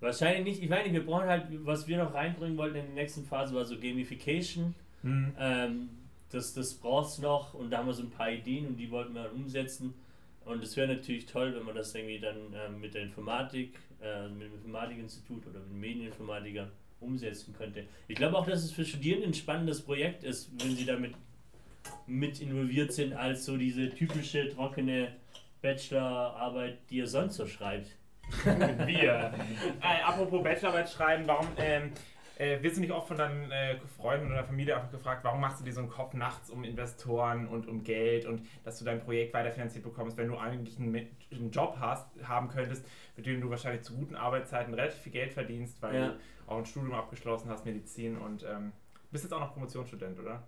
Wahrscheinlich 0.00 0.44
nicht. 0.44 0.62
Ich 0.62 0.68
meine, 0.68 0.92
wir 0.92 1.04
brauchen 1.04 1.28
halt, 1.28 1.46
was 1.64 1.86
wir 1.86 1.96
noch 1.96 2.12
reinbringen 2.12 2.56
wollten 2.56 2.76
in 2.76 2.86
der 2.86 2.94
nächsten 2.94 3.24
Phase, 3.24 3.54
war 3.54 3.64
so 3.64 3.78
Gamification. 3.78 4.74
Mhm. 5.02 5.34
Ähm, 5.38 5.88
das, 6.30 6.54
das 6.54 6.74
braucht 6.74 7.10
es 7.10 7.18
noch 7.18 7.54
und 7.54 7.70
da 7.70 7.78
haben 7.78 7.86
wir 7.86 7.94
so 7.94 8.02
ein 8.02 8.10
paar 8.10 8.30
Ideen 8.30 8.66
und 8.66 8.76
die 8.76 8.90
wollten 8.90 9.14
wir 9.14 9.24
dann 9.24 9.32
umsetzen. 9.32 9.94
Und 10.44 10.62
es 10.62 10.76
wäre 10.76 10.88
natürlich 10.88 11.26
toll, 11.26 11.54
wenn 11.54 11.64
man 11.64 11.74
das 11.74 11.94
irgendwie 11.94 12.18
dann 12.18 12.52
äh, 12.54 12.68
mit 12.70 12.94
der 12.94 13.02
Informatik, 13.02 13.78
äh, 14.02 14.28
mit 14.28 14.48
dem 14.48 14.54
Informatikinstitut 14.54 15.46
oder 15.46 15.60
mit 15.60 15.72
Medieninformatikern 15.72 16.70
umsetzen 17.00 17.54
könnte. 17.56 17.84
Ich 18.08 18.16
glaube 18.16 18.36
auch, 18.36 18.46
dass 18.46 18.64
es 18.64 18.72
für 18.72 18.84
Studierende 18.84 19.26
ein 19.26 19.34
spannendes 19.34 19.82
Projekt 19.82 20.24
ist, 20.24 20.50
wenn 20.62 20.76
sie 20.76 20.84
damit 20.84 21.14
mit 22.06 22.40
involviert 22.40 22.92
sind, 22.92 23.12
als 23.12 23.44
so 23.44 23.56
diese 23.56 23.90
typische 23.90 24.48
trockene 24.48 25.08
Bachelorarbeit, 25.62 26.78
die 26.90 26.96
ihr 26.96 27.06
sonst 27.06 27.36
so 27.36 27.46
schreibt. 27.46 27.96
wir. 28.44 29.34
Äh, 29.82 30.02
apropos 30.04 30.42
Bachelorarbeit 30.42 30.90
schreiben, 30.90 31.24
warum 31.26 31.48
ähm, 31.58 31.92
äh, 32.40 32.62
wirst 32.62 32.78
du 32.78 32.80
nicht 32.80 32.92
oft 32.92 33.06
von 33.06 33.18
deinen 33.18 33.50
äh, 33.50 33.76
Freunden 33.98 34.32
oder 34.32 34.42
Familie 34.44 34.74
einfach 34.74 34.90
gefragt, 34.90 35.22
warum 35.24 35.40
machst 35.40 35.60
du 35.60 35.64
dir 35.64 35.74
so 35.74 35.80
einen 35.80 35.90
Kopf 35.90 36.14
nachts 36.14 36.48
um 36.48 36.64
Investoren 36.64 37.46
und 37.46 37.68
um 37.68 37.84
Geld 37.84 38.24
und 38.24 38.46
dass 38.64 38.78
du 38.78 38.84
dein 38.86 39.00
Projekt 39.00 39.34
weiterfinanziert 39.34 39.84
bekommst, 39.84 40.16
wenn 40.16 40.28
du 40.28 40.38
eigentlich 40.38 40.78
einen, 40.78 41.08
einen, 41.30 41.50
Job 41.50 41.76
hast, 41.78 42.08
haben 42.22 42.48
könntest, 42.48 42.86
mit 43.16 43.26
dem 43.26 43.42
du 43.42 43.50
wahrscheinlich 43.50 43.82
zu 43.82 43.94
guten 43.94 44.16
Arbeitszeiten 44.16 44.72
relativ 44.72 45.00
viel 45.00 45.12
Geld 45.12 45.34
verdienst, 45.34 45.82
weil 45.82 45.94
ja. 45.94 46.08
du 46.08 46.16
auch 46.46 46.56
ein 46.56 46.64
Studium 46.64 46.94
abgeschlossen 46.94 47.50
hast, 47.50 47.66
Medizin 47.66 48.16
und 48.16 48.42
ähm, 48.42 48.72
bist 49.10 49.24
jetzt 49.24 49.32
auch 49.34 49.40
noch 49.40 49.52
Promotionsstudent, 49.52 50.18
oder? 50.18 50.42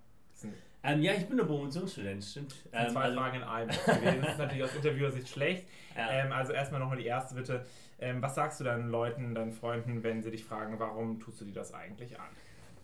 Ähm, 0.85 1.03
ja, 1.03 1.13
ich 1.13 1.27
bin 1.27 1.39
ein 1.39 1.47
Promotionsstudent, 1.47 2.25
stimmt. 2.25 2.55
Ähm, 2.73 2.91
zwei 2.91 3.03
also 3.03 3.19
Fragen 3.19 3.37
in 3.37 3.43
einem. 3.43 3.69
Das 3.69 4.31
ist 4.33 4.39
natürlich 4.39 4.65
aus 4.65 4.75
Interviewersicht 4.75 5.29
schlecht. 5.29 5.69
Ja. 5.97 6.11
Ähm, 6.11 6.33
also 6.33 6.53
erstmal 6.53 6.81
nochmal 6.81 6.97
die 6.97 7.07
erste 7.07 7.35
bitte. 7.35 7.67
Ähm, 8.03 8.21
was 8.21 8.35
sagst 8.35 8.59
du 8.59 8.65
deinen 8.65 8.91
Leuten, 8.91 9.35
deinen 9.35 9.53
Freunden, 9.53 10.03
wenn 10.03 10.23
sie 10.23 10.33
dich 10.33 10.45
fragen, 10.45 10.79
warum 10.79 11.21
tust 11.21 11.41
du 11.41 11.45
dir 11.45 11.53
das 11.53 11.73
eigentlich 11.73 12.19
an? 12.19 12.27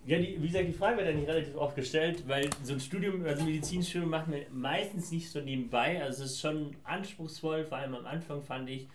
Ja, 0.07 0.17
die, 0.19 0.41
wie 0.41 0.47
gesagt, 0.47 0.69
die 0.69 0.73
Frage 0.73 0.99
wird 0.99 1.09
eigentlich 1.09 1.29
relativ 1.29 1.57
oft 1.57 1.75
gestellt, 1.75 2.23
weil 2.29 2.49
so 2.63 2.73
ein 2.73 2.81
Studium, 2.81 3.25
also 3.25 3.45
Medizinstudium 3.45 4.09
macht 4.09 4.29
man 4.29 4.41
meistens 4.53 5.11
nicht 5.11 5.29
so 5.29 5.41
nebenbei. 5.41 6.03
Also 6.03 6.23
es 6.23 6.33
ist 6.33 6.41
schon 6.41 6.77
anspruchsvoll, 6.85 7.65
vor 7.65 7.79
allem 7.79 7.95
am 7.95 8.07
Anfang 8.07 8.43
fand 8.43 8.71
ich. 8.71 8.87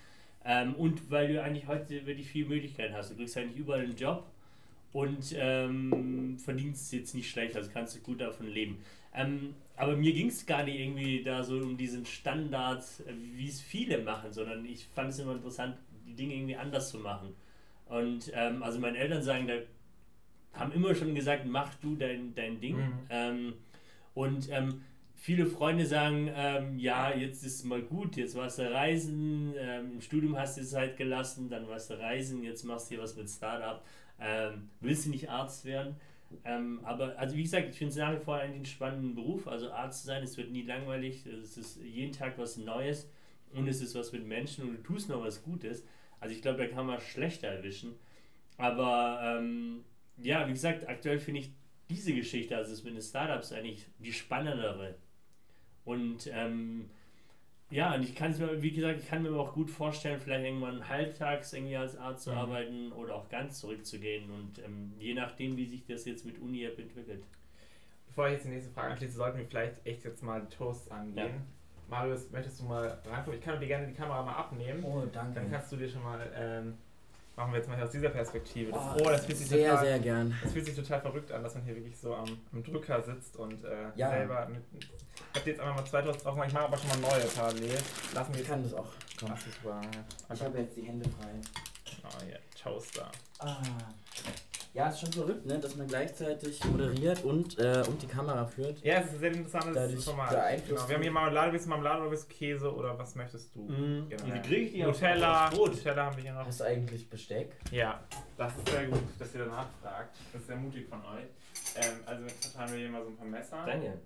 Ähm, 0.45 0.75
und 0.75 1.11
weil 1.11 1.33
du 1.33 1.43
eigentlich 1.43 1.67
heute 1.67 2.05
wirklich 2.05 2.27
viele 2.27 2.47
Möglichkeiten 2.47 2.93
hast. 2.95 3.11
Du 3.11 3.15
kriegst 3.15 3.37
eigentlich 3.37 3.57
überall 3.57 3.81
einen 3.81 3.95
Job 3.95 4.25
und 4.93 5.35
ähm, 5.35 6.37
verdienst 6.39 6.93
jetzt 6.93 7.13
nicht 7.15 7.29
schlecht, 7.29 7.55
also 7.57 7.69
kannst 7.71 7.95
du 7.95 7.99
gut 7.99 8.21
davon 8.21 8.47
leben. 8.47 8.79
Ähm, 9.13 9.55
aber 9.75 9.95
mir 9.95 10.13
ging 10.13 10.27
es 10.27 10.45
gar 10.45 10.63
nicht 10.63 10.79
irgendwie 10.79 11.21
da 11.21 11.43
so 11.43 11.57
um 11.57 11.77
diesen 11.77 12.05
Standard, 12.05 12.83
wie 13.35 13.47
es 13.47 13.61
viele 13.61 13.99
machen, 13.99 14.31
sondern 14.31 14.65
ich 14.65 14.87
fand 14.87 15.09
es 15.09 15.19
immer 15.19 15.33
interessant, 15.33 15.77
die 16.05 16.15
Dinge 16.15 16.35
irgendwie 16.35 16.55
anders 16.55 16.89
zu 16.89 16.99
machen. 16.99 17.35
Und 17.85 18.31
ähm, 18.33 18.63
also 18.63 18.79
meine 18.79 18.97
Eltern 18.97 19.21
sagen, 19.21 19.47
da 19.47 19.55
haben 20.59 20.71
immer 20.71 20.95
schon 20.95 21.15
gesagt, 21.15 21.45
mach 21.45 21.73
du 21.75 21.95
dein, 21.95 22.33
dein 22.35 22.59
Ding. 22.59 22.77
Mhm. 22.77 22.93
Ähm, 23.09 23.53
und 24.13 24.49
ähm, 24.51 24.81
viele 25.15 25.45
Freunde 25.45 25.85
sagen, 25.85 26.29
ähm, 26.35 26.77
ja, 26.77 27.13
jetzt 27.13 27.43
ist 27.43 27.55
es 27.59 27.63
mal 27.63 27.81
gut, 27.81 28.15
jetzt 28.17 28.35
warst 28.35 28.59
du 28.59 28.71
reisen, 28.71 29.53
ähm, 29.57 29.93
im 29.93 30.01
Studium 30.01 30.37
hast 30.37 30.57
du 30.57 30.61
es 30.61 30.73
halt 30.75 30.97
gelassen, 30.97 31.49
dann 31.49 31.67
warst 31.67 31.89
du 31.89 31.99
reisen, 31.99 32.43
jetzt 32.43 32.63
machst 32.63 32.89
du 32.89 32.95
hier 32.95 33.03
was 33.03 33.15
mit 33.15 33.29
Startup. 33.29 33.83
Ähm, 34.19 34.69
willst 34.79 35.05
du 35.05 35.09
nicht 35.09 35.29
Arzt 35.29 35.65
werden? 35.65 35.95
Aber, 36.83 37.17
also 37.19 37.35
wie 37.35 37.43
gesagt, 37.43 37.69
ich 37.69 37.77
finde 37.77 37.91
es 37.91 37.97
nach 37.97 38.13
wie 38.13 38.23
vor 38.23 38.37
einen 38.37 38.65
spannenden 38.65 39.13
Beruf. 39.13 39.47
Also 39.47 39.71
Arzt 39.71 40.01
zu 40.01 40.07
sein, 40.07 40.23
es 40.23 40.35
wird 40.35 40.51
nie 40.51 40.63
langweilig, 40.63 41.27
es 41.27 41.57
ist 41.57 41.79
jeden 41.83 42.11
Tag 42.11 42.39
was 42.39 42.57
Neues 42.57 43.07
und 43.55 43.67
es 43.67 43.81
ist 43.81 43.95
was 43.95 44.11
mit 44.11 44.25
Menschen 44.25 44.67
und 44.67 44.77
du 44.77 44.83
tust 44.83 45.09
noch 45.09 45.21
was 45.21 45.43
Gutes. 45.43 45.83
Also 46.19 46.35
ich 46.35 46.41
glaube, 46.41 46.59
da 46.59 46.67
kann 46.67 46.85
man 46.85 46.99
schlechter 47.01 47.47
erwischen. 47.47 47.95
Aber 48.57 49.19
ähm, 49.23 49.83
ja, 50.17 50.47
wie 50.47 50.53
gesagt, 50.53 50.87
aktuell 50.87 51.19
finde 51.19 51.41
ich 51.41 51.51
diese 51.89 52.13
Geschichte, 52.13 52.55
also 52.55 52.71
das 52.71 52.83
mit 52.83 52.93
den 52.93 53.01
Startups 53.01 53.51
eigentlich 53.51 53.85
die 53.99 54.13
spannendere. 54.13 54.95
Und 55.85 56.29
ähm, 56.31 56.89
ja, 57.69 57.95
und 57.95 58.03
ich 58.03 58.15
kann 58.15 58.31
es 58.31 58.39
mir, 58.39 58.61
wie 58.61 58.71
gesagt, 58.71 58.99
ich 59.01 59.07
kann 59.07 59.23
mir 59.23 59.31
auch 59.31 59.53
gut 59.53 59.69
vorstellen, 59.69 60.19
vielleicht 60.19 60.45
irgendwann 60.45 60.87
halbtags 60.87 61.53
irgendwie 61.53 61.75
als 61.75 61.97
Arzt 61.97 62.23
zu 62.23 62.31
mhm. 62.31 62.37
arbeiten 62.37 62.91
oder 62.91 63.15
auch 63.15 63.29
ganz 63.29 63.59
zurückzugehen 63.59 64.29
und 64.29 64.59
ähm, 64.59 64.93
je 64.99 65.13
nachdem, 65.13 65.57
wie 65.57 65.65
sich 65.65 65.83
das 65.85 66.05
jetzt 66.05 66.25
mit 66.25 66.39
Uni-App 66.39 66.77
entwickelt. 66.77 67.23
bevor 68.07 68.27
ich 68.27 68.33
jetzt 68.33 68.45
die 68.45 68.49
nächste 68.49 68.71
Frage 68.71 68.91
anschließe, 68.91 69.17
sollten 69.17 69.39
wir 69.39 69.45
vielleicht 69.45 69.85
echt 69.85 70.03
jetzt 70.05 70.21
mal 70.21 70.41
die 70.41 70.55
Toasts 70.55 70.89
angehen. 70.91 71.27
Ja. 71.27 71.41
Marius, 71.93 72.31
möchtest 72.31 72.59
du 72.59 72.63
mal 72.65 72.97
reinkommen? 73.05 73.37
Ich 73.39 73.45
kann 73.45 73.59
dir 73.59 73.67
gerne 73.67 73.85
die 73.87 73.93
Kamera 73.93 74.23
mal 74.23 74.33
abnehmen. 74.33 74.83
Oh, 74.83 75.03
danke. 75.11 75.35
Dann 75.39 75.51
kannst 75.51 75.71
du 75.71 75.75
dir 75.77 75.87
schon 75.87 76.01
mal, 76.03 76.19
ähm, 76.35 76.73
machen 77.35 77.51
wir 77.51 77.59
jetzt 77.59 77.69
mal 77.69 77.81
aus 77.81 77.91
dieser 77.91 78.09
Perspektive. 78.09 78.71
Das, 78.71 78.81
Oh, 78.99 79.03
das 79.09 79.25
fühlt 79.25 79.37
sich 79.37 79.47
sehr, 79.47 79.69
total, 79.69 79.85
sehr 79.85 79.99
gern. 79.99 80.35
Das 80.41 80.51
fühlt 80.53 80.65
sich 80.65 80.75
total 80.75 81.01
verrückt 81.01 81.31
an, 81.31 81.43
dass 81.43 81.53
man 81.53 81.63
hier 81.65 81.75
wirklich 81.75 81.95
so 81.97 82.15
am, 82.15 82.25
am 82.51 82.63
Drücker 82.63 82.99
sitzt 83.03 83.37
und 83.37 83.63
äh, 83.63 83.89
Ja. 83.95 84.09
selber 84.09 84.47
mit. 84.47 84.63
Ich 84.73 84.89
hab 85.35 85.43
dir 85.43 85.51
jetzt 85.51 85.59
einfach 85.59 85.75
mal 85.75 85.85
zwei 85.85 86.01
Toasts 86.01 86.23
drauf 86.23 86.33
gemacht, 86.33 86.47
ich 86.47 86.53
mache 86.55 86.65
aber 86.65 86.77
schon 86.77 86.87
mal 86.89 86.97
neue 87.11 87.25
parallel. 87.27 87.77
Lassen 88.15 88.33
wir 88.33 88.41
Ich 88.41 88.47
kann 88.47 88.63
das 88.63 88.73
auch. 88.73 88.87
Komm. 89.19 89.29
Ach, 89.31 89.39
super. 89.39 89.81
Ich 90.33 90.41
habe 90.43 90.57
jetzt 90.59 90.75
die 90.75 90.81
Hände 90.81 91.07
frei. 91.09 91.29
oh, 92.05 92.23
hier, 92.25 92.39
Toaster. 92.63 93.11
Ah. 93.39 93.57
Ja, 94.73 94.89
ist 94.89 95.01
schon 95.01 95.13
verrückt, 95.13 95.45
ne? 95.45 95.59
dass 95.59 95.75
man 95.75 95.85
gleichzeitig 95.85 96.63
moderiert 96.65 97.23
und, 97.23 97.59
äh, 97.59 97.83
und 97.87 98.01
die 98.01 98.07
Kamera 98.07 98.43
führt. 98.43 98.83
Ja, 98.83 98.95
es 98.95 99.05
ist 99.05 99.13
ein 99.13 99.19
sehr 99.19 99.31
interessantes 99.33 99.75
Dadurch 99.75 100.03
Format. 100.03 100.29
Genau. 100.67 100.87
Wir 100.87 100.95
haben 100.95 101.01
hier 101.03 101.11
Marmelade, 101.11 101.51
willst 101.51 101.65
du 101.67 101.69
Marmelade 101.69 102.01
oder 102.01 102.09
willst 102.09 102.31
du 102.31 102.33
Käse 102.33 102.73
oder 102.73 102.97
was 102.97 103.13
möchtest 103.13 103.53
du? 103.53 103.59
Mhm. 103.59 104.09
Genau. 104.09 104.33
Wie 104.33 104.39
kriege 104.39 104.61
ich 104.61 104.71
die 104.73 104.81
Nutella? 104.81 105.51
Nutella 105.51 106.05
haben 106.05 106.15
wir 106.15 106.23
hier 106.23 106.33
noch. 106.33 106.47
Hast 106.47 106.61
du 106.61 106.63
eigentlich 106.63 107.07
Besteck? 107.07 107.51
Ja, 107.69 107.99
das 108.35 108.57
ist 108.57 108.69
sehr 108.69 108.87
gut, 108.87 109.03
dass 109.19 109.35
ihr 109.35 109.41
danach 109.41 109.67
fragt. 109.79 110.17
Das 110.31 110.41
ist 110.41 110.47
sehr 110.47 110.57
mutig 110.57 110.89
von 110.89 110.99
euch. 111.05 111.27
Ähm, 111.75 111.99
also 112.07 112.25
verteilen 112.27 112.71
wir 112.71 112.79
hier 112.79 112.89
mal 112.89 113.03
so 113.03 113.09
ein 113.09 113.17
paar 113.17 113.27
Messer. 113.27 113.63
Danke. 113.67 113.99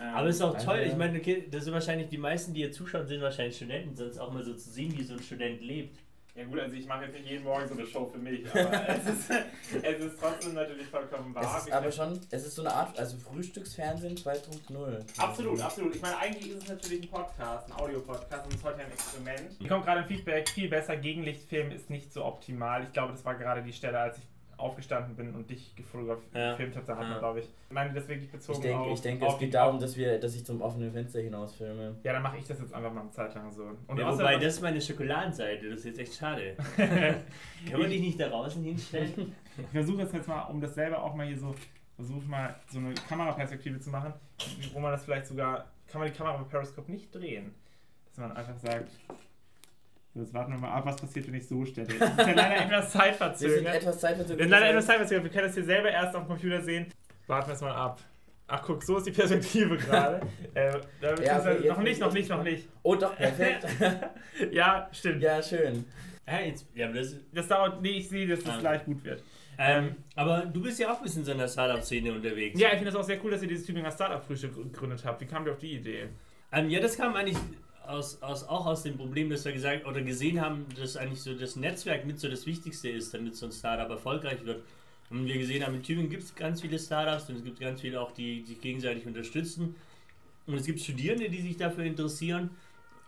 Ähm, 0.00 0.14
Aber 0.14 0.28
es 0.28 0.36
ist 0.36 0.42
auch 0.42 0.52
Danke. 0.54 0.66
toll, 0.66 0.78
ich 0.88 0.96
meine, 0.96 1.18
okay, 1.18 1.46
das 1.48 1.64
sind 1.64 1.72
wahrscheinlich 1.72 2.08
die 2.08 2.18
meisten, 2.18 2.52
die 2.52 2.62
hier 2.62 2.72
zuschauen, 2.72 3.06
sind 3.06 3.20
wahrscheinlich 3.20 3.54
Studenten, 3.54 3.94
sonst 3.94 4.18
auch 4.18 4.32
mal 4.32 4.42
so 4.42 4.54
zu 4.54 4.70
sehen, 4.70 4.96
wie 4.98 5.04
so 5.04 5.14
ein 5.14 5.22
Student 5.22 5.60
lebt. 5.60 5.98
Ja 6.38 6.44
gut, 6.44 6.60
also 6.60 6.76
ich 6.76 6.86
mache 6.86 7.04
jetzt 7.04 7.14
nicht 7.14 7.28
jeden 7.28 7.42
Morgen 7.42 7.66
so 7.66 7.74
eine 7.74 7.84
Show 7.84 8.06
für 8.06 8.18
mich, 8.18 8.48
aber 8.48 8.88
es, 8.88 9.06
ist, 9.06 9.30
es 9.82 10.04
ist 10.04 10.20
trotzdem 10.20 10.54
natürlich 10.54 10.86
vollkommen 10.86 11.34
wahr. 11.34 11.56
Es 11.58 11.66
ist 11.66 11.72
aber 11.72 11.90
schon, 11.90 12.20
es 12.30 12.46
ist 12.46 12.54
so 12.54 12.62
eine 12.62 12.72
Art, 12.72 12.96
also 12.96 13.16
Frühstücksfernsehen 13.16 14.16
2.0. 14.16 15.20
Absolut, 15.20 15.60
absolut. 15.60 15.96
Ich 15.96 16.00
meine, 16.00 16.16
eigentlich 16.18 16.52
ist 16.52 16.62
es 16.62 16.68
natürlich 16.68 17.02
ein 17.02 17.10
Podcast, 17.10 17.66
ein 17.66 17.72
Audio-Podcast 17.72 18.44
und 18.44 18.52
es 18.52 18.60
ist 18.60 18.64
heute 18.64 18.78
ein 18.78 18.92
Experiment. 18.92 19.56
Hier 19.58 19.68
kommt 19.68 19.84
gerade 19.84 20.00
ein 20.02 20.06
Feedback, 20.06 20.48
viel 20.48 20.68
besser, 20.68 20.96
Gegenlichtfilm 20.96 21.72
ist 21.72 21.90
nicht 21.90 22.12
so 22.12 22.24
optimal. 22.24 22.84
Ich 22.84 22.92
glaube, 22.92 23.12
das 23.12 23.24
war 23.24 23.34
gerade 23.34 23.62
die 23.62 23.72
Stelle, 23.72 23.98
als 23.98 24.18
ich 24.18 24.24
aufgestanden 24.58 25.14
bin 25.16 25.34
und 25.34 25.48
dich 25.48 25.72
gefotograf- 25.76 26.18
Ja. 26.34 26.50
gefilmt 26.52 26.76
habe, 26.76 26.86
da 26.86 26.92
hat 26.94 27.02
man, 27.02 27.12
Ja. 27.12 27.18
glaube 27.18 27.40
ich, 27.40 27.46
ich 27.46 27.72
meine 27.74 27.92
das 27.94 28.06
wirklich 28.08 28.30
bezogen 28.30 28.58
Ich 28.58 28.62
denke, 28.64 28.78
auf, 28.84 28.92
ich 28.92 29.00
denke 29.00 29.26
auf 29.26 29.32
es 29.34 29.38
geht 29.38 29.54
darum, 29.54 29.78
dass, 29.78 29.96
wir, 29.96 30.18
dass 30.18 30.34
ich 30.34 30.44
zum 30.44 30.60
offenen 30.60 30.92
Fenster 30.92 31.20
hinaus 31.20 31.54
filme. 31.54 31.96
Ja, 32.02 32.12
dann 32.12 32.22
mache 32.22 32.38
ich 32.38 32.46
das 32.46 32.60
jetzt 32.60 32.74
einfach 32.74 32.92
mal 32.92 33.02
eine 33.02 33.10
Zeit 33.10 33.34
lang 33.34 33.50
so. 33.52 33.70
Und 33.86 33.98
Ja, 33.98 34.12
wobei, 34.12 34.36
das 34.36 34.54
ist 34.54 34.60
meine 34.62 34.80
Schokoladenseite, 34.80 35.70
das 35.70 35.80
ist 35.80 35.86
jetzt 35.86 35.98
echt 36.00 36.14
schade. 36.14 36.56
Kann 36.76 37.80
man 37.80 37.88
dich 37.90 38.00
nicht 38.00 38.18
da 38.20 38.28
draußen 38.28 38.62
hinstellen? 38.62 39.34
Ich 39.56 39.66
versuche 39.72 40.02
es 40.02 40.12
jetzt 40.12 40.28
mal, 40.28 40.42
um 40.44 40.60
das 40.60 40.74
selber 40.74 41.02
auch 41.02 41.14
mal 41.14 41.26
hier 41.26 41.38
so, 41.38 41.54
versuche 41.96 42.26
mal 42.26 42.54
so 42.70 42.78
eine 42.78 42.94
Kameraperspektive 42.94 43.80
zu 43.80 43.90
machen, 43.90 44.12
wo 44.72 44.80
man 44.80 44.92
das 44.92 45.04
vielleicht 45.04 45.26
sogar, 45.26 45.66
kann 45.86 46.00
man 46.00 46.10
die 46.10 46.16
Kamera 46.16 46.36
bei 46.36 46.44
Periscope 46.44 46.90
nicht 46.90 47.14
drehen. 47.14 47.54
Dass 48.08 48.18
man 48.18 48.36
einfach 48.36 48.56
sagt, 48.58 48.90
jetzt 50.14 50.34
warten 50.34 50.52
wir 50.52 50.58
mal 50.58 50.70
ab, 50.72 50.84
was 50.86 50.96
passiert, 50.96 51.26
wenn 51.28 51.34
ich 51.34 51.46
so 51.46 51.64
stelle. 51.64 51.86
Das 51.86 52.10
ist 52.10 52.18
ja 52.18 52.32
leider 52.32 52.56
etwas 52.64 52.70
Wir 52.70 52.80
sind 52.80 52.90
zeitverzögert. 52.90 53.74
etwas 53.76 54.00
zeitverzögert. 54.00 54.38
Wir 54.38 54.44
sind 54.44 54.50
leider 54.50 54.70
etwas 54.70 54.86
zeitverzögert, 54.86 55.24
wir 55.24 55.30
können 55.30 55.46
das 55.46 55.54
hier 55.54 55.64
selber 55.64 55.90
erst 55.90 56.14
auf 56.16 56.22
dem 56.24 56.28
Computer 56.28 56.62
sehen. 56.62 56.86
Warten 57.26 57.48
wir 57.48 57.54
es 57.54 57.60
mal 57.60 57.72
ab. 57.74 58.00
Ach 58.50 58.62
guck, 58.62 58.82
so 58.82 58.96
ist 58.96 59.06
die 59.06 59.10
Perspektive 59.12 59.76
gerade. 59.76 60.20
äh, 60.54 60.72
da- 61.02 61.10
beziehungsweise 61.10 61.58
okay, 61.58 61.68
noch 61.68 61.78
nicht, 61.82 62.00
noch 62.00 62.08
ich 62.08 62.14
nicht, 62.14 62.30
noch 62.30 62.42
nicht. 62.42 62.68
Oh 62.82 62.94
doch, 62.94 63.14
perfekt. 63.18 63.66
Ja, 64.50 64.88
stimmt. 64.92 65.22
ja, 65.22 65.42
schön. 65.42 65.84
ja, 66.26 66.40
jetzt, 66.40 66.66
ja, 66.74 66.86
aber 66.86 66.94
das, 66.96 67.14
Das 67.32 67.46
dauert, 67.48 67.82
nee, 67.82 67.90
ich 67.98 68.08
sehe, 68.08 68.26
dass 68.26 68.42
das 68.42 68.54
Ah. 68.56 68.60
gleich 68.60 68.84
gut 68.84 69.04
wird. 69.04 69.22
ähm, 69.58 69.96
aber 70.14 70.46
du 70.46 70.62
bist 70.62 70.78
ja 70.78 70.90
auch 70.92 70.96
ein 70.98 71.02
bisschen 71.02 71.20
in 71.20 71.26
so 71.26 71.32
einer 71.32 71.46
Startup-Szene 71.48 72.12
unterwegs. 72.12 72.58
Ja, 72.58 72.68
ich 72.68 72.74
finde 72.76 72.86
das 72.86 72.94
auch 72.96 73.02
sehr 73.04 73.22
cool, 73.24 73.32
dass 73.32 73.42
ihr 73.42 73.48
dieses 73.48 73.66
Tübinger 73.66 73.90
Startup-Frühstück 73.90 74.54
gegründet 74.54 75.04
habt. 75.04 75.20
Wie 75.20 75.26
kam 75.26 75.44
ihr 75.44 75.52
auf 75.52 75.58
die 75.58 75.72
Idee? 75.74 76.08
Ähm, 76.52 76.70
ja, 76.70 76.80
das 76.80 76.96
kam 76.96 77.14
eigentlich 77.16 77.36
aus, 77.88 78.22
aus, 78.22 78.44
auch 78.44 78.66
aus 78.66 78.82
dem 78.82 78.96
Problem, 78.96 79.30
dass 79.30 79.44
wir 79.44 79.52
gesagt 79.52 79.86
oder 79.86 80.02
gesehen 80.02 80.40
haben, 80.40 80.66
dass 80.78 80.96
eigentlich 80.96 81.20
so 81.20 81.34
das 81.34 81.56
Netzwerk 81.56 82.04
mit 82.04 82.20
so 82.20 82.28
das 82.28 82.46
Wichtigste 82.46 82.88
ist, 82.88 83.14
damit 83.14 83.36
so 83.36 83.46
ein 83.46 83.52
Startup 83.52 83.88
erfolgreich 83.88 84.44
wird. 84.44 84.62
Und 85.10 85.26
wir 85.26 85.38
gesehen 85.38 85.64
haben, 85.64 85.74
in 85.74 85.82
Tübingen 85.82 86.10
gibt 86.10 86.22
es 86.22 86.34
ganz 86.34 86.60
viele 86.60 86.78
Startups 86.78 87.30
und 87.30 87.36
es 87.36 87.44
gibt 87.44 87.60
ganz 87.60 87.80
viele 87.80 88.00
auch, 88.00 88.12
die 88.12 88.42
sich 88.42 88.60
gegenseitig 88.60 89.06
unterstützen. 89.06 89.74
Und 90.46 90.54
es 90.54 90.66
gibt 90.66 90.80
Studierende, 90.80 91.30
die 91.30 91.40
sich 91.40 91.56
dafür 91.56 91.84
interessieren. 91.84 92.50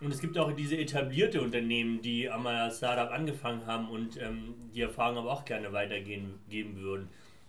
Und 0.00 0.12
es 0.12 0.20
gibt 0.20 0.38
auch 0.38 0.52
diese 0.52 0.78
etablierte 0.78 1.42
Unternehmen, 1.42 2.00
die 2.00 2.30
einmal 2.30 2.56
als 2.56 2.78
Startup 2.78 3.10
angefangen 3.12 3.66
haben 3.66 3.90
und 3.90 4.16
ähm, 4.16 4.54
die 4.74 4.80
Erfahrung 4.80 5.18
aber 5.18 5.30
auch 5.30 5.44
gerne 5.44 5.74
weitergehen 5.74 6.38
geben 6.48 6.80
würden. 6.80 7.08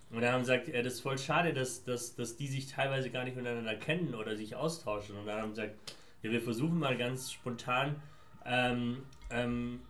Und 0.10 0.22
dann 0.22 0.34
haben 0.34 0.44
sie 0.44 0.52
gesagt, 0.52 0.68
ja, 0.68 0.82
das 0.82 0.96
ist 0.96 1.00
voll 1.00 1.18
schade, 1.18 1.54
dass, 1.54 1.86
dass, 1.86 2.16
dass 2.16 2.36
die 2.36 2.48
sich 2.48 2.68
teilweise 2.68 3.10
gar 3.10 3.24
nicht 3.24 3.38
miteinander 3.38 3.76
kennen 3.76 4.14
oder 4.14 4.36
sich 4.36 4.58
austauschen. 4.58 5.16
Und 5.18 5.28
dann 5.28 5.42
haben 5.42 5.56
sie 5.56 5.62
gesagt, 5.62 5.96
ja, 6.24 6.32
wir 6.32 6.42
versuchen 6.42 6.80
mal 6.80 6.98
ganz 6.98 7.32
spontan, 7.32 8.02
ähm, 8.46 9.04
ähm, 9.30 9.82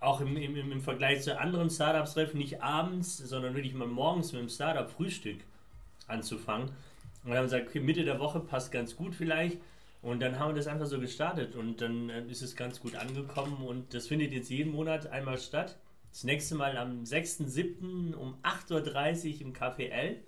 auch 0.00 0.20
im, 0.20 0.36
im, 0.36 0.56
im 0.56 0.80
Vergleich 0.80 1.22
zu 1.22 1.38
anderen 1.38 1.70
Startups 1.70 2.14
treffen, 2.14 2.38
nicht 2.38 2.62
abends, 2.62 3.18
sondern 3.18 3.54
wirklich 3.54 3.74
mal 3.74 3.86
morgens 3.86 4.32
mit 4.32 4.40
dem 4.40 4.48
Startup-Frühstück 4.48 5.40
anzufangen. 6.06 6.70
Und 7.24 7.34
haben 7.34 7.44
gesagt, 7.44 7.68
okay, 7.68 7.80
Mitte 7.80 8.04
der 8.04 8.18
Woche 8.18 8.40
passt 8.40 8.72
ganz 8.72 8.96
gut 8.96 9.14
vielleicht. 9.14 9.58
Und 10.02 10.20
dann 10.20 10.38
haben 10.38 10.50
wir 10.50 10.54
das 10.54 10.66
einfach 10.66 10.86
so 10.86 10.98
gestartet 10.98 11.54
und 11.54 11.82
dann 11.82 12.08
äh, 12.08 12.24
ist 12.26 12.40
es 12.40 12.56
ganz 12.56 12.80
gut 12.80 12.96
angekommen 12.96 13.62
und 13.66 13.92
das 13.92 14.08
findet 14.08 14.32
jetzt 14.32 14.48
jeden 14.48 14.72
Monat 14.72 15.06
einmal 15.08 15.36
statt. 15.36 15.76
Das 16.10 16.24
nächste 16.24 16.54
Mal 16.54 16.78
am 16.78 17.04
6.7. 17.04 18.14
um 18.14 18.34
8.30 18.42 19.34
Uhr 19.34 19.40
im 19.42 19.52
Café 19.52 19.90
L. 19.90 20.22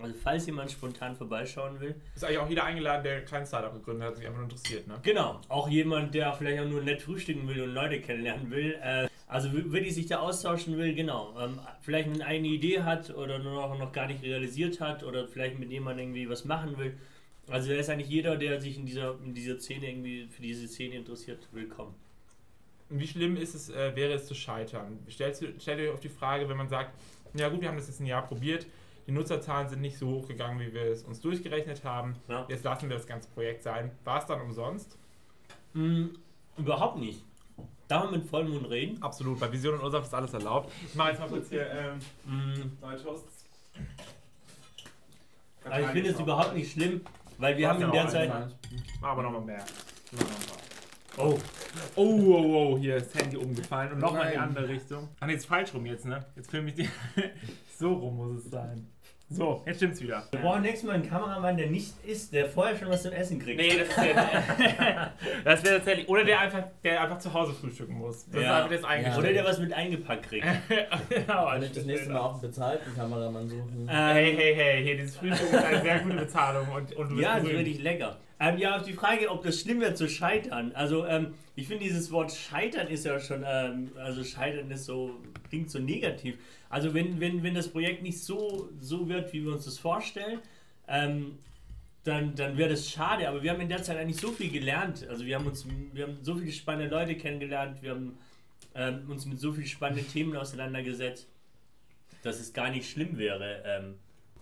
Also 0.00 0.14
falls 0.22 0.46
jemand 0.46 0.70
spontan 0.70 1.16
vorbeischauen 1.16 1.80
will. 1.80 1.94
Ist 2.14 2.24
eigentlich 2.24 2.38
auch 2.38 2.48
jeder 2.48 2.64
eingeladen, 2.64 3.02
der 3.02 3.24
kein 3.24 3.44
Startup 3.46 3.72
gegründet 3.72 4.08
hat, 4.08 4.16
sich 4.16 4.26
einfach 4.26 4.38
nur 4.38 4.48
interessiert, 4.48 4.86
ne? 4.86 4.98
Genau, 5.02 5.40
auch 5.48 5.68
jemand, 5.68 6.14
der 6.14 6.32
vielleicht 6.34 6.60
auch 6.62 6.68
nur 6.68 6.82
nett 6.82 7.02
frühstücken 7.02 7.48
will 7.48 7.62
und 7.62 7.74
Leute 7.74 8.00
kennenlernen 8.00 8.50
will. 8.50 8.78
Äh, 8.82 9.08
also 9.26 9.52
w- 9.52 9.72
wirklich 9.72 9.94
sich 9.94 10.06
da 10.06 10.18
austauschen 10.20 10.76
will, 10.78 10.94
genau. 10.94 11.34
Ähm, 11.38 11.58
vielleicht 11.80 12.08
eine 12.08 12.24
eigene 12.24 12.48
Idee 12.48 12.82
hat 12.82 13.10
oder 13.10 13.38
nur 13.38 13.54
noch, 13.54 13.78
noch 13.78 13.92
gar 13.92 14.06
nicht 14.06 14.22
realisiert 14.22 14.80
hat 14.80 15.02
oder 15.02 15.26
vielleicht 15.26 15.58
mit 15.58 15.70
jemandem 15.70 16.06
irgendwie 16.06 16.28
was 16.30 16.44
machen 16.44 16.78
will. 16.78 16.96
Also 17.50 17.70
da 17.70 17.76
ist 17.76 17.88
eigentlich 17.90 18.08
jeder, 18.08 18.36
der 18.36 18.60
sich 18.60 18.76
in 18.76 18.86
dieser, 18.86 19.16
in 19.24 19.34
dieser 19.34 19.58
Szene 19.58 19.88
irgendwie 19.90 20.28
für 20.30 20.42
diese 20.42 20.68
Szene 20.68 20.96
interessiert, 20.96 21.48
willkommen. 21.52 21.94
Wie 22.90 23.06
schlimm 23.06 23.36
ist 23.36 23.54
es, 23.54 23.68
äh, 23.70 23.94
wäre 23.96 24.12
es 24.14 24.26
zu 24.26 24.34
scheitern? 24.34 24.98
Stellt, 25.08 25.36
stellt 25.60 25.80
euch 25.80 25.90
auf 25.90 26.00
die 26.00 26.08
Frage, 26.08 26.48
wenn 26.48 26.56
man 26.56 26.68
sagt, 26.68 26.92
ja 27.34 27.48
gut, 27.50 27.60
wir 27.60 27.68
haben 27.68 27.76
das 27.76 27.88
jetzt 27.88 28.00
ein 28.00 28.06
Jahr 28.06 28.26
probiert, 28.26 28.66
die 29.08 29.12
Nutzerzahlen 29.12 29.68
sind 29.68 29.80
nicht 29.80 29.96
so 29.98 30.06
hoch 30.06 30.28
gegangen, 30.28 30.60
wie 30.60 30.72
wir 30.72 30.82
es 30.82 31.02
uns 31.02 31.20
durchgerechnet 31.20 31.82
haben, 31.82 32.14
Ja. 32.28 32.44
jetzt 32.48 32.62
lassen 32.62 32.88
wir 32.90 32.96
das 32.96 33.06
ganze 33.06 33.28
Projekt 33.30 33.62
sein. 33.62 33.90
War 34.04 34.18
es 34.18 34.26
dann 34.26 34.40
umsonst? 34.42 34.98
Mm, 35.72 36.08
überhaupt 36.58 36.98
nicht. 36.98 37.24
Darf 37.88 38.04
man 38.04 38.20
mit 38.20 38.28
vollem 38.28 38.50
Mund 38.52 38.68
reden? 38.68 39.02
Absolut, 39.02 39.40
bei 39.40 39.50
Vision 39.50 39.74
und 39.76 39.82
Ursaf 39.82 40.04
ist 40.04 40.12
alles 40.14 40.34
erlaubt. 40.34 40.70
Ich 40.86 40.94
mache 40.94 41.08
jetzt 41.10 41.20
mal 41.20 41.28
kurz 41.28 41.48
hier 41.48 41.66
ähm, 41.70 41.98
Mm, 42.26 42.70
neue 42.82 43.02
Toasts. 43.02 43.44
also 45.64 45.86
ich 45.86 45.92
finde 45.92 46.10
es 46.10 46.20
überhaupt 46.20 46.54
nicht 46.54 46.70
schlimm, 46.70 47.00
weil 47.38 47.56
wir 47.56 47.68
haben 47.70 47.80
in 47.80 47.90
der 47.90 48.08
Zeit... 48.08 48.30
Wir 49.00 49.22
nochmal 49.22 49.40
mehr. 49.40 49.64
Mal. 50.12 50.26
Oh, 51.16 51.38
Oh, 51.96 52.02
oh, 52.04 52.72
oh, 52.74 52.78
hier 52.78 52.96
ist 52.96 53.14
das 53.14 53.22
Handy 53.22 53.36
umgefallen 53.36 53.92
und 53.92 53.98
nochmal 54.00 54.26
in 54.26 54.32
die 54.32 54.38
andere 54.38 54.68
Richtung. 54.68 55.08
Ach 55.20 55.26
nee, 55.26 55.34
ist 55.34 55.46
falsch 55.46 55.72
rum 55.74 55.84
jetzt, 55.86 56.04
ne? 56.06 56.24
Jetzt 56.36 56.50
filme 56.50 56.68
ich 56.70 56.74
die. 56.76 56.88
so 57.78 57.92
rum 57.92 58.16
muss 58.16 58.44
es 58.44 58.50
sein. 58.50 58.86
So, 59.30 59.62
jetzt 59.66 59.76
stimmt's 59.76 60.00
wieder. 60.00 60.26
wir 60.30 60.40
brauchen 60.40 60.62
nächstes 60.62 60.84
Mal 60.86 60.94
einen 60.94 61.06
Kameramann, 61.08 61.56
der 61.58 61.66
nicht 61.66 61.92
isst, 62.06 62.32
der 62.32 62.48
vorher 62.48 62.74
schon 62.76 62.88
was 62.88 63.02
zum 63.02 63.12
Essen 63.12 63.38
kriegt. 63.38 63.58
Nee, 63.60 63.78
das 63.78 63.88
ist 63.88 63.96
ja, 64.78 65.12
Das 65.44 65.62
wäre 65.64 65.76
tatsächlich. 65.76 66.08
Oder 66.08 66.24
der 66.24 66.40
einfach, 66.40 66.64
der 66.82 67.02
einfach 67.02 67.18
zu 67.18 67.34
Hause 67.34 67.52
frühstücken 67.52 67.92
muss. 67.98 68.24
Das 68.26 68.36
ist 68.36 68.42
Ja. 68.42 68.64
einfach 68.64 68.88
das. 69.04 69.18
Oder 69.18 69.32
der 69.34 69.44
was 69.44 69.58
mit 69.58 69.72
eingepackt 69.74 70.22
kriegt. 70.28 70.46
genau, 71.10 71.46
Kann 71.46 71.62
ich 71.62 71.72
das 71.72 71.84
nächste 71.84 72.10
Mal 72.10 72.20
auch 72.20 72.32
einen 72.32 72.40
bezahlten 72.40 72.94
Kameramann 72.94 73.48
suchen? 73.48 73.86
Hey, 73.86 74.34
hey, 74.34 74.54
hey, 74.54 74.82
hier, 74.84 74.96
dieses 74.96 75.16
Frühstück 75.16 75.52
ist 75.52 75.62
eine 75.64 75.82
sehr 75.82 75.98
gute 76.00 76.16
Bezahlung 76.16 76.66
und, 76.68 76.96
und 76.96 77.08
du 77.10 77.16
bist 77.16 77.22
Ja, 77.28 77.34
das 77.36 77.44
ist 77.44 77.52
wirklich 77.52 77.82
lecker. 77.82 78.16
Ähm, 78.40 78.58
ja, 78.58 78.76
auf 78.76 78.82
die 78.82 78.92
Frage, 78.92 79.30
ob 79.30 79.42
das 79.42 79.60
schlimm 79.60 79.80
wird 79.80 79.98
zu 79.98 80.08
scheitern. 80.08 80.70
Also, 80.74 81.04
ähm, 81.06 81.34
ich 81.56 81.66
finde, 81.66 81.84
dieses 81.84 82.10
Wort 82.12 82.30
scheitern 82.32 82.86
ist 82.86 83.04
ja 83.04 83.18
schon, 83.18 83.44
ähm, 83.44 83.90
also 83.96 84.22
scheitern 84.22 84.70
ist 84.70 84.84
so, 84.84 85.16
klingt 85.48 85.70
so 85.70 85.80
negativ. 85.80 86.36
Also, 86.68 86.94
wenn, 86.94 87.18
wenn, 87.18 87.42
wenn 87.42 87.54
das 87.54 87.68
Projekt 87.68 88.02
nicht 88.02 88.20
so, 88.20 88.68
so 88.80 89.08
wird, 89.08 89.32
wie 89.32 89.44
wir 89.44 89.52
uns 89.52 89.64
das 89.64 89.78
vorstellen, 89.78 90.38
ähm, 90.86 91.38
dann, 92.04 92.34
dann 92.36 92.56
wäre 92.56 92.70
das 92.70 92.88
schade. 92.88 93.28
Aber 93.28 93.42
wir 93.42 93.50
haben 93.50 93.60
in 93.60 93.68
der 93.68 93.82
Zeit 93.82 93.96
eigentlich 93.96 94.20
so 94.20 94.30
viel 94.30 94.50
gelernt. 94.50 95.06
Also, 95.08 95.24
wir 95.24 95.36
haben 95.36 95.46
uns, 95.46 95.66
wir 95.92 96.04
haben 96.06 96.18
so 96.22 96.36
viele 96.36 96.52
spannende 96.52 96.94
Leute 96.94 97.16
kennengelernt, 97.16 97.82
wir 97.82 97.90
haben 97.90 98.18
ähm, 98.76 99.02
uns 99.08 99.26
mit 99.26 99.40
so 99.40 99.52
vielen 99.52 99.66
spannenden 99.66 100.08
Themen 100.08 100.36
auseinandergesetzt, 100.36 101.26
dass 102.22 102.38
es 102.38 102.52
gar 102.52 102.70
nicht 102.70 102.88
schlimm 102.88 103.18
wäre. 103.18 103.64
Ähm, 103.66 103.94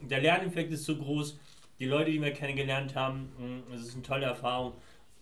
der 0.02 0.20
Lerneffekt 0.20 0.70
ist 0.70 0.84
so 0.84 0.96
groß. 0.96 1.38
Die 1.78 1.86
Leute, 1.86 2.10
die 2.10 2.20
wir 2.22 2.32
kennengelernt 2.32 2.94
haben, 2.94 3.30
mh, 3.38 3.74
es 3.74 3.82
ist 3.82 3.94
eine 3.94 4.02
tolle 4.02 4.26
Erfahrung. 4.26 4.72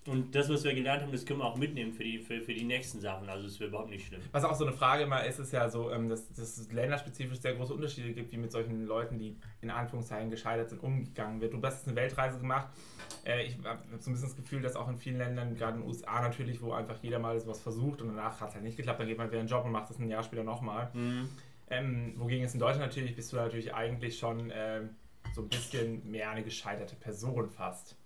und 0.07 0.35
das, 0.35 0.51
was 0.51 0.65
wir 0.65 0.75
gelernt 0.75 1.03
haben, 1.03 1.13
das 1.13 1.25
können 1.25 1.39
wir 1.41 1.47
auch 1.47 1.57
mitnehmen 1.57 1.93
für 1.93 2.05
die, 2.05 2.19
für, 2.19 2.41
für 2.43 2.53
die 2.53 2.65
nächsten 2.65 3.01
Sachen. 3.01 3.29
Also 3.29 3.47
es 3.47 3.59
wäre 3.59 3.71
überhaupt 3.71 3.89
nicht 3.89 4.07
schlimm. 4.07 4.21
Was 4.33 4.45
auch 4.45 4.55
so 4.55 4.67
eine 4.67 4.75
Frage 4.75 5.05
immer 5.05 5.25
ist, 5.25 5.39
ist 5.39 5.53
ja 5.53 5.69
so, 5.71 5.91
ähm, 5.91 6.11
dass, 6.11 6.29
dass 6.29 6.59
es 6.59 6.71
länderspezifisch 6.71 7.41
sehr 7.41 7.55
große 7.55 7.73
Unterschiede 7.73 8.13
gibt, 8.13 8.31
wie 8.31 8.37
mit 8.37 8.53
solchen 8.53 8.87
Leuten, 8.87 9.19
die 9.19 9.37
in 9.63 9.71
Anführungszeichen 9.71 10.31
gescheitert 10.31 10.69
sind, 10.69 10.83
umgegangen 10.83 11.41
wird. 11.41 11.55
Du 11.55 11.63
hast 11.63 11.79
jetzt 11.79 11.89
eine 11.89 11.97
Weltreise 11.97 12.39
gemacht. 12.39 12.69
Äh, 13.25 13.47
ich 13.47 13.57
habe 13.65 13.81
so 13.99 14.11
ein 14.11 14.13
bisschen 14.13 14.29
das 14.29 14.37
Gefühl, 14.37 14.61
dass 14.61 14.77
auch 14.77 14.89
in 14.89 14.99
vielen 14.99 15.17
Ländern, 15.17 15.57
gerade 15.57 15.77
in 15.77 15.81
den 15.81 15.89
USA 15.89 16.21
natürlich, 16.21 16.61
wo 16.61 16.73
einfach 16.73 16.99
jeder 17.03 17.19
mal 17.19 17.41
sowas 17.41 17.61
versucht 17.61 18.03
und 18.03 18.09
danach 18.09 18.41
hat 18.41 18.51
es 18.51 18.55
halt 18.57 18.65
nicht 18.65 18.77
geklappt, 18.77 19.01
dann 19.01 19.09
geht 19.09 19.17
man 19.17 19.29
wieder 19.29 19.41
in 19.41 19.47
den 19.47 19.51
Job 19.51 19.65
und 19.65 19.73
macht 19.73 19.89
das 19.89 19.99
ein 19.99 20.11
Jahr 20.11 20.23
später 20.23 20.45
nochmal. 20.45 20.91
Mhm. 20.93 21.31
Ähm, 21.71 22.13
wogegen 22.19 22.45
es 22.45 22.53
in 22.53 22.61
Deutschland 22.61 22.91
natürlich, 22.91 23.17
bist 23.17 23.33
du 23.33 23.37
natürlich 23.37 23.73
eigentlich 23.73 24.19
schon 24.19 24.53
ähm, 24.55 24.91
so 25.35 25.43
ein 25.43 25.49
bisschen 25.49 26.09
mehr 26.11 26.31
eine 26.31 26.45
gescheiterte 26.45 26.95
Person 26.97 27.51
fast. 27.51 27.97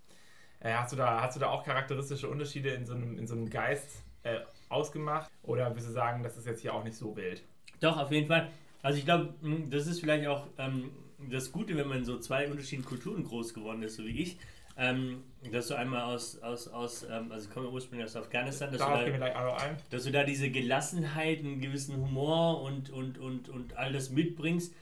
Äh, 0.61 0.73
hast, 0.73 0.93
du 0.93 0.97
da, 0.97 1.21
hast 1.21 1.37
du 1.37 1.41
da 1.41 1.49
auch 1.51 1.65
charakteristische 1.65 2.29
Unterschiede 2.29 2.71
in 2.71 2.87
so 2.87 2.95
einem, 2.95 3.19
in 3.19 3.27
so 3.27 3.35
einem 3.35 3.49
Geist 3.51 4.03
äh, 4.23 4.41
ausgemacht? 4.69 5.31
Oder 5.43 5.71
würdest 5.71 5.89
du 5.89 5.93
sagen, 5.93 6.23
das 6.23 6.37
ist 6.37 6.47
jetzt 6.47 6.63
hier 6.63 6.75
auch 6.75 6.85
nicht 6.85 6.97
so 6.97 7.17
wild? 7.17 7.43
Doch, 7.81 7.97
auf 7.97 8.11
jeden 8.11 8.27
Fall. 8.27 8.51
Also 8.83 8.99
ich 8.99 9.05
glaube, 9.05 9.35
das 9.71 9.87
ist 9.87 10.01
vielleicht 10.01 10.27
auch 10.27 10.47
ähm, 10.59 10.91
das 11.31 11.53
Gute, 11.53 11.77
wenn 11.77 11.89
man 11.89 12.05
so 12.05 12.19
zwei 12.19 12.49
unterschiedlichen 12.49 12.89
Kulturen 12.89 13.25
groß 13.25 13.55
geworden 13.55 13.83
ist, 13.83 13.97
so 13.97 14.05
wie 14.05 14.21
ich. 14.21 14.39
Ähm, 14.81 15.25
dass 15.51 15.67
du 15.67 15.75
einmal 15.75 16.03
aus, 16.03 16.41
aus, 16.41 16.69
aus 16.69 17.03
ähm, 17.03 17.33
also 17.33 17.49
ich 17.49 17.53
komme 17.53 17.69
ursprünglich 17.69 18.07
aus 18.07 18.15
Afghanistan, 18.15 18.71
dass, 18.71 18.79
Darauf 18.79 19.05
du 19.05 19.19
da, 19.19 19.77
dass 19.91 20.05
du 20.05 20.13
da 20.13 20.23
diese 20.23 20.51
Gelassenheit, 20.51 21.41
einen 21.41 21.61
gewissen 21.61 21.97
Humor 21.97 22.63
und, 22.63 22.89
und, 22.91 23.19
und, 23.19 23.49
und 23.49 23.77
all 23.77 23.93
das 23.93 24.11
mitbringst. 24.11 24.73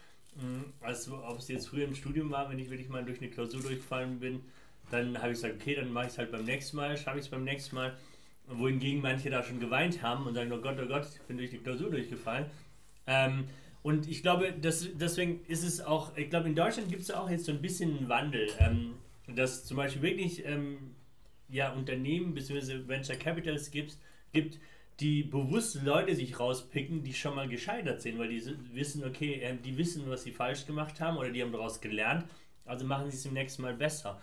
Mhm. 0.40 0.64
Also 0.80 1.22
ob 1.24 1.38
es 1.38 1.48
jetzt 1.48 1.68
früher 1.68 1.84
im 1.84 1.94
Studium 1.94 2.30
war, 2.30 2.50
wenn 2.50 2.58
ich 2.58 2.70
wirklich 2.70 2.88
mal 2.88 3.04
durch 3.04 3.20
eine 3.20 3.30
Klausur 3.30 3.60
durchgefallen 3.62 4.20
bin, 4.20 4.40
dann 4.90 5.18
habe 5.18 5.32
ich 5.32 5.40
gesagt, 5.40 5.56
okay, 5.60 5.74
dann 5.74 5.92
mache 5.92 6.06
ich 6.06 6.12
es 6.12 6.18
halt 6.18 6.30
beim 6.30 6.44
nächsten 6.44 6.76
Mal, 6.76 6.96
schaffe 6.96 7.18
ich 7.18 7.24
es 7.24 7.30
beim 7.30 7.44
nächsten 7.44 7.74
Mal. 7.74 7.96
Wohingegen 8.48 9.02
manche 9.02 9.28
da 9.28 9.42
schon 9.42 9.58
geweint 9.58 10.02
haben 10.02 10.26
und 10.26 10.34
sagen, 10.34 10.52
oh 10.52 10.58
Gott, 10.58 10.78
oh 10.80 10.86
Gott, 10.86 11.08
ich 11.12 11.20
bin 11.22 11.36
durch 11.36 11.50
die 11.50 11.58
Klausur 11.58 11.90
durchgefallen. 11.90 12.46
Ähm, 13.08 13.48
und 13.82 14.08
ich 14.08 14.22
glaube, 14.22 14.52
das, 14.52 14.88
deswegen 14.94 15.40
ist 15.46 15.64
es 15.64 15.80
auch, 15.80 16.16
ich 16.16 16.30
glaube, 16.30 16.48
in 16.48 16.54
Deutschland 16.54 16.88
gibt 16.88 17.02
es 17.02 17.10
auch 17.10 17.28
jetzt 17.28 17.44
so 17.44 17.52
ein 17.52 17.60
bisschen 17.60 17.98
einen 17.98 18.08
Wandel, 18.08 18.48
ähm, 18.60 18.94
dass 19.34 19.64
zum 19.64 19.76
Beispiel 19.76 20.02
wirklich 20.02 20.44
ähm, 20.44 20.78
ja, 21.48 21.72
Unternehmen 21.72 22.34
bzw. 22.34 22.86
Venture 22.86 23.16
Capitals 23.16 23.70
gibt, 23.70 23.96
gibt, 24.32 24.58
die 25.00 25.22
bewusst 25.22 25.82
Leute 25.82 26.14
sich 26.14 26.38
rauspicken, 26.38 27.02
die 27.02 27.12
schon 27.12 27.34
mal 27.34 27.48
gescheitert 27.48 28.00
sind, 28.00 28.18
weil 28.18 28.28
die 28.28 28.42
wissen, 28.72 29.04
okay, 29.04 29.40
äh, 29.40 29.56
die 29.56 29.76
wissen, 29.76 30.08
was 30.08 30.22
sie 30.22 30.32
falsch 30.32 30.66
gemacht 30.66 31.00
haben 31.00 31.18
oder 31.18 31.30
die 31.30 31.42
haben 31.42 31.52
daraus 31.52 31.80
gelernt, 31.80 32.24
also 32.64 32.86
machen 32.86 33.10
sie 33.10 33.16
es 33.16 33.26
im 33.26 33.34
nächsten 33.34 33.62
Mal 33.62 33.74
besser. 33.74 34.20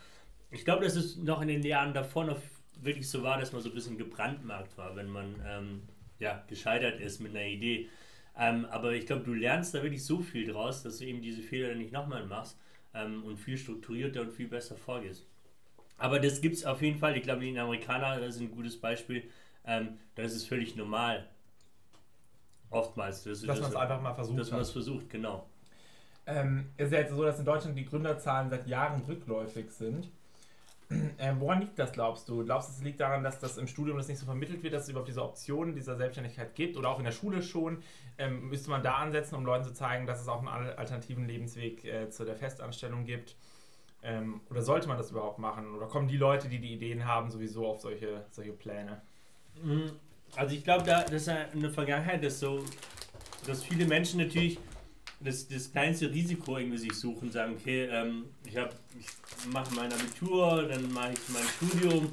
Ich 0.52 0.66
glaube, 0.66 0.84
dass 0.84 0.96
es 0.96 1.18
noch 1.18 1.42
in 1.42 1.48
den 1.48 1.64
Jahren 1.64 1.94
davor 1.94 2.26
noch 2.26 2.40
wirklich 2.82 3.10
so 3.10 3.24
war, 3.24 3.40
dass 3.40 3.54
man 3.54 3.62
so 3.62 3.70
ein 3.70 3.76
bisschen 3.76 3.98
gebrandmarkt 3.98 4.78
war, 4.78 4.96
wenn 4.96 5.10
man 5.10 5.36
ähm, 5.48 5.82
ja, 6.20 6.44
gescheitert 6.48 7.00
ist 7.00 7.20
mit 7.20 7.36
einer 7.36 7.46
Idee. 7.46 7.90
Ähm, 8.38 8.66
aber 8.66 8.94
ich 8.94 9.06
glaube, 9.06 9.24
du 9.24 9.34
lernst 9.34 9.76
da 9.76 9.84
wirklich 9.84 10.04
so 10.04 10.22
viel 10.22 10.48
draus, 10.48 10.84
dass 10.84 10.98
du 10.98 11.06
eben 11.06 11.22
diese 11.22 11.42
Fehler 11.42 11.76
nicht 11.76 11.92
nochmal 11.92 12.26
machst 12.26 12.58
ähm, 12.94 13.24
und 13.24 13.38
viel 13.38 13.58
strukturierter 13.58 14.22
und 14.22 14.32
viel 14.32 14.48
besser 14.48 14.76
vorgehst. 14.76 15.28
Aber 15.98 16.20
das 16.20 16.42
gibt 16.42 16.56
es 16.56 16.66
auf 16.66 16.82
jeden 16.82 16.98
Fall. 16.98 17.16
Ich 17.16 17.24
glaube, 17.24 17.42
die 17.42 17.58
Amerikaner, 17.58 18.20
ist 18.26 18.40
ein 18.40 18.52
gutes 18.52 18.80
Beispiel. 18.80 19.24
Ähm, 19.66 20.00
da 20.16 20.24
ist 20.24 20.36
es 20.36 20.46
völlig 20.46 20.76
normal. 20.76 21.28
Oftmals. 22.70 23.24
Das, 23.24 23.42
dass 23.42 23.62
man 23.62 23.70
es 23.70 23.76
einfach 23.76 24.02
mal 24.02 24.14
versucht. 24.14 24.40
Dass 24.40 24.52
man 24.52 24.62
es 24.62 24.72
versucht, 24.72 25.10
genau. 25.10 25.48
Ähm, 26.26 26.72
es 26.78 26.88
ist 26.88 26.94
ja 26.94 27.00
jetzt 27.00 27.12
so, 27.12 27.24
dass 27.24 27.40
in 27.40 27.46
Deutschland 27.46 27.78
die 27.78 27.86
Gründerzahlen 27.86 28.50
seit 28.50 28.68
Jahren 28.68 29.02
rückläufig 29.02 29.72
sind. 29.72 30.10
Äh, 31.18 31.34
woran 31.40 31.62
liegt 31.62 31.80
das, 31.80 31.92
glaubst 31.94 32.30
du? 32.30 32.44
Glaubst 32.44 32.70
du, 32.70 32.74
es 32.74 32.84
liegt 32.84 33.00
daran, 33.00 33.24
dass 33.24 33.40
das 33.40 33.58
im 33.58 33.68
Studium 33.68 33.98
das 33.98 34.10
nicht 34.10 34.20
so 34.20 34.26
vermittelt 34.26 34.62
wird, 34.62 34.74
dass 34.74 34.84
es 34.84 34.90
überhaupt 34.90 35.08
diese 35.08 35.24
Optionen 35.24 35.74
dieser 35.74 35.96
Selbstständigkeit 35.96 36.54
gibt 36.54 36.78
oder 36.78 36.90
auch 36.90 37.00
in 37.00 37.06
der 37.06 37.14
Schule 37.14 37.42
schon? 37.42 37.82
Ähm, 38.20 38.50
müsste 38.50 38.70
man 38.70 38.84
da 38.84 38.96
ansetzen, 38.96 39.36
um 39.36 39.46
Leuten 39.46 39.64
zu 39.64 39.74
zeigen, 39.74 40.06
dass 40.06 40.22
es 40.22 40.28
auch 40.28 40.40
einen 40.40 40.50
alternativen 40.50 41.26
Lebensweg 41.26 41.84
äh, 41.86 42.10
zu 42.10 42.26
der 42.26 42.36
Festanstellung 42.36 43.06
gibt? 43.06 43.36
Ähm, 44.04 44.42
oder 44.52 44.62
sollte 44.62 44.88
man 44.88 44.98
das 44.98 45.10
überhaupt 45.10 45.40
machen? 45.40 45.74
Oder 45.74 45.88
kommen 45.88 46.08
die 46.08 46.18
Leute, 46.18 46.48
die 46.50 46.60
die 46.60 46.74
Ideen 46.74 47.06
haben, 47.06 47.32
sowieso 47.32 47.66
auf 47.66 47.80
solche, 47.80 48.26
solche 48.30 48.52
Pläne? 48.52 49.02
Mhm. 49.62 49.92
Also 50.36 50.56
ich 50.56 50.64
glaube, 50.64 50.84
da, 50.84 51.04
das 51.04 51.24
ist 51.24 51.30
eine 51.30 51.70
Vergangenheit, 51.70 52.24
dass 52.24 52.40
so, 52.40 52.64
dass 53.46 53.64
viele 53.64 53.86
Menschen 53.86 54.20
natürlich 54.20 54.58
das, 55.20 55.48
das 55.48 55.72
kleinste 55.72 56.12
Risiko 56.12 56.58
irgendwie 56.58 56.78
sich 56.78 56.94
suchen, 56.94 57.32
sagen, 57.32 57.56
okay, 57.60 57.86
ähm, 57.92 58.26
ich, 58.46 58.56
ich 58.56 59.48
mache 59.52 59.74
mein 59.76 59.92
Abitur, 59.92 60.68
dann 60.68 60.92
mache 60.92 61.14
ich 61.14 61.20
mein 61.30 61.44
Studium 61.44 62.10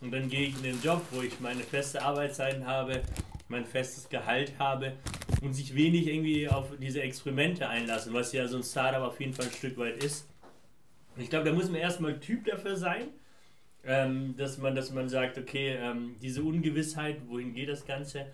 und 0.00 0.10
dann 0.10 0.28
gehe 0.28 0.48
ich 0.48 0.56
in 0.56 0.62
den 0.62 0.82
Job, 0.82 1.02
wo 1.10 1.22
ich 1.22 1.38
meine 1.40 1.62
feste 1.62 2.02
Arbeitszeiten 2.02 2.66
habe, 2.66 3.02
mein 3.48 3.66
festes 3.66 4.08
Gehalt 4.08 4.52
habe 4.58 4.94
und 5.42 5.52
sich 5.52 5.74
wenig 5.74 6.06
irgendwie 6.06 6.48
auf 6.48 6.68
diese 6.80 7.02
Experimente 7.02 7.68
einlassen, 7.68 8.12
was 8.14 8.32
ja 8.32 8.46
so 8.48 8.56
ein 8.56 8.62
Startup 8.62 9.02
auf 9.02 9.20
jeden 9.20 9.34
Fall 9.34 9.46
ein 9.46 9.52
Stück 9.52 9.76
weit 9.78 10.02
ist. 10.02 10.26
Ich 11.16 11.28
glaube, 11.28 11.44
da 11.50 11.52
muss 11.54 11.66
man 11.66 11.80
erstmal 11.80 12.18
Typ 12.18 12.44
dafür 12.46 12.76
sein, 12.76 13.08
ähm, 13.84 14.34
dass, 14.36 14.58
man, 14.58 14.74
dass 14.74 14.92
man 14.92 15.08
sagt, 15.08 15.38
okay, 15.38 15.76
ähm, 15.80 16.16
diese 16.22 16.42
Ungewissheit, 16.42 17.16
wohin 17.28 17.54
geht 17.54 17.68
das 17.68 17.86
Ganze? 17.86 18.26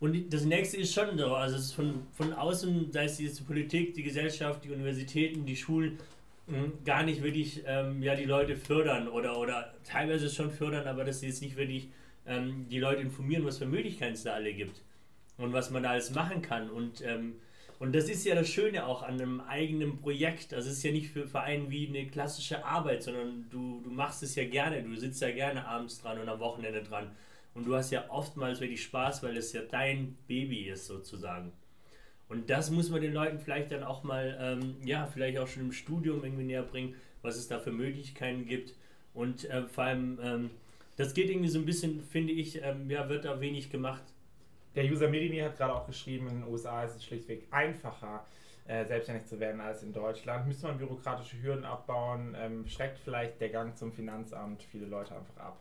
Und 0.00 0.32
das 0.32 0.44
nächste 0.44 0.76
ist 0.76 0.94
schon 0.94 1.18
so, 1.18 1.34
also 1.34 1.56
es 1.56 1.66
ist 1.66 1.72
von, 1.72 2.06
von 2.12 2.32
außen, 2.32 2.92
sei 2.92 3.04
es 3.04 3.16
die 3.16 3.28
Politik, 3.42 3.94
die 3.94 4.02
Gesellschaft, 4.04 4.64
die 4.64 4.70
Universitäten, 4.70 5.44
die 5.44 5.56
Schulen, 5.56 5.98
mh, 6.46 6.72
gar 6.84 7.02
nicht 7.02 7.22
wirklich 7.22 7.62
ähm, 7.66 8.02
ja, 8.02 8.14
die 8.14 8.24
Leute 8.24 8.56
fördern 8.56 9.08
oder, 9.08 9.38
oder 9.38 9.74
teilweise 9.84 10.28
schon 10.30 10.50
fördern, 10.50 10.86
aber 10.86 11.04
dass 11.04 11.20
sie 11.20 11.26
jetzt 11.26 11.42
nicht 11.42 11.56
wirklich 11.56 11.88
ähm, 12.26 12.66
die 12.70 12.78
Leute 12.78 13.02
informieren, 13.02 13.44
was 13.44 13.58
für 13.58 13.66
Möglichkeiten 13.66 14.14
es 14.14 14.22
da 14.22 14.34
alle 14.34 14.52
gibt 14.52 14.82
und 15.36 15.52
was 15.52 15.70
man 15.70 15.82
da 15.82 15.90
alles 15.90 16.14
machen 16.14 16.42
kann. 16.42 16.70
Und, 16.70 17.02
ähm, 17.04 17.34
und 17.78 17.94
das 17.94 18.08
ist 18.08 18.24
ja 18.24 18.34
das 18.34 18.48
Schöne 18.48 18.86
auch 18.86 19.02
an 19.02 19.14
einem 19.20 19.40
eigenen 19.40 19.98
Projekt. 19.98 20.52
Also 20.52 20.68
es 20.68 20.78
ist 20.78 20.82
ja 20.82 20.90
nicht 20.90 21.10
für 21.10 21.28
Vereine 21.28 21.70
wie 21.70 21.86
eine 21.86 22.06
klassische 22.08 22.64
Arbeit, 22.64 23.04
sondern 23.04 23.48
du, 23.50 23.80
du 23.82 23.90
machst 23.90 24.22
es 24.22 24.34
ja 24.34 24.44
gerne, 24.48 24.82
du 24.82 24.96
sitzt 24.96 25.22
ja 25.22 25.30
gerne 25.30 25.64
abends 25.66 26.00
dran 26.00 26.18
und 26.18 26.28
am 26.28 26.40
Wochenende 26.40 26.82
dran. 26.82 27.10
Und 27.54 27.66
du 27.66 27.76
hast 27.76 27.90
ja 27.90 28.10
oftmals 28.10 28.60
wirklich 28.60 28.82
Spaß, 28.82 29.22
weil 29.22 29.36
es 29.36 29.52
ja 29.52 29.62
dein 29.62 30.16
Baby 30.26 30.68
ist 30.68 30.86
sozusagen. 30.86 31.52
Und 32.28 32.50
das 32.50 32.70
muss 32.70 32.90
man 32.90 33.00
den 33.00 33.14
Leuten 33.14 33.38
vielleicht 33.38 33.70
dann 33.70 33.84
auch 33.84 34.02
mal, 34.02 34.36
ähm, 34.40 34.76
ja, 34.84 35.06
vielleicht 35.06 35.38
auch 35.38 35.48
schon 35.48 35.62
im 35.64 35.72
Studium 35.72 36.22
irgendwie 36.24 36.44
näher 36.44 36.62
bringen, 36.62 36.94
was 37.22 37.36
es 37.36 37.48
da 37.48 37.58
für 37.58 37.72
Möglichkeiten 37.72 38.44
gibt. 38.44 38.74
Und 39.14 39.48
äh, 39.50 39.66
vor 39.66 39.84
allem, 39.84 40.18
ähm, 40.22 40.50
das 40.96 41.14
geht 41.14 41.30
irgendwie 41.30 41.48
so 41.48 41.58
ein 41.58 41.64
bisschen, 41.64 42.02
finde 42.02 42.32
ich, 42.32 42.60
ähm, 42.62 42.90
ja, 42.90 43.08
wird 43.08 43.24
da 43.24 43.40
wenig 43.40 43.70
gemacht. 43.70 44.02
Der 44.74 44.84
User 44.84 45.08
Medini 45.08 45.38
hat 45.38 45.56
gerade 45.56 45.74
auch 45.74 45.86
geschrieben, 45.86 46.28
in 46.28 46.40
den 46.40 46.48
USA 46.48 46.84
ist 46.84 46.96
es 46.96 47.04
schlichtweg 47.04 47.46
einfacher, 47.50 48.24
äh, 48.66 48.84
selbstständig 48.84 49.26
zu 49.26 49.40
werden 49.40 49.60
als 49.60 49.82
in 49.82 49.92
Deutschland. 49.92 50.46
Müsste 50.46 50.66
man 50.66 50.78
bürokratische 50.78 51.42
Hürden 51.42 51.64
abbauen, 51.64 52.36
ähm, 52.38 52.66
schreckt 52.66 52.98
vielleicht 52.98 53.40
der 53.40 53.48
Gang 53.48 53.76
zum 53.76 53.92
Finanzamt 53.92 54.62
viele 54.62 54.86
Leute 54.86 55.14
einfach 55.14 55.36
ab. 55.38 55.60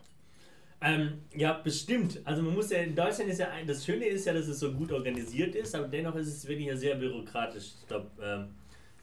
Ähm, 0.79 1.23
ja, 1.35 1.53
bestimmt. 1.53 2.21
Also 2.23 2.43
man 2.43 2.53
muss 2.53 2.69
ja, 2.69 2.79
in 2.79 2.95
Deutschland 2.95 3.31
ist 3.31 3.39
ja, 3.39 3.49
ein, 3.49 3.65
das 3.65 3.83
Schöne 3.83 4.05
ist 4.05 4.25
ja, 4.25 4.33
dass 4.33 4.47
es 4.47 4.59
so 4.59 4.73
gut 4.73 4.91
organisiert 4.91 5.55
ist, 5.55 5.73
aber 5.73 5.87
dennoch 5.87 6.15
ist 6.15 6.27
es 6.27 6.47
wirklich 6.47 6.67
ja 6.67 6.75
sehr 6.75 6.95
bürokratisch. 6.95 7.73
Ich 7.79 7.87
glaube, 7.87 8.07
ähm, 8.21 8.49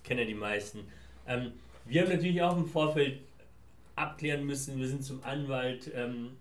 kennen 0.05 0.21
ja 0.21 0.27
die 0.27 0.35
meisten. 0.35 0.87
Ähm, 1.27 1.53
wir 1.85 2.03
haben 2.03 2.11
natürlich 2.11 2.41
auch 2.43 2.57
im 2.57 2.67
Vorfeld 2.67 3.21
abklären 3.97 4.45
müssen, 4.45 4.79
wir 4.79 4.89
sind 4.89 5.05
zum 5.05 5.23
Anwalt, 5.25 5.91
ähm, 5.95 6.37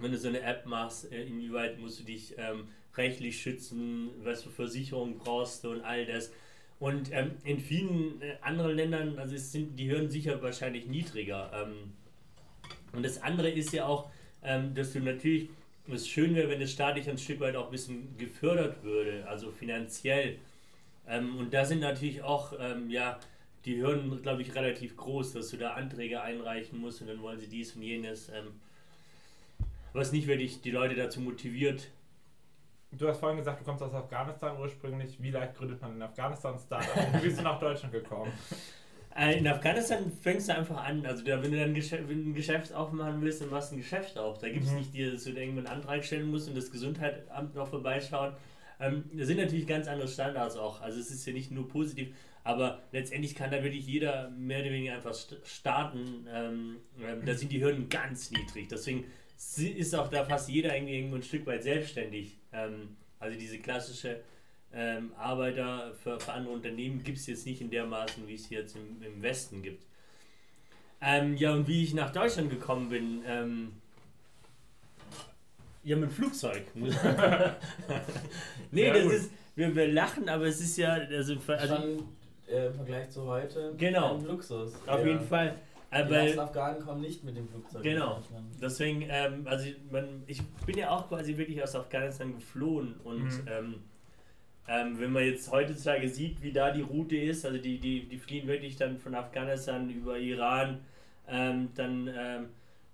wenn 0.00 0.12
du 0.12 0.18
so 0.18 0.28
eine 0.28 0.40
App 0.40 0.66
machst, 0.66 1.10
äh, 1.12 1.24
inwieweit 1.24 1.78
musst 1.78 2.00
du 2.00 2.04
dich 2.04 2.34
ähm, 2.38 2.68
rechtlich 2.96 3.40
schützen, 3.40 4.10
was 4.22 4.42
für 4.42 4.50
Versicherungen 4.50 5.18
brauchst 5.18 5.64
du 5.64 5.70
und 5.70 5.82
all 5.82 6.06
das. 6.06 6.32
Und 6.78 7.10
ähm, 7.12 7.32
in 7.44 7.58
vielen 7.58 8.20
äh, 8.20 8.36
anderen 8.42 8.76
Ländern, 8.76 9.18
also 9.18 9.34
es 9.34 9.52
sind 9.52 9.76
die 9.78 9.90
Hürden 9.90 10.10
sicher 10.10 10.42
wahrscheinlich 10.42 10.86
niedriger. 10.86 11.68
und 12.92 13.02
das 13.02 13.22
andere 13.22 13.50
ist 13.50 13.72
ja 13.72 13.86
auch, 13.86 14.10
ähm, 14.42 14.74
dass 14.74 14.92
du 14.92 15.00
natürlich, 15.00 15.48
es 15.92 16.08
schön 16.08 16.34
wäre, 16.34 16.48
wenn 16.48 16.60
es 16.60 16.72
staatlich 16.72 17.08
ein 17.08 17.18
Stück 17.18 17.40
weit 17.40 17.56
auch 17.56 17.66
ein 17.66 17.70
bisschen 17.70 18.16
gefördert 18.18 18.82
würde, 18.82 19.26
also 19.28 19.50
finanziell. 19.50 20.38
Ähm, 21.08 21.36
und 21.36 21.54
da 21.54 21.64
sind 21.64 21.80
natürlich 21.80 22.22
auch, 22.22 22.52
ähm, 22.58 22.90
ja, 22.90 23.18
die 23.64 23.82
Hürden, 23.82 24.22
glaube 24.22 24.42
ich, 24.42 24.54
relativ 24.54 24.96
groß, 24.96 25.32
dass 25.32 25.50
du 25.50 25.56
da 25.56 25.72
Anträge 25.72 26.22
einreichen 26.22 26.78
musst 26.78 27.00
und 27.00 27.08
dann 27.08 27.20
wollen 27.20 27.38
sie 27.38 27.48
dies 27.48 27.74
und 27.74 27.82
jenes, 27.82 28.28
ähm, 28.28 28.52
was 29.96 30.12
nicht 30.12 30.26
wirklich 30.26 30.60
die 30.60 30.70
Leute 30.70 30.94
dazu 30.94 31.20
motiviert. 31.20 31.88
Du 32.92 33.08
hast 33.08 33.18
vorhin 33.18 33.38
gesagt, 33.38 33.60
du 33.60 33.64
kommst 33.64 33.82
aus 33.82 33.92
Afghanistan 33.92 34.58
ursprünglich. 34.58 35.20
Wie 35.20 35.30
leicht 35.30 35.54
gründet 35.54 35.82
man 35.82 35.96
in 35.96 36.02
Afghanistan 36.02 36.58
Startup? 36.58 37.14
Wie 37.14 37.26
bist 37.26 37.38
du 37.38 37.42
nach 37.42 37.58
Deutschland 37.58 37.92
gekommen? 37.92 38.32
Äh, 39.16 39.38
in 39.38 39.48
Afghanistan 39.48 40.12
fängst 40.22 40.48
du 40.48 40.54
einfach 40.54 40.84
an. 40.84 41.04
Also 41.04 41.24
da, 41.24 41.42
wenn 41.42 41.50
du 41.50 41.58
dann 41.58 41.74
ein 41.74 42.34
Geschäft 42.34 42.72
aufmachen 42.72 43.22
willst, 43.22 43.40
dann 43.40 43.50
machst 43.50 43.72
du 43.72 43.76
ein 43.76 43.78
Geschäft 43.78 44.18
auf. 44.18 44.38
Da 44.38 44.48
gibt 44.48 44.64
es 44.64 44.70
mhm. 44.70 44.78
nicht 44.78 44.94
dir, 44.94 45.12
dass 45.12 45.24
du 45.24 45.30
irgendwann 45.30 45.66
einen 45.66 45.78
Antrag 45.78 46.04
stellen 46.04 46.30
musst 46.30 46.48
und 46.48 46.56
das 46.56 46.70
Gesundheitsamt 46.70 47.54
noch 47.54 47.68
vorbeischauen. 47.68 48.34
Ähm, 48.78 49.04
da 49.12 49.24
sind 49.24 49.38
natürlich 49.38 49.66
ganz 49.66 49.88
andere 49.88 50.08
Standards 50.08 50.56
auch. 50.56 50.82
Also 50.82 51.00
es 51.00 51.10
ist 51.10 51.26
ja 51.26 51.32
nicht 51.32 51.50
nur 51.50 51.66
positiv. 51.66 52.14
Aber 52.44 52.82
letztendlich 52.92 53.34
kann 53.34 53.50
da 53.50 53.62
wirklich 53.62 53.86
jeder 53.86 54.30
mehr 54.30 54.60
oder 54.60 54.70
weniger 54.70 54.94
einfach 54.94 55.14
starten. 55.44 56.28
Ähm, 56.32 56.76
ähm, 57.02 57.24
da 57.24 57.34
sind 57.34 57.50
die 57.50 57.62
Hürden 57.62 57.88
ganz 57.88 58.30
niedrig. 58.30 58.68
Deswegen 58.68 59.04
ist 59.58 59.94
auch 59.94 60.08
da 60.08 60.24
fast 60.24 60.48
jeder 60.48 60.74
irgendwie 60.74 60.96
irgendwo 60.96 61.16
ein 61.16 61.22
Stück 61.22 61.46
weit 61.46 61.62
selbstständig. 61.62 62.38
Ähm, 62.52 62.96
also 63.18 63.38
diese 63.38 63.58
klassische 63.58 64.20
ähm, 64.72 65.12
Arbeiter 65.16 65.92
für, 66.02 66.18
für, 66.20 66.32
andere 66.32 66.54
Unternehmen 66.54 67.02
gibt 67.02 67.18
es 67.18 67.26
jetzt 67.26 67.46
nicht 67.46 67.60
in 67.60 67.70
der 67.70 67.86
Maßen, 67.86 68.26
wie 68.26 68.34
es 68.34 68.50
jetzt 68.50 68.76
im, 68.76 69.02
im 69.02 69.22
Westen 69.22 69.62
gibt. 69.62 69.84
Ähm, 71.00 71.36
ja, 71.36 71.52
und 71.52 71.68
wie 71.68 71.82
ich 71.84 71.94
nach 71.94 72.10
Deutschland 72.12 72.50
gekommen 72.50 72.88
bin, 72.88 73.22
ähm, 73.26 73.72
ja, 75.84 75.96
mit 75.96 76.10
dem 76.10 76.12
Flugzeug. 76.12 76.64
nee, 78.70 78.90
das 78.90 79.04
ist, 79.04 79.30
wir, 79.54 79.74
wir 79.74 79.88
lachen, 79.88 80.28
aber 80.28 80.46
es 80.46 80.60
ist 80.60 80.76
ja, 80.78 80.94
also, 80.94 81.36
also 81.46 81.76
Schon, 81.76 82.08
äh, 82.48 82.66
im 82.66 82.74
Vergleich 82.74 83.10
zu 83.10 83.24
heute, 83.26 83.74
genau, 83.76 84.16
ein 84.16 84.24
Luxus. 84.24 84.74
Auf 84.86 85.00
ja. 85.00 85.06
jeden 85.06 85.26
Fall. 85.26 85.54
Aber 86.04 86.22
die 86.22 86.38
Afghanen 86.38 86.84
kommen 86.84 87.00
nicht 87.00 87.24
mit 87.24 87.36
dem 87.36 87.48
Flugzeug. 87.48 87.82
Genau. 87.82 88.20
Deswegen, 88.60 89.06
ähm, 89.08 89.46
also 89.46 89.68
man, 89.90 90.22
ich 90.26 90.42
bin 90.66 90.78
ja 90.78 90.90
auch 90.90 91.08
quasi 91.08 91.36
wirklich 91.36 91.62
aus 91.62 91.74
Afghanistan 91.74 92.34
geflohen 92.34 92.94
und 93.04 93.24
mhm. 93.24 93.48
ähm, 93.48 93.74
ähm, 94.68 94.98
wenn 94.98 95.12
man 95.12 95.24
jetzt 95.24 95.50
heutzutage 95.52 96.08
sieht, 96.08 96.42
wie 96.42 96.52
da 96.52 96.72
die 96.72 96.82
Route 96.82 97.16
ist, 97.16 97.44
also 97.46 97.58
die, 97.58 97.78
die, 97.78 98.08
die 98.08 98.18
fliehen 98.18 98.48
wirklich 98.48 98.76
dann 98.76 98.98
von 98.98 99.14
Afghanistan 99.14 99.88
über 99.90 100.18
Iran, 100.18 100.80
ähm, 101.28 101.68
dann 101.74 102.10
ähm, 102.12 102.46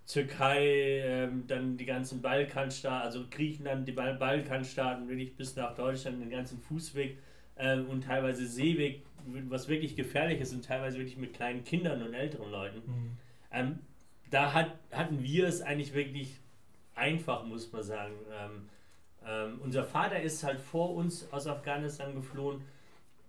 Türkei, 0.05 1.01
ähm, 1.03 1.45
dann 1.47 1.77
die 1.77 1.85
ganzen 1.85 2.21
Balkanstaaten, 2.21 3.05
also 3.05 3.25
Griechenland, 3.29 3.87
die 3.87 3.93
Bal 3.93 4.15
Balkanstaaten, 4.15 5.07
wirklich 5.07 5.35
bis 5.35 5.55
nach 5.55 5.73
Deutschland, 5.75 6.21
den 6.21 6.29
ganzen 6.29 6.59
Fußweg 6.59 7.17
ähm, 7.57 7.87
und 7.89 8.03
teilweise 8.03 8.45
Seeweg, 8.45 9.01
was 9.49 9.67
wirklich 9.67 9.95
gefährlich 9.95 10.39
ist 10.41 10.53
und 10.53 10.65
teilweise 10.65 10.97
wirklich 10.97 11.17
mit 11.17 11.33
kleinen 11.33 11.63
Kindern 11.63 12.01
und 12.01 12.13
älteren 12.13 12.51
Leuten. 12.51 12.77
Mhm. 12.85 13.17
Ähm, 13.51 13.79
da 14.29 14.53
hat, 14.53 14.71
hatten 14.91 15.21
wir 15.21 15.47
es 15.47 15.61
eigentlich 15.61 15.93
wirklich 15.93 16.39
einfach, 16.95 17.45
muss 17.45 17.71
man 17.71 17.83
sagen. 17.83 18.13
Ähm, 18.31 18.69
ähm, 19.25 19.59
unser 19.63 19.83
Vater 19.83 20.21
ist 20.21 20.43
halt 20.43 20.59
vor 20.59 20.95
uns 20.95 21.31
aus 21.31 21.47
Afghanistan 21.47 22.13
geflohen, 22.13 22.61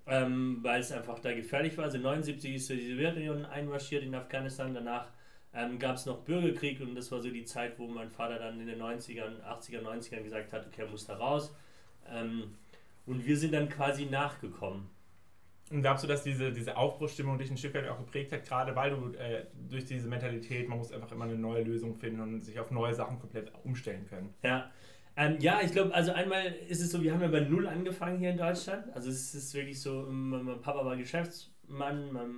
ähm, 0.07 0.59
weil 0.63 0.81
es 0.81 0.93
einfach 0.93 1.19
da 1.19 1.33
gefährlich 1.33 1.77
war. 1.77 1.85
Also 1.85 1.99
79 1.99 2.55
ist 2.55 2.71
die 2.71 2.93
Sowjetunion 2.93 3.45
einmarschiert 3.45 4.03
in 4.03 4.15
Afghanistan, 4.15 4.75
danach 4.75 5.09
ähm, 5.55 5.79
gab 5.79 5.97
es 5.97 6.07
noch 6.07 6.19
Bürgerkrieg 6.21 6.81
und 6.81 6.95
das 6.95 7.13
war 7.13 7.21
so 7.21 7.31
die 7.31 7.45
Zeit, 7.45 7.79
wo 7.79 7.87
mein 7.87 8.11
Vater 8.11 8.39
dann 8.39 8.61
in 8.61 8.67
den 8.67 8.83
90ern, 8.83 9.43
80er, 9.43 9.83
90ern 9.83 10.23
gesagt 10.23 10.53
hat, 10.53 10.67
okay, 10.67 10.83
er 10.83 10.89
muss 10.89 11.07
da 11.07 11.17
raus. 11.17 11.55
Ähm, 12.11 12.55
und 13.07 13.25
wir 13.25 13.37
sind 13.37 13.53
dann 13.53 13.69
quasi 13.69 14.07
nachgekommen. 14.07 14.89
Und 15.71 15.81
glaubst 15.81 16.05
du, 16.05 16.09
dass 16.09 16.23
diese, 16.23 16.53
diese 16.53 16.77
Aufbruchsstimmung 16.77 17.39
dich 17.39 17.51
ein 17.51 17.57
Stück 17.57 17.75
weit 17.75 17.89
auch 17.89 17.99
geprägt 17.99 18.33
hat, 18.33 18.45
gerade 18.45 18.77
weil 18.77 18.91
du 18.91 19.15
äh, 19.15 19.47
durch 19.69 19.87
diese 19.87 20.09
Mentalität, 20.09 20.69
man 20.69 20.79
muss 20.79 20.93
einfach 20.93 21.11
immer 21.11 21.25
eine 21.25 21.37
neue 21.37 21.63
Lösung 21.63 21.95
finden 21.95 22.21
und 22.21 22.41
sich 22.43 22.61
auf 22.61 22.71
neue 22.71 22.93
Sachen 22.93 23.19
komplett 23.19 23.51
umstellen 23.65 24.07
können? 24.07 24.35
Ja, 24.43 24.71
ähm, 25.17 25.37
ja, 25.41 25.61
ich 25.63 25.73
glaube, 25.73 25.95
also 25.95 26.13
einmal 26.13 26.47
ist 26.69 26.81
es 26.81 26.91
so, 26.91 27.03
wir 27.03 27.13
haben 27.13 27.21
ja 27.21 27.29
bei 27.29 27.41
Null 27.41 27.67
angefangen 27.67 28.19
hier 28.19 28.31
in 28.31 28.37
Deutschland. 28.37 28.95
Also 28.95 29.11
es 29.11 29.35
ist 29.35 29.55
wirklich 29.55 29.81
so, 29.81 30.07
mein 30.09 30.61
Papa 30.61 30.85
war 30.85 30.97
Geschäftsmann, 30.97 32.13
meine 32.13 32.29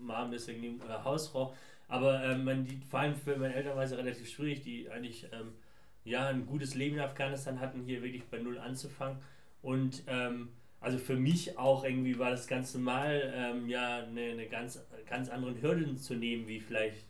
Mom 0.00 0.32
ist 0.32 0.48
irgendwie 0.48 0.80
äh, 0.84 1.04
Hausfrau. 1.04 1.54
Aber 1.88 2.22
ähm, 2.24 2.44
man, 2.44 2.64
die, 2.64 2.80
vor 2.88 3.00
allem 3.00 3.16
für 3.16 3.36
meine 3.36 3.54
Eltern 3.54 3.76
war 3.76 3.82
es 3.82 3.92
relativ 3.92 4.30
schwierig, 4.30 4.62
die 4.62 4.88
eigentlich 4.88 5.26
ähm, 5.32 5.52
ja, 6.04 6.28
ein 6.28 6.46
gutes 6.46 6.74
Leben 6.74 6.96
in 6.96 7.02
Afghanistan 7.02 7.60
hatten, 7.60 7.82
hier 7.82 8.02
wirklich 8.02 8.24
bei 8.24 8.38
Null 8.38 8.58
anzufangen. 8.58 9.18
Und 9.60 10.04
ähm, 10.06 10.48
also 10.82 10.98
für 10.98 11.14
mich 11.14 11.56
auch 11.58 11.84
irgendwie 11.84 12.18
war 12.18 12.30
das 12.30 12.48
ganz 12.48 12.74
normal, 12.74 13.32
ähm, 13.36 13.68
ja, 13.68 13.98
eine, 13.98 14.32
eine 14.32 14.46
ganz, 14.48 14.84
ganz 15.08 15.28
anderen 15.28 15.62
Hürden 15.62 15.96
zu 15.96 16.14
nehmen, 16.14 16.48
wie 16.48 16.58
vielleicht 16.58 17.06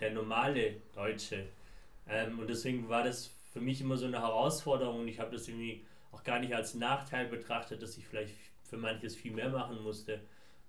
der 0.00 0.10
normale 0.10 0.76
Deutsche. 0.94 1.46
Ähm, 2.08 2.40
und 2.40 2.50
deswegen 2.50 2.88
war 2.88 3.04
das 3.04 3.30
für 3.52 3.60
mich 3.60 3.80
immer 3.80 3.96
so 3.96 4.06
eine 4.06 4.20
Herausforderung 4.20 5.00
und 5.00 5.08
ich 5.08 5.20
habe 5.20 5.30
das 5.30 5.46
irgendwie 5.46 5.84
auch 6.10 6.24
gar 6.24 6.40
nicht 6.40 6.54
als 6.54 6.74
Nachteil 6.74 7.28
betrachtet, 7.28 7.80
dass 7.80 7.96
ich 7.96 8.04
vielleicht 8.04 8.34
für 8.64 8.76
manches 8.76 9.14
viel 9.14 9.32
mehr 9.32 9.48
machen 9.48 9.80
musste. 9.84 10.20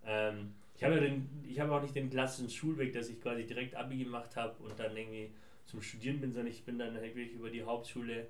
Ähm, 0.05 0.53
ich 0.75 0.83
habe 0.83 0.95
ja 0.95 1.01
den, 1.01 1.71
auch 1.71 1.81
nicht 1.81 1.95
den 1.95 2.11
klassischen 2.11 2.51
Schulweg, 2.51 2.93
dass 2.93 3.09
ich 3.09 3.19
quasi 3.21 3.43
direkt 3.45 3.75
Abi 3.75 4.03
gemacht 4.03 4.35
habe 4.35 4.61
und 4.63 4.79
dann 4.79 4.95
irgendwie 4.95 5.31
zum 5.65 5.81
Studieren 5.81 6.21
bin, 6.21 6.31
sondern 6.31 6.51
ich 6.51 6.63
bin 6.63 6.77
dann 6.77 6.93
halt 6.93 7.15
wirklich 7.15 7.31
über 7.31 7.49
die 7.49 7.63
Hauptschule, 7.63 8.27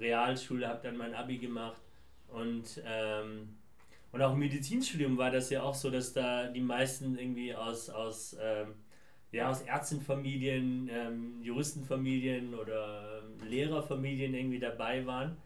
Realschule, 0.00 0.66
habe 0.66 0.80
dann 0.82 0.96
mein 0.96 1.14
Abi 1.14 1.36
gemacht 1.36 1.82
und 2.32 2.82
ähm, 2.86 3.48
und 4.12 4.20
auch 4.20 4.34
im 4.34 4.40
Medizinstudium 4.40 5.16
war 5.16 5.30
das 5.30 5.48
ja 5.48 5.62
auch 5.62 5.74
so, 5.74 5.90
dass 5.90 6.12
da 6.12 6.48
die 6.48 6.60
meisten 6.60 7.18
irgendwie 7.18 7.54
aus, 7.54 7.88
aus 7.88 8.36
ähm, 8.40 8.74
ja, 9.32 9.48
aus 9.48 9.62
Ärztenfamilien, 9.62 10.90
ähm, 10.92 11.42
Juristenfamilien 11.42 12.54
oder 12.54 13.22
ähm, 13.22 13.48
Lehrerfamilien 13.48 14.34
irgendwie 14.34 14.58
dabei 14.58 15.06
waren. 15.06 15.38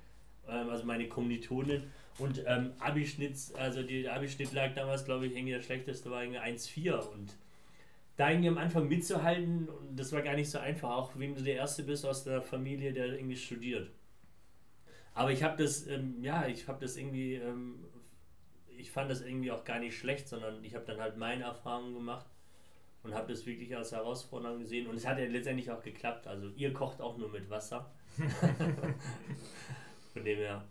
Ähm, 0.49 0.69
also 0.69 0.85
meine 0.85 1.09
Kommilitonen. 1.09 1.85
Und 2.19 2.43
ähm, 2.47 2.73
Abischnitt, 2.81 3.37
also 3.57 3.83
der 3.83 4.15
Abischnitt 4.15 4.53
lag 4.53 4.75
damals, 4.75 5.05
glaube 5.05 5.27
ich, 5.27 5.37
irgendwie 5.37 5.53
der 5.53 5.63
schlechteste 5.63 6.11
war 6.11 6.25
irgendwie 6.25 6.41
1,4. 6.41 6.95
Und 7.13 7.37
da 8.17 8.31
irgendwie 8.31 8.49
am 8.49 8.59
Anfang 8.59 8.89
mitzuhalten, 8.89 9.69
das 9.95 10.11
war 10.11 10.23
gar 10.23 10.35
nicht 10.35 10.51
so 10.51 10.59
einfach, 10.59 10.91
auch 10.91 11.13
wenn 11.15 11.37
du 11.37 11.43
der 11.43 11.55
Erste 11.55 11.85
bist 11.85 12.05
aus 12.05 12.25
der 12.25 12.43
Familie, 12.43 12.93
der 12.93 13.15
irgendwie 13.15 13.37
studiert. 13.37 13.91
Aber 15.17 15.33
ich 15.33 15.43
habe 15.43 15.61
das, 15.63 15.87
ähm, 15.87 16.17
ja, 16.21 16.47
ich 16.47 16.69
habe 16.69 16.79
das 16.79 16.99
irgendwie, 16.99 17.37
ähm, 17.37 17.77
ich 18.77 18.91
fand 18.91 19.11
das 19.11 19.23
irgendwie 19.23 19.51
auch 19.51 19.65
gar 19.65 19.79
nicht 19.79 19.97
schlecht, 19.97 20.29
sondern 20.29 20.63
ich 20.63 20.75
habe 20.75 20.85
dann 20.85 21.01
halt 21.01 21.17
meine 21.17 21.45
Erfahrungen 21.45 21.95
gemacht 21.95 22.27
und 23.03 23.15
habe 23.15 23.33
das 23.33 23.47
wirklich 23.47 23.75
als 23.75 23.93
Herausforderung 23.93 24.59
gesehen. 24.61 24.87
Und 24.87 24.97
es 24.97 25.07
hat 25.07 25.19
ja 25.19 25.25
letztendlich 25.25 25.71
auch 25.71 25.83
geklappt. 25.83 26.27
Also 26.27 26.49
ihr 26.57 26.75
kocht 26.75 27.01
auch 27.01 27.17
nur 27.17 27.31
mit 27.31 27.49
Wasser. 27.49 27.91
von 30.13 30.23
dem 30.23 30.37
her. 30.37 30.63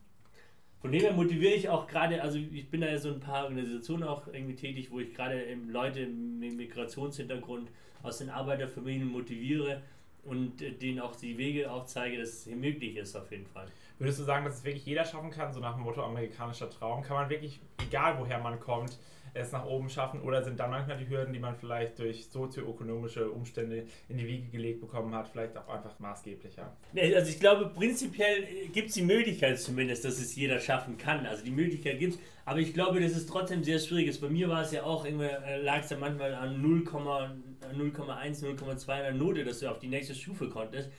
Von 0.79 0.91
dem 0.91 1.01
her 1.01 1.13
motiviere 1.13 1.53
ich 1.55 1.67
auch 1.67 1.87
gerade, 1.87 2.21
also 2.21 2.37
ich 2.37 2.69
bin 2.69 2.81
da 2.81 2.87
ja 2.87 2.99
so 2.99 3.09
ein 3.11 3.19
paar 3.19 3.45
Organisationen 3.45 4.03
auch 4.03 4.27
irgendwie 4.27 4.55
tätig, 4.55 4.91
wo 4.91 4.99
ich 4.99 5.11
gerade 5.11 5.43
Leute 5.67 6.05
mit 6.05 6.55
Migrationshintergrund 6.55 7.71
aus 8.03 8.19
den 8.19 8.29
Arbeiterfamilien 8.29 9.07
motiviere 9.07 9.81
und 10.23 10.59
denen 10.59 10.99
auch 10.99 11.15
die 11.15 11.35
Wege 11.35 11.71
aufzeige, 11.71 12.19
dass 12.19 12.29
es 12.29 12.43
hier 12.43 12.55
möglich 12.55 12.95
ist 12.97 13.15
auf 13.15 13.31
jeden 13.31 13.47
Fall. 13.47 13.67
Würdest 13.97 14.19
du 14.19 14.23
sagen, 14.23 14.43
dass 14.43 14.55
es 14.55 14.63
wirklich 14.65 14.85
jeder 14.85 15.05
schaffen 15.05 15.31
kann, 15.31 15.53
so 15.53 15.61
nach 15.61 15.75
dem 15.75 15.83
Motto 15.83 16.03
amerikanischer 16.03 16.69
Traum? 16.69 17.01
Kann 17.01 17.15
man 17.15 17.29
wirklich, 17.29 17.61
egal 17.81 18.19
woher 18.19 18.39
man 18.39 18.59
kommt, 18.59 18.97
es 19.33 19.53
nach 19.53 19.65
oben 19.65 19.89
schaffen? 19.89 20.21
Oder 20.21 20.43
sind 20.43 20.59
dann 20.59 20.69
manchmal 20.69 20.97
die 20.97 21.07
Hürden, 21.07 21.33
die 21.33 21.39
man 21.39 21.55
vielleicht 21.55 21.97
durch 21.99 22.27
sozioökonomische 22.27 23.29
Umstände 23.29 23.85
in 24.09 24.17
die 24.17 24.27
Wiege 24.27 24.49
gelegt 24.49 24.81
bekommen 24.81 25.15
hat, 25.15 25.29
vielleicht 25.29 25.55
auch 25.57 25.69
einfach 25.69 25.97
maßgeblicher? 25.99 26.75
Also 26.93 27.29
ich 27.29 27.39
glaube, 27.39 27.71
prinzipiell 27.73 28.67
gibt 28.73 28.89
es 28.89 28.95
die 28.95 29.03
Möglichkeit 29.03 29.59
zumindest, 29.59 30.03
dass 30.03 30.19
es 30.19 30.35
jeder 30.35 30.59
schaffen 30.59 30.97
kann. 30.97 31.25
Also 31.25 31.45
die 31.45 31.51
Möglichkeit 31.51 31.97
gibt 31.97 32.15
es, 32.15 32.19
aber 32.43 32.59
ich 32.59 32.73
glaube, 32.73 32.99
dass 32.99 33.13
es 33.13 33.25
trotzdem 33.25 33.63
sehr 33.63 33.79
schwierig 33.79 34.07
ist. 34.07 34.19
Bei 34.19 34.29
mir 34.29 34.49
war 34.49 34.61
es 34.61 34.73
ja 34.73 34.83
auch, 34.83 35.05
äh, 35.05 35.61
lag 35.61 35.83
es 35.83 35.89
ja 35.89 35.97
manchmal 35.97 36.35
an 36.35 36.61
0,1, 36.61 38.43
0,2 38.43 38.89
einer 38.89 39.17
Note, 39.17 39.45
dass 39.45 39.59
du 39.59 39.71
auf 39.71 39.79
die 39.79 39.87
nächste 39.87 40.15
Stufe 40.15 40.49
konntest. 40.49 40.89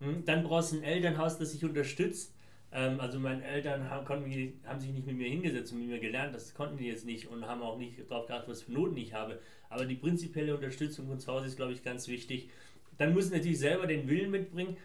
Hm, 0.00 0.24
dann 0.24 0.42
brauchst 0.42 0.72
du 0.72 0.78
ein 0.78 0.82
Elternhaus, 0.82 1.38
das 1.38 1.52
sich 1.52 1.64
unterstützt 1.64 2.34
ähm, 2.72 3.00
also 3.00 3.18
meine 3.18 3.44
Eltern 3.44 3.90
haben, 3.90 4.04
konnten, 4.04 4.60
haben 4.64 4.80
sich 4.80 4.92
nicht 4.92 5.06
mit 5.06 5.16
mir 5.16 5.28
hingesetzt 5.28 5.72
und 5.72 5.80
mit 5.80 5.88
mir 5.88 5.98
gelernt, 5.98 6.34
das 6.34 6.54
konnten 6.54 6.76
die 6.76 6.86
jetzt 6.86 7.04
nicht 7.04 7.28
und 7.28 7.46
haben 7.46 7.62
auch 7.62 7.78
nicht 7.78 7.98
darauf 8.10 8.26
geachtet, 8.26 8.48
was 8.48 8.62
für 8.62 8.72
Noten 8.72 8.96
ich 8.96 9.12
habe. 9.12 9.40
Aber 9.68 9.86
die 9.86 9.96
prinzipielle 9.96 10.54
Unterstützung 10.54 11.06
von 11.08 11.18
zu 11.18 11.32
Hause 11.32 11.46
ist, 11.46 11.56
glaube 11.56 11.72
ich, 11.72 11.82
ganz 11.82 12.08
wichtig. 12.08 12.50
Dann 12.98 13.12
musst 13.14 13.30
du 13.30 13.36
natürlich 13.36 13.58
selber 13.58 13.86
den 13.86 14.08
Willen 14.08 14.30
mitbringen. 14.30 14.76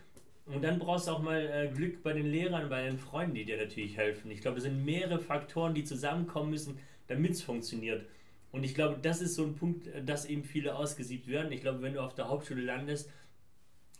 Und 0.45 0.63
dann 0.63 0.77
brauchst 0.77 1.07
du 1.07 1.11
auch 1.11 1.21
mal 1.21 1.41
äh, 1.41 1.71
Glück 1.75 2.03
bei 2.03 2.13
den 2.13 2.27
Lehrern, 2.27 2.69
bei 2.69 2.83
den 2.83 2.99
Freunden, 2.99 3.33
die 3.33 3.45
dir 3.45 3.57
natürlich 3.57 3.97
helfen. 3.97 4.29
Ich 4.29 4.41
glaube, 4.41 4.57
es 4.57 4.63
sind 4.63 4.85
mehrere 4.85 5.19
Faktoren, 5.19 5.73
die 5.73 5.83
zusammenkommen 5.83 6.51
müssen, 6.51 6.77
damit 7.07 7.31
es 7.31 7.41
funktioniert. 7.41 8.05
Und 8.51 8.63
ich 8.63 8.75
glaube, 8.75 8.99
das 9.01 9.21
ist 9.21 9.35
so 9.35 9.43
ein 9.43 9.55
Punkt, 9.55 9.87
äh, 9.87 10.03
dass 10.03 10.25
eben 10.25 10.43
viele 10.43 10.75
ausgesiebt 10.75 11.27
werden. 11.27 11.51
Ich 11.51 11.61
glaube, 11.61 11.81
wenn 11.81 11.93
du 11.93 12.01
auf 12.01 12.13
der 12.13 12.29
Hauptschule 12.29 12.61
landest, 12.61 13.09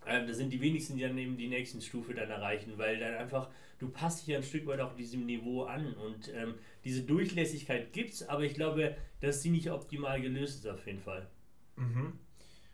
äh, 0.06 0.26
da 0.26 0.34
sind 0.34 0.54
die 0.54 0.62
wenigsten, 0.62 0.98
die 0.98 1.04
dann 1.04 1.18
eben 1.18 1.36
die 1.36 1.48
nächsten 1.48 1.82
Stufe 1.82 2.14
dann 2.14 2.30
erreichen, 2.30 2.74
weil 2.78 3.00
dann 3.00 3.16
einfach 3.16 3.50
du 3.80 3.90
passt 3.90 4.26
dich 4.26 4.36
ein 4.36 4.44
Stück 4.44 4.66
weit 4.68 4.80
auch 4.80 4.96
diesem 4.96 5.26
Niveau 5.26 5.64
an. 5.64 5.94
Und 5.94 6.32
ähm, 6.34 6.56
diese 6.84 7.04
Durchlässigkeit 7.04 7.94
gibt 7.94 8.12
es, 8.12 8.28
aber 8.28 8.44
ich 8.44 8.54
glaube, 8.54 8.96
dass 9.22 9.42
sie 9.42 9.50
nicht 9.50 9.72
optimal 9.72 10.22
gelöst 10.22 10.66
ist 10.66 10.68
auf 10.68 10.86
jeden 10.86 11.02
Fall. 11.02 11.28
Mhm. 11.76 12.14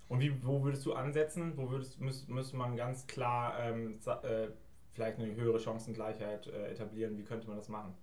Und 0.08 0.20
wie, 0.20 0.44
wo 0.44 0.64
würdest 0.64 0.86
du 0.86 0.94
ansetzen? 0.94 1.54
Wo 1.56 1.70
würdest, 1.70 2.02
müß, 2.02 2.28
müsste 2.28 2.58
man 2.58 2.76
ganz 2.76 3.08
klar 3.08 3.58
ähm, 3.60 3.98
äh, 4.24 4.48
vielleicht 4.94 5.20
eine 5.20 5.34
höhere 5.36 5.60
Chancengleichheit 5.60 6.48
äh, 6.48 6.72
etablieren? 6.72 7.18
Wie 7.18 7.24
könnte 7.24 7.48
man 7.48 7.56
das 7.56 7.70
machen? 7.70 7.94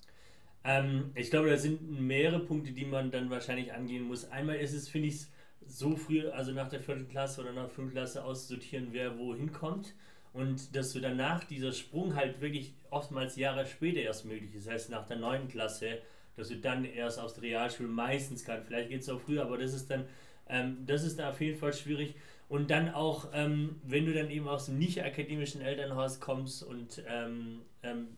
Ähm, 0.65 1.11
ich 1.15 1.31
glaube, 1.31 1.51
da 1.51 1.57
sind 1.57 2.01
mehrere 2.01 2.41
Punkte, 2.41 2.73
die 2.73 2.87
man 2.87 3.11
dann 3.11 3.31
wahrscheinlich 3.31 3.73
angehen 3.73 4.05
muss. 4.05 4.31
Einmal 4.31 4.57
ist 4.57 4.73
es, 4.73 4.89
finde 4.89 5.09
ich, 5.09 5.27
so 5.67 5.97
früh, 5.97 6.27
also 6.29 6.53
nach 6.53 6.69
der 6.69 6.81
vierten 6.81 7.09
Klasse 7.09 7.43
oder 7.43 7.53
nach 7.53 7.65
der 7.65 7.71
fünften 7.71 7.95
Klasse 7.95 8.25
auszusortieren, 8.25 8.89
wer 8.93 9.19
wohin 9.19 9.53
kommt 9.53 9.95
und 10.33 10.75
dass 10.77 10.93
du 10.93 11.01
danach 11.01 11.45
dieser 11.45 11.73
Sprung 11.73 12.15
halt 12.15 12.41
wirklich 12.41 12.75
oftmals 12.91 13.37
Jahre 13.37 13.67
später 13.67 14.01
erst 14.01 14.25
möglich 14.25 14.55
ist. 14.55 14.67
Das 14.67 14.75
heißt, 14.75 14.91
nach 14.91 15.07
der 15.07 15.17
neunten 15.17 15.49
Klasse, 15.49 15.99
dass 16.37 16.49
du 16.49 16.57
dann 16.57 16.85
erst 16.85 17.19
aus 17.19 17.35
der 17.35 17.43
Realschule 17.43 17.89
meistens 17.89 18.45
kannst. 18.45 18.67
Vielleicht 18.67 18.91
geht 18.91 19.03
es 19.03 19.09
auch 19.09 19.21
früher, 19.21 19.43
aber 19.43 19.59
das 19.59 19.75
ist 19.75 19.91
dann, 19.91 20.05
ähm, 20.49 20.79
das 20.87 21.03
ist 21.05 21.19
da 21.19 21.31
auf 21.31 21.41
jeden 21.41 21.59
Fall 21.59 21.73
schwierig. 21.73 22.15
Und 22.49 22.71
dann 22.71 22.95
auch, 22.95 23.29
ähm, 23.35 23.77
wenn 23.83 24.07
du 24.07 24.15
dann 24.15 24.31
eben 24.31 24.49
aus 24.49 24.67
dem 24.67 24.79
nicht 24.79 25.03
akademischen 25.05 25.61
Elternhaus 25.61 26.21
kommst 26.21 26.63
und 26.63 27.03
ähm, 27.09 27.61
ähm, 27.83 28.09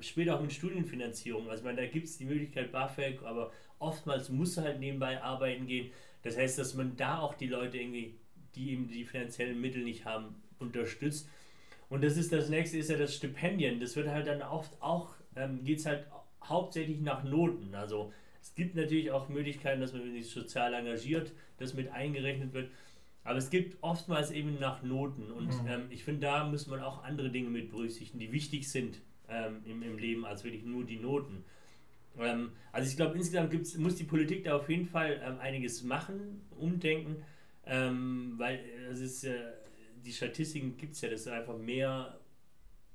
später 0.00 0.36
auch 0.36 0.40
mit 0.40 0.52
Studienfinanzierung. 0.52 1.48
Also 1.50 1.64
meine, 1.64 1.82
da 1.82 1.86
gibt 1.86 2.06
es 2.06 2.16
die 2.16 2.24
Möglichkeit 2.24 2.72
BAföG, 2.72 3.22
aber 3.22 3.52
oftmals 3.78 4.30
muss 4.30 4.56
halt 4.56 4.80
nebenbei 4.80 5.22
arbeiten 5.22 5.66
gehen. 5.66 5.90
Das 6.22 6.36
heißt, 6.36 6.58
dass 6.58 6.74
man 6.74 6.96
da 6.96 7.18
auch 7.18 7.34
die 7.34 7.48
Leute 7.48 7.78
irgendwie, 7.78 8.14
die 8.54 8.72
eben 8.72 8.88
die 8.88 9.04
finanziellen 9.04 9.60
Mittel 9.60 9.82
nicht 9.82 10.04
haben, 10.04 10.36
unterstützt. 10.62 11.28
Und 11.88 12.02
das 12.02 12.16
ist 12.16 12.32
das 12.32 12.48
nächste, 12.48 12.78
ist 12.78 12.90
ja 12.90 12.96
das 12.96 13.14
Stipendien. 13.14 13.80
Das 13.80 13.96
wird 13.96 14.08
halt 14.08 14.26
dann 14.26 14.42
oft 14.42 14.80
auch, 14.80 15.14
ähm, 15.36 15.62
geht 15.64 15.80
es 15.80 15.86
halt 15.86 16.06
hauptsächlich 16.42 17.00
nach 17.00 17.24
Noten. 17.24 17.74
Also 17.74 18.12
es 18.40 18.54
gibt 18.54 18.74
natürlich 18.74 19.10
auch 19.10 19.28
Möglichkeiten, 19.28 19.80
dass 19.80 19.92
man 19.92 20.10
sich 20.10 20.30
sozial 20.30 20.74
engagiert, 20.74 21.32
das 21.58 21.74
mit 21.74 21.92
eingerechnet 21.92 22.54
wird. 22.54 22.70
Aber 23.24 23.38
es 23.38 23.50
gibt 23.50 23.82
oftmals 23.82 24.30
eben 24.30 24.58
nach 24.58 24.82
Noten. 24.82 25.30
Und 25.30 25.62
mhm. 25.62 25.68
ähm, 25.68 25.82
ich 25.90 26.04
finde, 26.04 26.22
da 26.22 26.44
muss 26.44 26.66
man 26.66 26.80
auch 26.80 27.04
andere 27.04 27.30
Dinge 27.30 27.50
mit 27.50 27.70
berücksichtigen, 27.70 28.18
die 28.18 28.32
wichtig 28.32 28.68
sind 28.68 28.98
ähm, 29.28 29.60
im, 29.64 29.82
im 29.82 29.98
Leben, 29.98 30.24
als 30.24 30.44
wirklich 30.44 30.64
nur 30.64 30.84
die 30.84 30.98
Noten. 30.98 31.44
Ähm, 32.18 32.52
also 32.72 32.88
ich 32.88 32.96
glaube, 32.96 33.16
insgesamt 33.16 33.50
gibt's, 33.50 33.76
muss 33.76 33.96
die 33.96 34.04
Politik 34.04 34.44
da 34.44 34.56
auf 34.56 34.68
jeden 34.68 34.86
Fall 34.86 35.20
ähm, 35.24 35.38
einiges 35.40 35.82
machen, 35.82 36.42
umdenken, 36.58 37.16
ähm, 37.64 38.34
weil 38.38 38.60
es 38.90 39.00
ist, 39.00 39.24
äh, 39.24 39.52
die 40.04 40.12
Statistiken 40.12 40.76
gibt 40.76 40.94
es 40.94 41.00
ja, 41.00 41.08
dass 41.08 41.26
einfach 41.26 41.56
mehr, 41.56 42.18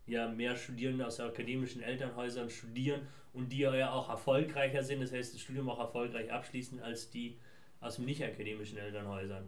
ja, 0.05 0.27
mehr 0.27 0.55
Studierende 0.55 1.05
aus 1.05 1.19
akademischen 1.19 1.81
Elternhäusern 1.81 2.49
studieren 2.49 3.01
und 3.33 3.51
die 3.51 3.59
ja 3.59 3.91
auch 3.91 4.09
erfolgreicher 4.09 4.83
sind, 4.83 5.01
das 5.01 5.11
heißt 5.11 5.33
das 5.33 5.41
Studium 5.41 5.69
auch 5.69 5.79
erfolgreich 5.79 6.31
abschließen, 6.31 6.81
als 6.81 7.09
die 7.09 7.37
aus 7.79 7.97
den 7.97 8.05
nicht 8.05 8.23
akademischen 8.23 8.77
Elternhäusern. 8.77 9.47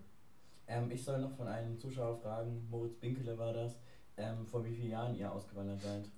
Ähm, 0.68 0.91
ich 0.91 1.03
soll 1.03 1.20
noch 1.20 1.36
von 1.36 1.47
einem 1.47 1.78
Zuschauer 1.80 2.18
fragen, 2.18 2.68
Moritz 2.70 2.95
Binkele 2.95 3.38
war 3.38 3.53
das, 3.53 3.78
ähm, 4.18 4.45
vor 4.45 4.64
wie 4.64 4.72
vielen 4.72 4.91
Jahren 4.91 5.16
ihr 5.16 5.32
ausgewandert 5.32 5.82
seid. 5.82 6.10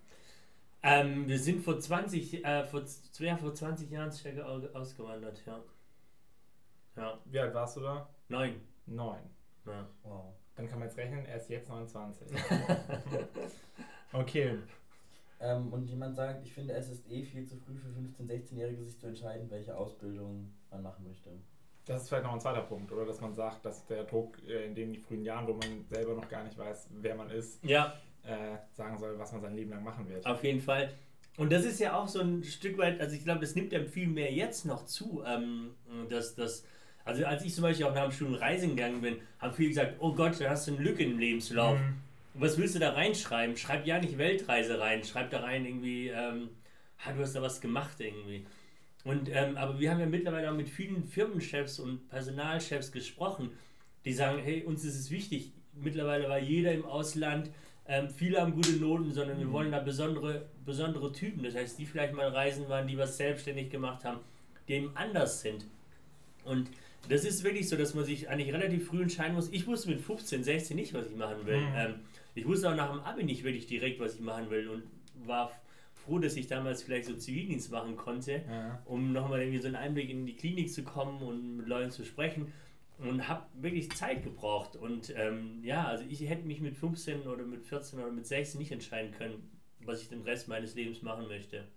Ähm, 0.83 1.27
wir 1.27 1.39
sind 1.39 1.63
vor 1.63 1.79
20, 1.79 2.43
äh, 2.43 2.63
vor, 2.65 2.83
ja, 3.19 3.37
vor 3.37 3.53
20 3.53 3.89
Jahren 3.89 4.11
circa 4.11 4.41
ausgewandert, 4.73 5.41
ja. 5.45 5.63
ja. 6.97 7.19
Wie 7.25 7.39
alt 7.39 7.53
warst 7.53 7.77
du 7.77 7.81
da? 7.81 8.09
Neun. 8.27 8.55
Neun. 8.87 9.21
Ja. 9.65 9.87
Wow. 10.03 10.33
Dann 10.61 10.69
kann 10.69 10.77
man 10.77 10.89
jetzt 10.89 10.97
rechnen, 10.97 11.25
er 11.25 11.37
ist 11.37 11.49
jetzt 11.49 11.69
29. 11.69 12.27
okay. 14.13 14.59
Ähm, 15.39 15.73
und 15.73 15.87
jemand 15.87 16.15
sagt, 16.15 16.45
ich 16.45 16.53
finde, 16.53 16.75
es 16.75 16.87
ist 16.87 17.09
eh 17.09 17.23
viel 17.23 17.47
zu 17.47 17.57
früh 17.57 17.73
für 17.75 17.87
15-, 17.87 18.29
16-Jährige, 18.29 18.83
sich 18.83 18.99
zu 18.99 19.07
entscheiden, 19.07 19.49
welche 19.49 19.75
Ausbildung 19.75 20.53
man 20.69 20.83
machen 20.83 21.03
möchte. 21.07 21.31
Das 21.85 22.03
ist 22.03 22.09
vielleicht 22.09 22.25
noch 22.25 22.33
ein 22.33 22.39
zweiter 22.39 22.61
Punkt, 22.61 22.91
oder? 22.91 23.07
Dass 23.07 23.19
man 23.21 23.33
sagt, 23.33 23.65
dass 23.65 23.87
der 23.87 24.03
Druck 24.03 24.37
äh, 24.47 24.67
in 24.67 24.75
den 24.75 24.95
frühen 24.97 25.23
Jahren, 25.23 25.47
wo 25.47 25.53
man 25.53 25.83
selber 25.89 26.13
noch 26.13 26.29
gar 26.29 26.43
nicht 26.43 26.55
weiß, 26.55 26.89
wer 26.91 27.15
man 27.15 27.31
ist, 27.31 27.63
ja 27.63 27.95
äh, 28.23 28.57
sagen 28.73 28.99
soll, 28.99 29.17
was 29.17 29.31
man 29.31 29.41
sein 29.41 29.55
Leben 29.55 29.71
lang 29.71 29.83
machen 29.83 30.07
wird. 30.07 30.27
Auf 30.27 30.43
jeden 30.43 30.61
Fall. 30.61 30.93
Und 31.37 31.51
das 31.51 31.65
ist 31.65 31.79
ja 31.79 31.99
auch 31.99 32.07
so 32.07 32.19
ein 32.19 32.43
Stück 32.43 32.77
weit, 32.77 33.01
also 33.01 33.15
ich 33.15 33.23
glaube, 33.23 33.39
das 33.39 33.55
nimmt 33.55 33.73
einem 33.73 33.87
viel 33.87 34.07
mehr 34.07 34.31
jetzt 34.31 34.65
noch 34.65 34.85
zu, 34.85 35.23
ähm, 35.25 35.71
dass 36.09 36.35
das. 36.35 36.63
Also 37.11 37.25
als 37.25 37.43
ich 37.43 37.53
zum 37.53 37.63
Beispiel 37.63 37.85
auch 37.85 37.93
nach 37.93 38.03
dem 38.03 38.13
Studium 38.13 38.37
reisen 38.37 38.69
gegangen 38.69 39.01
bin, 39.01 39.17
haben 39.39 39.53
viele 39.53 39.67
gesagt, 39.67 39.95
oh 39.99 40.13
Gott, 40.13 40.39
da 40.39 40.49
hast 40.49 40.67
du 40.67 40.71
eine 40.71 40.81
Lücke 40.81 41.03
im 41.03 41.19
Lebenslauf. 41.19 41.77
Mhm. 41.77 41.95
Was 42.35 42.57
willst 42.57 42.75
du 42.75 42.79
da 42.79 42.91
reinschreiben? 42.91 43.57
Schreib 43.57 43.85
ja 43.85 43.99
nicht 43.99 44.17
Weltreise 44.17 44.79
rein, 44.79 45.03
schreib 45.03 45.29
da 45.29 45.41
rein 45.41 45.65
irgendwie, 45.65 46.07
ähm, 46.07 46.51
ah, 47.03 47.11
du 47.11 47.19
hast 47.19 47.35
da 47.35 47.41
was 47.41 47.59
gemacht 47.59 47.99
irgendwie. 47.99 48.45
Und, 49.03 49.27
ähm, 49.29 49.57
aber 49.57 49.77
wir 49.77 49.91
haben 49.91 49.99
ja 49.99 50.05
mittlerweile 50.05 50.49
auch 50.49 50.55
mit 50.55 50.69
vielen 50.69 51.03
Firmenchefs 51.03 51.79
und 51.79 52.07
Personalchefs 52.07 52.93
gesprochen, 52.93 53.51
die 54.05 54.13
sagen, 54.13 54.39
hey, 54.41 54.63
uns 54.63 54.85
ist 54.85 54.97
es 54.97 55.11
wichtig, 55.11 55.51
mittlerweile 55.73 56.29
war 56.29 56.39
jeder 56.39 56.71
im 56.71 56.85
Ausland, 56.85 57.49
ähm, 57.87 58.09
viele 58.09 58.39
haben 58.39 58.53
gute 58.53 58.77
Noten, 58.77 59.11
sondern 59.11 59.37
wir 59.37 59.47
mhm. 59.47 59.51
wollen 59.51 59.71
da 59.73 59.79
besondere, 59.79 60.45
besondere 60.63 61.11
Typen. 61.11 61.43
Das 61.43 61.55
heißt, 61.55 61.77
die 61.77 61.85
vielleicht 61.85 62.13
mal 62.13 62.29
reisen 62.29 62.69
waren, 62.69 62.87
die 62.87 62.97
was 62.97 63.17
selbstständig 63.17 63.69
gemacht 63.69 64.05
haben, 64.05 64.21
die 64.69 64.75
eben 64.75 64.95
anders 64.95 65.41
sind. 65.41 65.65
Und 66.45 66.69
das 67.09 67.25
ist 67.25 67.43
wirklich 67.43 67.67
so, 67.67 67.75
dass 67.75 67.93
man 67.93 68.05
sich 68.05 68.29
eigentlich 68.29 68.53
relativ 68.53 68.87
früh 68.87 69.01
entscheiden 69.01 69.35
muss. 69.35 69.49
Ich 69.51 69.67
wusste 69.67 69.89
mit 69.89 70.01
15, 70.01 70.43
16 70.43 70.75
nicht, 70.75 70.93
was 70.93 71.07
ich 71.07 71.15
machen 71.15 71.45
will. 71.45 71.59
Mhm. 71.59 71.73
Ähm, 71.75 71.95
ich 72.35 72.47
wusste 72.47 72.69
auch 72.69 72.75
nach 72.75 72.91
dem 72.91 73.01
Abi 73.01 73.23
nicht 73.23 73.43
wirklich 73.43 73.67
direkt, 73.67 73.99
was 73.99 74.15
ich 74.15 74.21
machen 74.21 74.49
will 74.49 74.69
und 74.69 74.83
war 75.25 75.51
froh, 76.05 76.19
dass 76.19 76.35
ich 76.35 76.47
damals 76.47 76.83
vielleicht 76.83 77.05
so 77.05 77.15
Zivildienst 77.15 77.71
machen 77.71 77.95
konnte, 77.95 78.43
ja. 78.47 78.81
um 78.85 79.11
nochmal 79.11 79.41
irgendwie 79.41 79.59
so 79.59 79.67
einen 79.67 79.75
Einblick 79.75 80.09
in 80.09 80.25
die 80.25 80.35
Klinik 80.35 80.71
zu 80.71 80.83
kommen 80.83 81.21
und 81.21 81.57
mit 81.57 81.67
Leuten 81.67 81.91
zu 81.91 82.05
sprechen 82.05 82.51
und 82.97 83.27
habe 83.27 83.45
wirklich 83.55 83.91
Zeit 83.91 84.23
gebraucht. 84.23 84.75
Und 84.75 85.13
ähm, 85.15 85.59
ja, 85.63 85.85
also 85.85 86.03
ich 86.07 86.21
hätte 86.27 86.45
mich 86.45 86.61
mit 86.61 86.75
15 86.75 87.21
oder 87.27 87.43
mit 87.43 87.63
14 87.63 87.99
oder 87.99 88.11
mit 88.11 88.25
16 88.25 88.59
nicht 88.59 88.71
entscheiden 88.71 89.11
können, 89.11 89.49
was 89.85 90.01
ich 90.01 90.09
den 90.09 90.21
Rest 90.21 90.47
meines 90.47 90.75
Lebens 90.75 91.01
machen 91.01 91.27
möchte. 91.27 91.67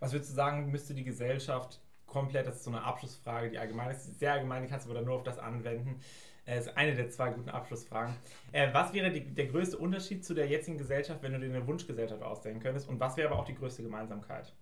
Was 0.00 0.12
würdest 0.12 0.30
du 0.30 0.34
sagen, 0.34 0.70
müsste 0.70 0.94
die 0.94 1.04
Gesellschaft 1.04 1.80
komplett, 2.06 2.46
das 2.46 2.56
ist 2.56 2.64
so 2.64 2.70
eine 2.70 2.82
Abschlussfrage, 2.82 3.50
die 3.50 3.58
allgemein 3.58 3.90
ist, 3.90 4.18
sehr 4.18 4.32
allgemein, 4.32 4.62
die 4.62 4.68
kannst 4.68 4.86
du 4.86 4.90
aber 4.90 4.98
dann 4.98 5.06
nur 5.06 5.16
auf 5.16 5.24
das 5.24 5.38
anwenden. 5.38 6.00
Das 6.46 6.54
äh, 6.54 6.58
ist 6.60 6.76
eine 6.76 6.94
der 6.94 7.10
zwei 7.10 7.30
guten 7.30 7.48
Abschlussfragen. 7.48 8.14
Äh, 8.52 8.68
was 8.72 8.92
wäre 8.92 9.10
die, 9.10 9.20
der 9.22 9.46
größte 9.46 9.78
Unterschied 9.78 10.24
zu 10.24 10.34
der 10.34 10.46
jetzigen 10.46 10.78
Gesellschaft, 10.78 11.22
wenn 11.22 11.32
du 11.32 11.40
dir 11.40 11.46
eine 11.46 11.66
Wunschgesellschaft 11.66 12.22
ausdenken 12.22 12.60
könntest? 12.60 12.88
Und 12.88 13.00
was 13.00 13.16
wäre 13.16 13.30
aber 13.30 13.40
auch 13.40 13.46
die 13.46 13.54
größte 13.54 13.82
Gemeinsamkeit? 13.82 14.52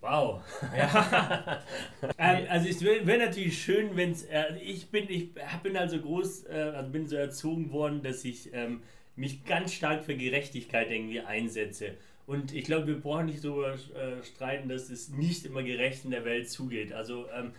Wow. 0.00 0.42
Ja. 0.76 1.60
ähm, 2.18 2.46
also 2.48 2.68
es 2.68 2.84
wäre 2.84 3.04
wär 3.04 3.18
natürlich 3.18 3.60
schön, 3.60 3.96
wenn 3.96 4.12
es. 4.12 4.22
Äh, 4.24 4.56
ich 4.58 4.90
bin, 4.90 5.10
ich 5.10 5.34
bin 5.62 5.76
also 5.76 6.00
groß, 6.00 6.44
äh, 6.44 6.72
also 6.76 6.90
bin 6.90 7.06
so 7.08 7.16
erzogen 7.16 7.72
worden, 7.72 8.02
dass 8.02 8.24
ich 8.24 8.54
ähm, 8.54 8.82
mich 9.16 9.44
ganz 9.44 9.72
stark 9.72 10.04
für 10.04 10.16
Gerechtigkeit 10.16 10.90
irgendwie 10.90 11.20
einsetze. 11.20 11.96
Und 12.28 12.52
ich 12.52 12.64
glaube, 12.64 12.86
wir 12.88 13.00
brauchen 13.00 13.24
nicht 13.24 13.42
darüber 13.42 13.72
äh, 13.72 14.22
streiten, 14.22 14.68
dass 14.68 14.90
es 14.90 15.08
nicht 15.08 15.46
immer 15.46 15.62
gerecht 15.62 16.04
in 16.04 16.10
der 16.10 16.26
Welt 16.26 16.50
zugeht. 16.50 16.92
Also 16.92 17.24
ähm, 17.34 17.52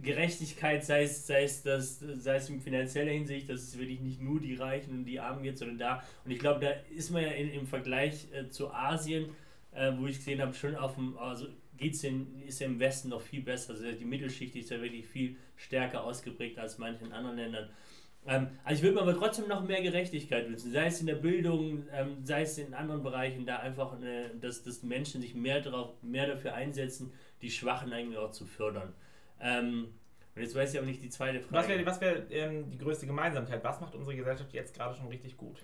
Gerechtigkeit, 0.00 0.82
sei 0.82 1.02
es, 1.02 1.26
sei, 1.26 1.42
es 1.42 1.62
das, 1.62 1.98
sei 1.98 2.36
es 2.36 2.48
in 2.48 2.62
finanzieller 2.62 3.10
Hinsicht, 3.12 3.50
dass 3.50 3.60
es 3.60 3.78
wirklich 3.78 4.00
nicht 4.00 4.22
nur 4.22 4.40
die 4.40 4.54
Reichen 4.54 4.92
und 4.92 5.04
die 5.04 5.20
Armen 5.20 5.42
geht, 5.42 5.58
sondern 5.58 5.76
da. 5.76 6.02
Und 6.24 6.30
ich 6.30 6.38
glaube, 6.38 6.60
da 6.60 6.70
ist 6.96 7.10
man 7.10 7.22
ja 7.22 7.32
in, 7.32 7.50
im 7.50 7.66
Vergleich 7.66 8.28
äh, 8.32 8.48
zu 8.48 8.72
Asien, 8.72 9.26
äh, 9.72 9.92
wo 9.98 10.06
ich 10.06 10.16
gesehen 10.16 10.40
habe, 10.40 10.54
schon 10.54 10.74
auf 10.74 10.94
dem, 10.94 11.18
also 11.18 11.46
geht's 11.76 12.02
in, 12.02 12.40
ist 12.46 12.60
ja 12.60 12.66
im 12.66 12.80
Westen 12.80 13.10
noch 13.10 13.20
viel 13.20 13.42
besser. 13.42 13.74
Also 13.74 13.92
die 13.92 14.06
Mittelschicht 14.06 14.56
ist 14.56 14.70
ja 14.70 14.80
wirklich 14.80 15.06
viel 15.06 15.36
stärker 15.56 16.02
ausgeprägt 16.02 16.58
als 16.58 16.78
manchen 16.78 17.12
anderen 17.12 17.36
Ländern. 17.36 17.68
Ähm, 18.26 18.48
also 18.64 18.78
ich 18.78 18.82
würde 18.82 18.94
mir 18.96 19.02
aber 19.02 19.18
trotzdem 19.18 19.48
noch 19.48 19.62
mehr 19.62 19.82
Gerechtigkeit 19.82 20.48
wünschen, 20.48 20.72
sei 20.72 20.86
es 20.86 21.00
in 21.00 21.06
der 21.06 21.16
Bildung, 21.16 21.86
ähm, 21.92 22.16
sei 22.24 22.42
es 22.42 22.56
in 22.58 22.72
anderen 22.72 23.02
Bereichen, 23.02 23.44
da 23.44 23.58
einfach, 23.58 23.92
eine, 23.92 24.30
dass, 24.40 24.62
dass 24.62 24.82
Menschen 24.82 25.20
sich 25.20 25.34
mehr, 25.34 25.60
drauf, 25.60 25.90
mehr 26.02 26.26
dafür 26.26 26.54
einsetzen, 26.54 27.12
die 27.42 27.50
Schwachen 27.50 27.92
eigentlich 27.92 28.18
auch 28.18 28.30
zu 28.30 28.46
fördern. 28.46 28.94
Ähm, 29.40 29.88
und 30.34 30.42
jetzt 30.42 30.54
weiß 30.54 30.72
ich 30.72 30.78
aber 30.78 30.86
nicht 30.86 31.02
die 31.02 31.10
zweite 31.10 31.40
Frage. 31.40 31.84
Was 31.84 32.00
wäre 32.00 32.28
wär, 32.28 32.48
ähm, 32.48 32.70
die 32.70 32.78
größte 32.78 33.06
Gemeinsamkeit? 33.06 33.62
Was 33.62 33.80
macht 33.80 33.94
unsere 33.94 34.16
Gesellschaft 34.16 34.52
jetzt 34.52 34.74
gerade 34.74 34.94
schon 34.96 35.08
richtig 35.08 35.36
gut? 35.36 35.58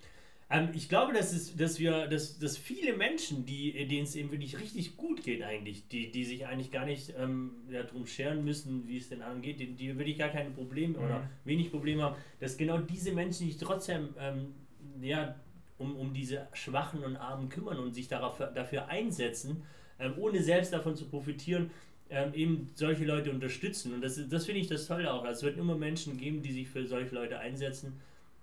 Ähm, 0.51 0.70
ich 0.74 0.88
glaube, 0.88 1.12
dass, 1.12 1.32
es, 1.32 1.57
dass 1.57 1.78
wir, 1.78 2.09
dass, 2.09 2.38
dass 2.38 2.59
viele 2.59 2.96
Menschen, 2.96 3.46
die, 3.46 3.86
denen 3.86 4.03
es 4.03 4.16
eben 4.16 4.32
wirklich 4.32 4.59
richtig 4.59 4.96
gut 4.96 5.22
geht 5.22 5.42
eigentlich, 5.42 5.86
die, 5.88 6.11
die 6.11 6.24
sich 6.24 6.46
eigentlich 6.46 6.72
gar 6.72 6.84
nicht 6.84 7.14
ähm, 7.16 7.53
darum 7.70 8.07
scheren 8.07 8.44
müssen, 8.44 8.88
wie 8.88 8.96
es 8.96 9.09
den 9.09 9.22
anderen 9.22 9.42
geht, 9.42 9.61
die, 9.61 9.74
die 9.74 9.96
wirklich 9.96 10.18
gar 10.18 10.28
keine 10.28 10.51
Probleme 10.51 10.98
mhm. 10.98 11.05
oder 11.05 11.30
wenig 11.44 11.70
Probleme 11.70 12.03
haben, 12.03 12.16
dass 12.40 12.57
genau 12.57 12.78
diese 12.78 13.12
Menschen 13.12 13.46
sich 13.46 13.59
trotzdem 13.59 14.09
ähm, 14.18 14.55
ja, 15.01 15.36
um, 15.78 15.96
um 15.96 16.12
diese 16.12 16.48
Schwachen 16.53 17.05
und 17.05 17.16
Armen 17.16 17.48
kümmern 17.48 17.78
und 17.78 17.94
sich 17.94 18.09
darauf, 18.09 18.38
dafür 18.38 18.88
einsetzen, 18.88 19.62
ähm, 20.01 20.14
ohne 20.16 20.42
selbst 20.42 20.72
davon 20.72 20.96
zu 20.96 21.09
profitieren, 21.09 21.70
ähm, 22.11 22.34
eben 22.34 22.70
solche 22.74 23.05
Leute 23.05 23.30
unterstützen. 23.30 23.94
Und 23.94 24.01
das, 24.01 24.20
das 24.28 24.46
finde 24.46 24.61
ich 24.61 24.66
das 24.66 24.86
Tolle 24.86 25.12
auch. 25.12 25.24
Also 25.24 25.38
es 25.38 25.42
wird 25.44 25.59
immer 25.59 25.76
Menschen 25.76 26.16
geben, 26.16 26.42
die 26.42 26.53
sich 26.53 26.68
für 26.68 26.86
solche 26.88 27.14
Leute 27.14 27.38
einsetzen. 27.38 28.01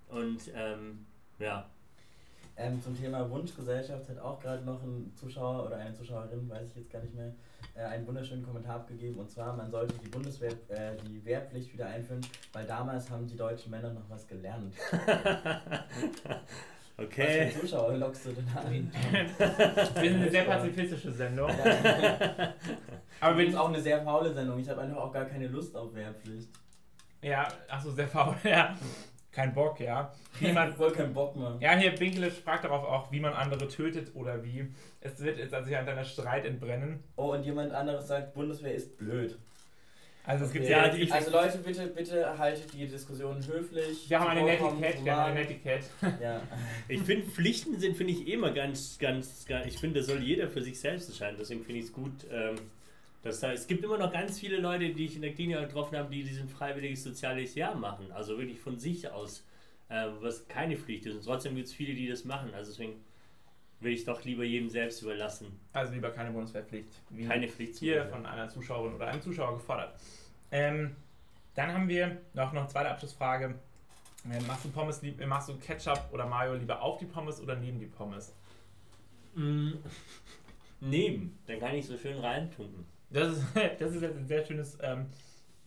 Und 0.08 0.50
ähm, 0.56 1.06
ja, 1.40 1.70
ähm, 2.58 2.82
zum 2.82 3.00
Thema 3.00 3.30
Wunschgesellschaft 3.30 4.10
hat 4.10 4.20
auch 4.20 4.40
gerade 4.40 4.64
noch 4.64 4.82
ein 4.82 5.14
Zuschauer 5.16 5.68
oder 5.68 5.78
eine 5.78 5.94
Zuschauerin, 5.94 6.50
weiß 6.50 6.70
ich 6.70 6.76
jetzt 6.76 6.92
gar 6.92 7.02
nicht 7.02 7.14
mehr, 7.14 7.32
äh, 7.76 7.82
einen 7.82 8.08
wunderschönen 8.08 8.44
Kommentar 8.44 8.78
abgegeben. 8.78 9.20
Und 9.20 9.30
zwar, 9.30 9.56
man 9.56 9.70
sollte 9.70 9.94
die 10.04 10.10
Bundeswehr, 10.10 10.52
äh, 10.70 10.96
die 11.08 11.24
Wehrpflicht 11.24 11.72
wieder 11.74 11.86
einführen, 11.86 12.22
weil 12.54 12.66
damals 12.66 13.10
haben 13.12 13.28
die 13.28 13.38
deutschen 13.38 13.70
Männer 13.70 13.94
noch 13.94 14.10
was 14.10 14.28
gelernt. 14.28 14.74
okay. 16.98 17.46
Was 17.46 17.54
für 17.54 17.62
Zuschauer 17.62 17.98
lockst 17.98 18.26
du 18.26 18.32
denn 18.32 18.48
an? 18.56 18.92
Wir 20.00 20.10
sind 20.10 20.22
eine 20.22 20.32
sehr 20.32 20.44
pazifistische 20.46 21.12
Sendung. 21.12 21.52
Aber 23.20 23.38
wir 23.38 23.46
sind 23.46 23.56
auch 23.56 23.70
eine 23.70 23.82
sehr 23.82 24.02
faule 24.04 24.34
Sendung. 24.34 24.60
Ich 24.60 24.70
habe 24.70 24.82
einfach 24.82 24.98
auch 24.98 25.14
gar 25.14 25.26
keine 25.26 25.48
Lust 25.48 25.76
auf 25.76 25.94
Wehrpflicht. 25.94 26.50
Ja, 27.22 27.48
achso, 27.68 27.92
sehr 27.92 28.08
faul, 28.08 28.36
ja. 28.44 28.76
Kein 29.38 29.54
Bock, 29.54 29.80
ja. 29.80 30.12
Wie 30.40 30.52
man, 30.52 30.74
Voll 30.78 30.92
keinen 30.92 31.14
Bock 31.14 31.36
mehr. 31.36 31.58
ja, 31.60 31.76
hier 31.78 31.92
Binkele 31.92 32.32
fragt 32.32 32.64
darauf 32.64 32.84
auch, 32.84 33.12
wie 33.12 33.20
man 33.20 33.34
andere 33.34 33.68
tötet 33.68 34.16
oder 34.16 34.44
wie. 34.44 34.68
Es 35.00 35.20
wird 35.22 35.38
jetzt 35.38 35.54
also 35.54 35.70
hier 35.70 35.80
an 35.80 35.86
deiner 35.86 36.04
Streit 36.04 36.44
entbrennen. 36.46 37.04
Oh, 37.18 37.34
und 37.34 37.44
jemand 37.44 37.72
anderes 37.72 38.08
sagt, 38.08 38.34
Bundeswehr 38.34 38.74
ist 38.74 38.98
blöd. 38.98 39.38
Also 40.26 40.46
es 40.46 40.52
gibt 40.52 40.66
Okay. 40.66 40.72
ja, 40.74 40.88
Ja, 40.88 40.94
die- 40.94 41.12
Also 41.12 41.32
Leute, 41.32 41.60
bitte, 41.60 41.86
bitte 41.88 42.38
haltet 42.38 42.74
die 42.74 42.88
Diskussion 42.88 43.38
höflich. 43.46 44.10
wir 44.10 44.20
haben 44.20 44.28
eine 44.32 44.44
Netiquette, 44.44 45.06
wir 45.06 45.16
haben 45.16 45.32
eine. 45.32 45.40
Netiquette. 45.42 45.86
Ja. 46.22 46.42
Ich 46.88 47.02
finde, 47.04 47.28
Pflichten 47.28 47.80
sind, 47.80 47.96
finde 47.96 48.14
ich, 48.14 48.28
immer 48.28 48.52
ganz, 48.52 48.98
ganz, 48.98 49.46
ganz 49.46 49.68
ich 49.68 49.78
finde, 49.80 50.00
das 50.00 50.08
soll 50.08 50.22
jeder 50.24 50.50
für 50.50 50.62
sich 50.64 50.80
selbst 50.80 51.08
entscheiden. 51.10 51.38
Deswegen 51.40 51.64
finde 51.64 51.80
ich 51.80 51.86
es 51.86 51.94
gut, 51.94 52.26
ähm, 52.32 52.56
dass 53.28 53.42
da, 53.42 53.52
es 53.52 53.68
gibt 53.68 53.84
immer 53.84 53.98
noch 53.98 54.12
ganz 54.12 54.40
viele 54.40 54.58
Leute, 54.58 54.90
die 54.90 55.06
ich 55.06 55.16
in 55.16 55.22
der 55.22 55.34
Klinik 55.34 55.60
getroffen 55.60 55.98
habe, 55.98 56.10
die 56.10 56.24
diesen 56.24 56.48
freiwilliges 56.48 57.04
soziales 57.04 57.56
Jahr 57.56 57.76
machen. 57.76 58.12
Also 58.12 58.38
wirklich 58.38 58.60
von 58.60 58.80
sich 58.80 59.10
aus, 59.10 59.46
äh, 59.90 60.08
was 60.22 60.48
keine 60.48 60.78
Pflicht 60.78 61.06
ist. 61.06 61.16
Und 61.16 61.26
trotzdem 61.26 61.56
gibt 61.56 61.68
es 61.68 61.74
viele, 61.74 61.94
die 61.94 62.08
das 62.08 62.26
machen. 62.26 62.54
Also 62.54 62.72
deswegen 62.72 63.04
will 63.80 63.94
ich 63.94 64.06
doch 64.06 64.24
lieber 64.24 64.44
jedem 64.44 64.70
selbst 64.70 65.02
überlassen. 65.02 65.60
Also 65.74 65.94
lieber 65.94 66.10
keine 66.12 66.32
Bundeswehrpflicht. 66.32 66.90
Keine 67.28 67.48
Pflicht 67.48 67.76
zu 67.76 67.82
hier 67.82 68.06
von 68.08 68.26
einer 68.26 68.50
Zuschauerin 68.50 68.96
oder 68.96 69.08
einem 69.08 69.22
Zuschauer 69.22 69.56
gefordert. 69.56 70.00
Ähm, 70.52 70.96
dann 71.54 71.74
haben 71.74 71.88
wir 71.88 72.18
noch 72.34 72.54
eine 72.54 72.68
zweite 72.68 72.90
Abschlussfrage. 72.90 73.56
Äh, 74.32 74.42
Machst 74.48 74.66
du 74.66 74.70
Pommes 74.70 75.04
äh, 75.04 75.26
machst 75.26 75.50
du 75.50 75.58
Ketchup 75.58 76.10
oder 76.12 76.26
Mayo 76.26 76.56
lieber 76.56 76.82
auf 76.82 76.98
die 76.98 77.06
Pommes 77.06 77.42
oder 77.42 77.56
neben 77.56 77.80
die 77.80 77.86
Pommes? 77.86 78.34
Mm, 79.36 79.72
Nehmen, 80.80 81.38
dann 81.46 81.60
kann 81.60 81.76
ich 81.76 81.86
so 81.86 81.98
schön 81.98 82.18
reintunken. 82.20 82.86
Das 83.10 83.38
ist, 83.38 83.44
das 83.80 83.92
ist 83.94 84.02
jetzt 84.02 84.18
ein 84.18 84.28
sehr 84.28 84.46
schönes 84.46 84.78
ähm, 84.82 85.08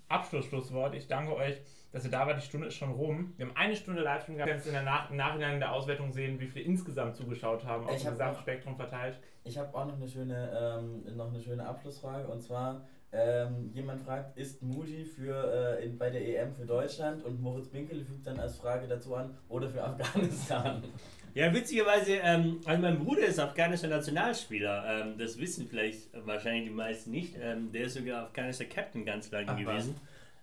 Abschlussschlusswort. 0.09 0.95
Ich 0.95 1.07
danke 1.07 1.34
euch, 1.34 1.61
dass 1.93 2.05
ihr 2.05 2.11
da 2.11 2.26
wart. 2.26 2.41
Die 2.41 2.47
Stunde 2.47 2.68
ist 2.68 2.74
schon 2.74 2.93
rum. 2.93 3.32
Wir 3.36 3.47
haben 3.47 3.57
eine 3.57 3.76
Stunde 3.76 4.03
Livestream 4.03 4.36
gehabt. 4.36 4.49
Wir 4.49 4.55
werden 4.55 4.61
es 4.61 4.66
in 4.66 4.72
der 4.72 4.82
Nach 4.82 5.11
im 5.11 5.16
Nachhinein 5.16 5.55
in 5.55 5.61
der 5.61 5.72
Auswertung 5.72 6.12
sehen, 6.12 6.38
wie 6.41 6.47
viele 6.47 6.64
insgesamt 6.64 7.16
zugeschaut 7.16 7.64
haben, 7.64 7.86
auf 7.86 7.97
Ich 7.97 8.03
dem 8.03 8.12
Gesamtspektrum 8.12 8.76
verteilt. 8.76 9.18
Ich 9.45 9.57
habe 9.57 9.76
auch 9.76 9.86
noch 9.86 9.97
eine 9.97 10.09
schöne, 10.09 10.78
ähm, 10.78 11.16
noch 11.16 11.28
eine 11.28 11.41
schöne 11.41 11.66
Abschlussfrage 11.66 12.28
und 12.28 12.43
zwar 12.43 12.86
ähm, 13.12 13.70
jemand 13.72 14.01
fragt, 14.03 14.36
ist 14.36 14.62
Moody 14.62 15.05
für 15.05 15.78
äh, 15.80 15.84
in, 15.84 15.99
bei 15.99 16.11
der 16.11 16.43
EM 16.43 16.55
für 16.55 16.64
Deutschland 16.64 17.24
und 17.24 17.41
Moritz 17.41 17.68
Binkel 17.68 18.05
fügt 18.05 18.26
dann 18.26 18.38
als 18.38 18.57
Frage 18.57 18.86
dazu 18.86 19.14
an 19.16 19.36
oder 19.49 19.68
für 19.68 19.82
Afghanistan. 19.82 20.84
Ja, 21.35 21.53
witzigerweise, 21.55 22.14
ähm, 22.22 22.61
also 22.64 22.83
mein 22.83 22.99
Bruder 22.99 23.26
ist 23.26 23.39
afghanischer 23.39 23.89
Nationalspieler. 23.89 24.85
Ähm, 24.89 25.18
das 25.18 25.39
wissen 25.39 25.68
vielleicht 25.68 26.09
wahrscheinlich 26.24 26.64
die 26.64 26.74
meisten 26.74 27.11
nicht. 27.12 27.35
Ähm, 27.41 27.70
der 27.72 27.85
ist 27.85 27.95
sogar 27.95 28.24
afghanischer 28.24 28.64
Captain 28.64 29.05
ganz 29.05 29.31
lange 29.31 29.49
Ach, 29.49 29.57
was. 29.57 29.64
gewesen. 29.64 29.95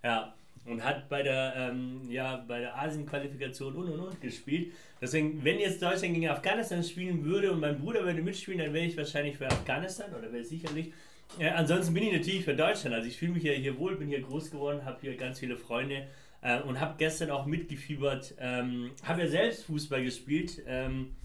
Ja. 0.04 0.34
Und 0.66 0.84
hat 0.84 1.08
bei 1.08 1.24
der, 1.24 1.54
ähm, 1.56 2.02
ja, 2.10 2.44
bei 2.46 2.60
der 2.60 2.78
Asien-Qualifikation 2.78 3.74
und 3.74 3.90
und 3.90 4.00
und 4.02 4.22
gespielt. 4.22 4.74
Deswegen, 5.02 5.42
wenn 5.44 5.60
jetzt 5.60 5.82
Deutschland 5.82 6.14
gegen 6.14 6.28
Afghanistan 6.28 6.84
spielen 6.84 7.24
würde 7.24 7.54
und 7.54 7.62
mein 7.62 7.80
Bruder 7.80 8.04
würde 8.04 8.22
mitspielen, 8.22 8.60
dann 8.60 8.74
wäre 8.74 8.86
ich 8.86 8.98
wahrscheinlich 8.98 9.38
für 9.38 9.48
Afghanistan 9.48 10.14
oder 10.14 10.32
wäre 10.32 10.44
sicherlich. 10.44 10.92
Äh, 11.40 11.50
ansonsten 11.50 11.94
bin 11.94 12.04
ich 12.04 12.14
natürlich 12.14 12.44
für 12.44 12.56
Deutschland. 12.56 12.96
Also 12.96 13.08
ich 13.08 13.18
fühle 13.18 13.34
mich 13.34 13.44
ja 13.44 13.54
hier 13.54 13.78
wohl, 13.78 13.96
bin 13.96 14.10
hier 14.10 14.22
groß 14.22 14.52
geworden, 14.52 14.84
habe 14.84 14.98
hier 15.02 15.16
ganz 15.16 15.40
viele 15.40 15.56
Freunde 15.56 16.08
äh, 16.48 16.62
und 16.62 16.80
habe 16.80 16.96
gestern 16.98 17.30
auch 17.30 17.46
mitgefiebert. 17.46 18.34
Ähm, 18.40 18.92
habe 19.04 19.24
ja 19.24 19.28
selbst 19.28 19.66
Fußball 19.66 20.04
gespielt. 20.04 20.62
Ähm, 20.66 21.16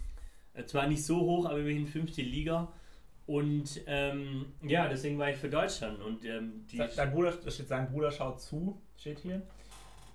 äh, 0.55 0.65
zwar 0.65 0.87
nicht 0.89 1.05
so 1.05 1.21
hoch, 1.21 1.47
aber 1.47 1.59
immerhin 1.61 1.87
fünfte 1.87 2.23
Liga. 2.23 2.73
Und 3.27 3.81
ähm, 3.87 4.47
ja, 4.63 4.89
deswegen 4.89 5.19
war 5.19 5.31
ich 5.31 5.37
für 5.37 5.49
Deutschland. 5.49 6.03
Und 6.03 6.25
ähm, 6.25 6.67
die. 6.71 6.83
Dein 6.97 7.13
Bruder, 7.13 7.33
steht, 7.33 7.69
sein 7.69 7.89
Bruder 7.91 8.11
schaut 8.11 8.41
zu, 8.41 8.81
steht 8.97 9.21
hier. 9.21 9.43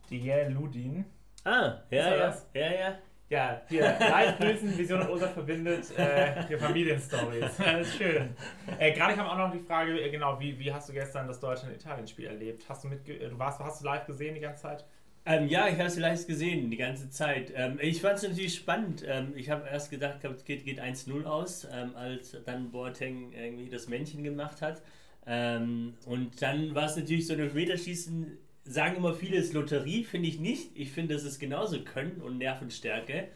Diel 0.09 0.49
Ludin. 0.49 1.05
Ah, 1.43 1.81
ja, 1.89 2.09
ja, 2.09 2.17
das? 2.17 2.49
ja, 2.53 2.73
ja. 2.73 2.97
Ja, 3.29 3.61
hier, 3.67 3.81
live 3.99 4.39
grüßen, 4.39 4.77
Vision 4.77 5.01
und 5.01 5.09
Ursa 5.09 5.27
verbindet, 5.27 5.85
äh, 5.97 6.47
hier 6.47 6.57
Familienstories. 6.57 7.57
Das 7.57 7.87
ist 7.87 7.97
schön. 7.97 8.33
Äh, 8.79 8.93
Gerade 8.93 9.15
kam 9.15 9.27
auch 9.27 9.37
noch 9.37 9.51
die 9.51 9.59
Frage, 9.59 9.99
äh, 9.99 10.09
genau, 10.09 10.39
wie, 10.39 10.57
wie 10.57 10.71
hast 10.71 10.87
du 10.87 10.93
gestern 10.93 11.27
das 11.27 11.41
Deutschland-Italien-Spiel 11.41 12.25
erlebt? 12.25 12.63
Hast 12.69 12.85
du 12.85 12.87
mitge 12.87 13.19
äh, 13.19 13.27
du 13.29 13.37
warst, 13.37 13.59
hast 13.59 13.81
du 13.81 13.85
live 13.85 14.05
gesehen 14.05 14.33
die 14.33 14.39
ganze 14.39 14.61
Zeit? 14.61 14.85
Ähm, 15.29 15.49
ja, 15.49 15.67
ich 15.67 15.73
habe 15.73 15.89
es 15.89 15.97
live 15.97 16.25
gesehen, 16.25 16.71
die 16.71 16.77
ganze 16.77 17.09
Zeit. 17.09 17.51
Ähm, 17.53 17.77
ich 17.81 17.99
fand 17.99 18.15
es 18.15 18.23
natürlich 18.23 18.55
spannend. 18.55 19.03
Ähm, 19.05 19.33
ich 19.35 19.49
habe 19.49 19.67
erst 19.67 19.91
gedacht, 19.91 20.23
es 20.23 20.45
geht, 20.45 20.63
geht 20.63 20.79
1-0 20.79 21.25
aus, 21.25 21.67
ähm, 21.69 21.95
als 21.95 22.37
dann 22.45 22.71
Boateng 22.71 23.33
irgendwie 23.33 23.69
das 23.69 23.89
Männchen 23.89 24.23
gemacht 24.23 24.61
hat. 24.61 24.81
Ähm, 25.25 25.95
und 26.05 26.41
dann 26.41 26.73
war 26.75 26.85
es 26.85 26.95
natürlich 26.95 27.27
so 27.27 27.33
ein 27.33 27.41
Elfmeterschießen, 27.41 28.37
sagen 28.63 28.95
immer 28.95 29.13
viele, 29.13 29.35
ist 29.35 29.53
Lotterie, 29.53 30.05
finde 30.05 30.29
ich 30.29 30.39
nicht. 30.39 30.71
Ich 30.75 30.91
finde, 30.91 31.15
das 31.15 31.25
ist 31.25 31.39
genauso 31.39 31.81
Können 31.81 32.21
und 32.21 32.37
Nervenstärke. 32.37 33.27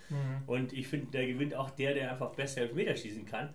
Und 0.48 0.72
ich 0.72 0.88
finde, 0.88 1.08
da 1.12 1.26
gewinnt 1.26 1.56
auch 1.56 1.72
der, 1.72 1.94
der 1.94 2.12
einfach 2.12 2.32
besser 2.32 2.62
Elfmeter 2.62 2.96
schießen 2.96 3.26
kann. 3.26 3.50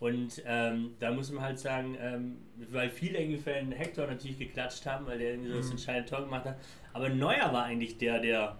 Und 0.00 0.42
ähm, 0.46 0.94
da 0.98 1.12
muss 1.12 1.30
man 1.30 1.44
halt 1.44 1.58
sagen, 1.58 1.96
ähm, 2.00 2.38
weil 2.70 2.88
viele 2.90 3.18
den 3.18 3.70
Hector 3.72 4.06
natürlich 4.06 4.38
geklatscht 4.38 4.86
haben, 4.86 5.06
weil 5.06 5.18
der 5.18 5.32
irgendwie 5.32 5.50
so 5.50 5.56
das 5.58 5.66
Mhm. 5.66 5.72
entscheidende 5.72 6.08
Tor 6.08 6.20
gemacht 6.22 6.46
hat. 6.46 6.56
Aber 6.94 7.08
Neuer 7.10 7.52
war 7.52 7.64
eigentlich 7.64 7.98
der, 7.98 8.18
der 8.18 8.56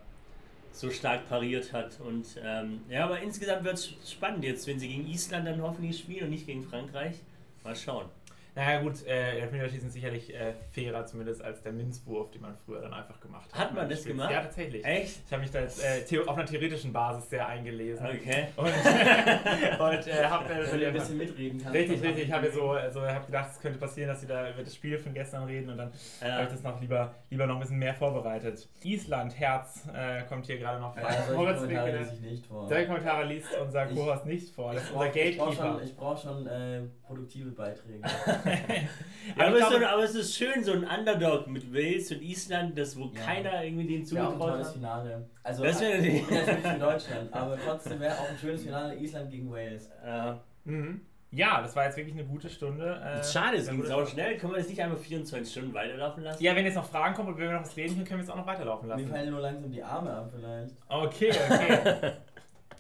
so 0.72 0.90
stark 0.90 1.28
pariert 1.28 1.72
hat. 1.72 1.98
Und 2.00 2.26
ähm, 2.44 2.82
ja, 2.90 3.04
aber 3.04 3.20
insgesamt 3.20 3.64
wird 3.64 3.74
es 3.74 3.94
spannend 4.08 4.44
jetzt, 4.44 4.66
wenn 4.66 4.78
sie 4.78 4.88
gegen 4.88 5.06
Island 5.08 5.46
dann 5.46 5.62
hoffentlich 5.62 5.98
spielen 5.98 6.24
und 6.24 6.30
nicht 6.30 6.46
gegen 6.46 6.62
Frankreich. 6.62 7.16
Mal 7.64 7.74
schauen. 7.74 8.06
Naja 8.60 8.82
gut, 8.82 9.06
äh, 9.06 9.38
Elfmeterschießen 9.40 9.86
ist 9.88 9.94
sicherlich 9.94 10.34
äh, 10.34 10.52
fairer 10.70 11.06
zumindest 11.06 11.42
als 11.42 11.62
der 11.62 11.72
Minzwurf, 11.72 12.30
den 12.30 12.42
man 12.42 12.54
früher 12.58 12.82
dann 12.82 12.92
einfach 12.92 13.18
gemacht 13.18 13.50
hat. 13.50 13.58
Hat 13.58 13.74
man 13.74 13.88
das 13.88 14.04
gemacht? 14.04 14.30
Ja, 14.30 14.42
tatsächlich. 14.42 14.84
Echt? 14.84 15.20
Ich 15.26 15.32
habe 15.32 15.40
mich 15.40 15.50
da 15.50 15.60
jetzt 15.60 15.82
äh, 15.82 16.18
auf 16.26 16.36
einer 16.36 16.44
theoretischen 16.44 16.92
Basis 16.92 17.30
sehr 17.30 17.48
eingelesen. 17.48 18.04
Okay. 18.06 18.48
Und, 18.56 18.66
und 19.80 20.06
äh, 20.06 20.24
habe 20.26 20.44
Wenn 20.70 20.78
du 20.80 20.86
ein 20.88 20.92
bisschen 20.92 21.16
mitreden 21.24 21.58
kannst. 21.62 21.74
Richtig, 21.74 22.02
richtig. 22.02 22.24
Ich 22.26 22.32
habe 22.32 22.50
so, 22.52 22.72
also 22.72 23.00
hab 23.00 23.24
gedacht, 23.24 23.48
es 23.50 23.60
könnte 23.60 23.78
passieren, 23.78 24.08
dass 24.10 24.20
sie 24.20 24.26
da 24.26 24.50
über 24.50 24.62
das 24.62 24.74
Spiel 24.74 24.98
von 24.98 25.14
gestern 25.14 25.44
reden 25.44 25.70
und 25.70 25.78
dann 25.78 25.90
habe 26.20 26.28
Ja. 26.30 26.42
ich 26.42 26.48
das 26.50 26.62
noch 26.62 26.78
lieber, 26.82 27.14
lieber 27.30 27.46
noch 27.46 27.54
ein 27.54 27.60
bisschen 27.62 27.78
mehr 27.78 27.94
vorbereitet. 27.94 28.68
Island, 28.84 29.40
Herz, 29.40 29.88
äh, 29.94 30.22
kommt 30.24 30.44
hier 30.44 30.58
gerade 30.58 30.80
noch 30.80 30.94
Ja, 30.96 31.02
frei. 31.02 31.14
solche 31.28 31.32
Moritz 31.32 31.62
Winkele. 31.62 31.98
lese 31.98 32.12
ich 32.14 32.20
nicht 32.20 32.46
vor. 32.46 32.68
Solche 32.68 32.86
Kommentare 32.88 33.24
liest 33.24 33.48
unser 33.58 33.90
Ich- 33.90 33.96
Koras 33.96 34.26
nicht 34.26 34.54
vor. 34.54 34.74
Das 34.74 34.82
Ich 34.82 34.88
ist 34.90 34.94
unser 34.94 35.06
brauche 35.06 35.08
brauch 35.08 35.46
Gatekeeper. 35.48 35.72
schon, 35.78 35.82
ich 35.82 35.96
brauch 35.96 36.22
schon 36.22 36.46
äh, 36.46 36.80
produktive 37.06 37.50
Beiträge. 37.52 38.02
Ja, 39.38 39.46
aber, 39.46 39.58
es 39.60 39.68
glaube- 39.68 39.80
so, 39.80 39.86
aber 39.86 40.02
es 40.02 40.14
ist 40.16 40.34
schön, 40.36 40.64
so 40.64 40.72
ein 40.72 40.82
Underdog 40.84 41.46
mit 41.46 41.72
Wales 41.72 42.10
und 42.10 42.20
Island, 42.20 42.76
das 42.76 42.96
wo 42.98 43.04
Ja. 43.14 43.20
keiner 43.20 43.62
irgendwie 43.62 43.86
den 43.86 44.10
Wäre 44.10 44.22
auch 44.26 44.32
ein 44.32 44.32
zugetraut 44.32 44.50
tolles 44.50 44.66
hat. 44.66 44.74
Finale. 44.74 45.28
Also, 45.44 45.62
Das 45.64 45.80
wäre 45.80 45.92
ich 45.98 46.30
natürlich- 46.30 46.66
für 46.66 46.78
Deutschland, 46.78 47.32
aber 47.32 47.58
trotzdem 47.64 48.00
wäre 48.00 48.14
auch 48.18 48.28
ein 48.28 48.38
schönes 48.40 48.62
Finale 48.64 48.96
Island 48.96 49.30
gegen 49.30 49.50
Wales. 49.52 49.88
Äh, 50.04 50.32
Mhm. 50.64 51.02
Ja, 51.32 51.62
das 51.62 51.76
war 51.76 51.84
jetzt 51.84 51.96
wirklich 51.96 52.14
eine 52.16 52.24
gute 52.24 52.50
Stunde. 52.50 53.00
Äh, 53.04 53.22
Schade, 53.22 53.58
es 53.58 53.70
ging 53.70 53.84
sau 53.84 54.04
schnell. 54.04 54.36
Können 54.36 54.52
wir 54.52 54.58
das 54.58 54.68
nicht 54.68 54.82
einmal 54.82 54.98
24 54.98 55.48
Stunden 55.52 55.72
weiterlaufen 55.72 56.24
lassen? 56.24 56.42
Ja, 56.42 56.56
wenn 56.56 56.64
jetzt 56.64 56.74
noch 56.74 56.84
Fragen 56.90 57.14
kommen 57.14 57.28
und 57.28 57.38
wenn 57.38 57.46
wir 57.46 57.52
noch 57.54 57.60
was 57.62 57.76
reden 57.76 57.94
können, 57.94 58.04
können 58.04 58.20
wir 58.20 58.24
es 58.24 58.30
auch 58.30 58.36
noch 58.36 58.46
weiterlaufen 58.46 58.88
Mir 58.88 58.94
lassen. 58.96 59.08
fallen 59.08 59.30
nur 59.30 59.40
langsam 59.40 59.70
die 59.70 59.82
Arme 59.82 60.10
ab 60.12 60.32
vielleicht. 60.36 60.74
Okay, 60.88 61.30
okay. 61.30 62.12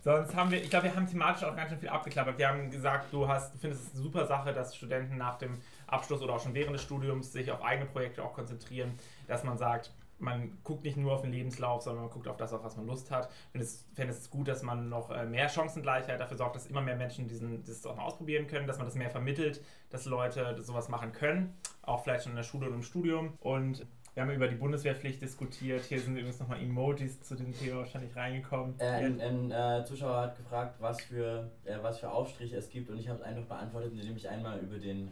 Sonst 0.02 0.34
haben 0.34 0.50
wir, 0.50 0.62
ich 0.62 0.70
glaube, 0.70 0.86
wir 0.86 0.96
haben 0.96 1.06
thematisch 1.06 1.44
auch 1.44 1.54
ganz 1.54 1.70
schön 1.70 1.78
viel 1.78 1.90
abgeklappert. 1.90 2.38
Wir 2.38 2.48
haben 2.48 2.70
gesagt, 2.70 3.12
du 3.12 3.28
hast, 3.28 3.54
findest 3.60 3.88
es 3.88 3.92
eine 3.92 4.02
super 4.02 4.26
Sache, 4.26 4.52
dass 4.52 4.74
Studenten 4.74 5.18
nach 5.18 5.36
dem 5.36 5.58
Abschluss 5.86 6.22
oder 6.22 6.34
auch 6.34 6.40
schon 6.40 6.54
während 6.54 6.74
des 6.74 6.82
Studiums 6.82 7.32
sich 7.32 7.50
auf 7.52 7.62
eigene 7.62 7.86
Projekte 7.86 8.22
auch 8.22 8.32
konzentrieren, 8.32 8.98
dass 9.26 9.44
man 9.44 9.58
sagt, 9.58 9.92
man 10.20 10.58
guckt 10.64 10.84
nicht 10.84 10.96
nur 10.96 11.12
auf 11.12 11.22
den 11.22 11.32
Lebenslauf, 11.32 11.82
sondern 11.82 12.04
man 12.04 12.12
guckt 12.12 12.28
auf 12.28 12.36
das, 12.36 12.52
auf 12.52 12.62
was 12.62 12.76
man 12.76 12.86
Lust 12.86 13.10
hat. 13.10 13.30
Ich 13.52 13.60
es, 13.60 13.86
fände 13.94 14.12
es 14.12 14.30
gut, 14.30 14.48
dass 14.48 14.62
man 14.62 14.88
noch 14.88 15.10
äh, 15.10 15.24
mehr 15.24 15.48
Chancengleichheit 15.48 16.20
dafür 16.20 16.36
sorgt, 16.36 16.56
dass 16.56 16.66
immer 16.66 16.82
mehr 16.82 16.96
Menschen 16.96 17.26
diesen, 17.26 17.64
das 17.64 17.84
auch 17.86 17.96
mal 17.96 18.04
ausprobieren 18.04 18.46
können, 18.46 18.66
dass 18.66 18.76
man 18.76 18.86
das 18.86 18.94
mehr 18.94 19.10
vermittelt, 19.10 19.64
dass 19.88 20.04
Leute 20.04 20.62
sowas 20.62 20.88
machen 20.88 21.12
können, 21.12 21.56
auch 21.82 22.04
vielleicht 22.04 22.24
schon 22.24 22.32
in 22.32 22.36
der 22.36 22.42
Schule 22.42 22.66
und 22.68 22.74
im 22.74 22.82
Studium. 22.82 23.34
Und 23.40 23.86
wir 24.20 24.26
haben 24.26 24.34
über 24.34 24.48
die 24.48 24.56
Bundeswehrpflicht 24.56 25.22
diskutiert. 25.22 25.82
Hier 25.84 25.98
sind 25.98 26.14
übrigens 26.14 26.38
nochmal 26.38 26.60
Emojis 26.60 27.22
zu 27.22 27.36
dem 27.36 27.54
Thema 27.54 27.78
wahrscheinlich 27.78 28.14
reingekommen. 28.14 28.78
Äh, 28.78 28.84
ein 28.84 29.18
ein 29.18 29.50
äh, 29.50 29.82
Zuschauer 29.86 30.20
hat 30.20 30.36
gefragt, 30.36 30.76
was 30.78 31.00
für, 31.00 31.50
äh, 31.64 31.76
was 31.80 32.00
für 32.00 32.10
Aufstriche 32.10 32.56
es 32.56 32.68
gibt 32.68 32.90
und 32.90 32.98
ich 32.98 33.08
habe 33.08 33.18
es 33.18 33.24
einfach 33.24 33.44
beantwortet, 33.44 33.92
indem 33.94 34.14
ich 34.14 34.28
einmal 34.28 34.58
über 34.58 34.76
den, 34.76 35.08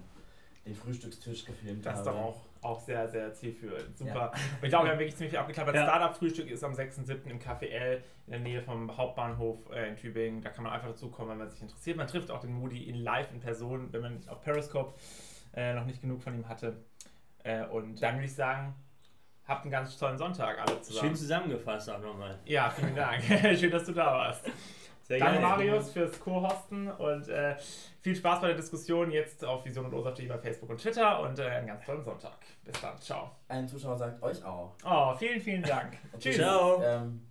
den 0.67 0.75
Frühstückstisch 0.75 1.47
gefilmt 1.47 1.87
Das 1.87 2.01
ist 2.01 2.07
habe. 2.07 2.19
doch 2.19 2.23
auch, 2.23 2.41
auch 2.61 2.81
sehr, 2.81 3.09
sehr 3.09 3.33
zielführend. 3.33 3.97
Super. 3.97 4.31
Und 4.31 4.65
ich 4.65 4.69
glaube, 4.69 4.85
wir 4.85 4.93
haben 4.93 4.99
wirklich 4.99 5.17
ziemlich 5.17 5.31
viel 5.31 5.39
abgeklappert. 5.39 5.75
Ja. 5.75 5.85
Startup-Frühstück 5.85 6.51
ist 6.51 6.63
am 6.63 6.75
6.7. 6.75 7.31
im 7.31 7.39
Café 7.39 7.69
L 7.71 8.03
in 8.27 8.33
der 8.33 8.41
Nähe 8.41 8.61
vom 8.61 8.95
Hauptbahnhof 8.95 9.71
äh, 9.73 9.89
in 9.89 9.97
Tübingen. 9.97 10.43
Da 10.43 10.51
kann 10.51 10.65
man 10.65 10.75
einfach 10.75 10.89
dazukommen, 10.89 11.31
wenn 11.31 11.39
man 11.39 11.49
sich 11.49 11.63
interessiert. 11.63 11.97
Man 11.97 12.09
trifft 12.09 12.31
auch 12.31 12.41
den 12.41 12.53
Moody 12.53 12.83
in 12.91 12.97
live 12.97 13.33
in 13.33 13.41
Person, 13.41 13.91
wenn 13.91 14.03
man 14.03 14.21
auf 14.29 14.43
Periscope 14.43 14.93
äh, 15.55 15.73
noch 15.73 15.87
nicht 15.87 16.03
genug 16.03 16.21
von 16.21 16.35
ihm 16.35 16.47
hatte. 16.47 16.77
Äh, 17.43 17.65
und 17.69 18.03
dann 18.03 18.17
würde 18.17 18.27
ich 18.27 18.35
sagen, 18.35 18.75
habt 19.49 19.63
einen 19.63 19.73
ganz 19.73 19.97
tollen 19.99 20.19
Sonntag 20.19 20.59
alle 20.59 20.81
zusammen. 20.83 21.09
Schön 21.09 21.17
zusammengefasst 21.17 21.91
auch 21.91 22.01
nochmal. 22.01 22.39
Ja, 22.45 22.71
vielen 22.71 22.95
Dank. 22.95 23.25
Schön, 23.59 23.71
dass 23.71 23.85
du 23.85 23.93
da 23.93 24.07
warst. 24.07 24.45
Sehr 25.03 25.19
Danke 25.19 25.41
gerne. 25.41 25.47
Marius 25.47 25.91
fürs 25.91 26.21
Co-Hosten 26.21 26.91
und 26.91 27.29
äh, 27.29 27.57
viel 28.03 28.15
Spaß 28.15 28.43
bei 28.43 28.49
der 28.49 28.57
Diskussion 28.57 29.11
jetzt 29.11 29.43
auf 29.43 29.65
Vision 29.65 29.87
und 29.87 29.95
Ursache 29.95 30.23
bei 30.27 30.37
Facebook 30.37 30.69
und 30.69 30.79
Twitter 30.79 31.21
und 31.21 31.39
äh, 31.39 31.45
einen 31.45 31.67
ganz 31.67 31.87
tollen 31.87 32.05
Sonntag. 32.05 32.37
Bis 32.63 32.79
dann. 32.79 32.99
Ciao. 33.01 33.31
Ein 33.49 33.67
Zuschauer 33.67 33.97
sagt 33.97 34.23
euch 34.23 34.45
auch. 34.45 34.75
Oh, 34.85 35.15
vielen, 35.15 35.41
vielen 35.41 35.63
Dank. 35.63 35.97
Tschüss. 36.19 36.37
Ciao. 36.37 36.83
Ähm, 36.83 37.28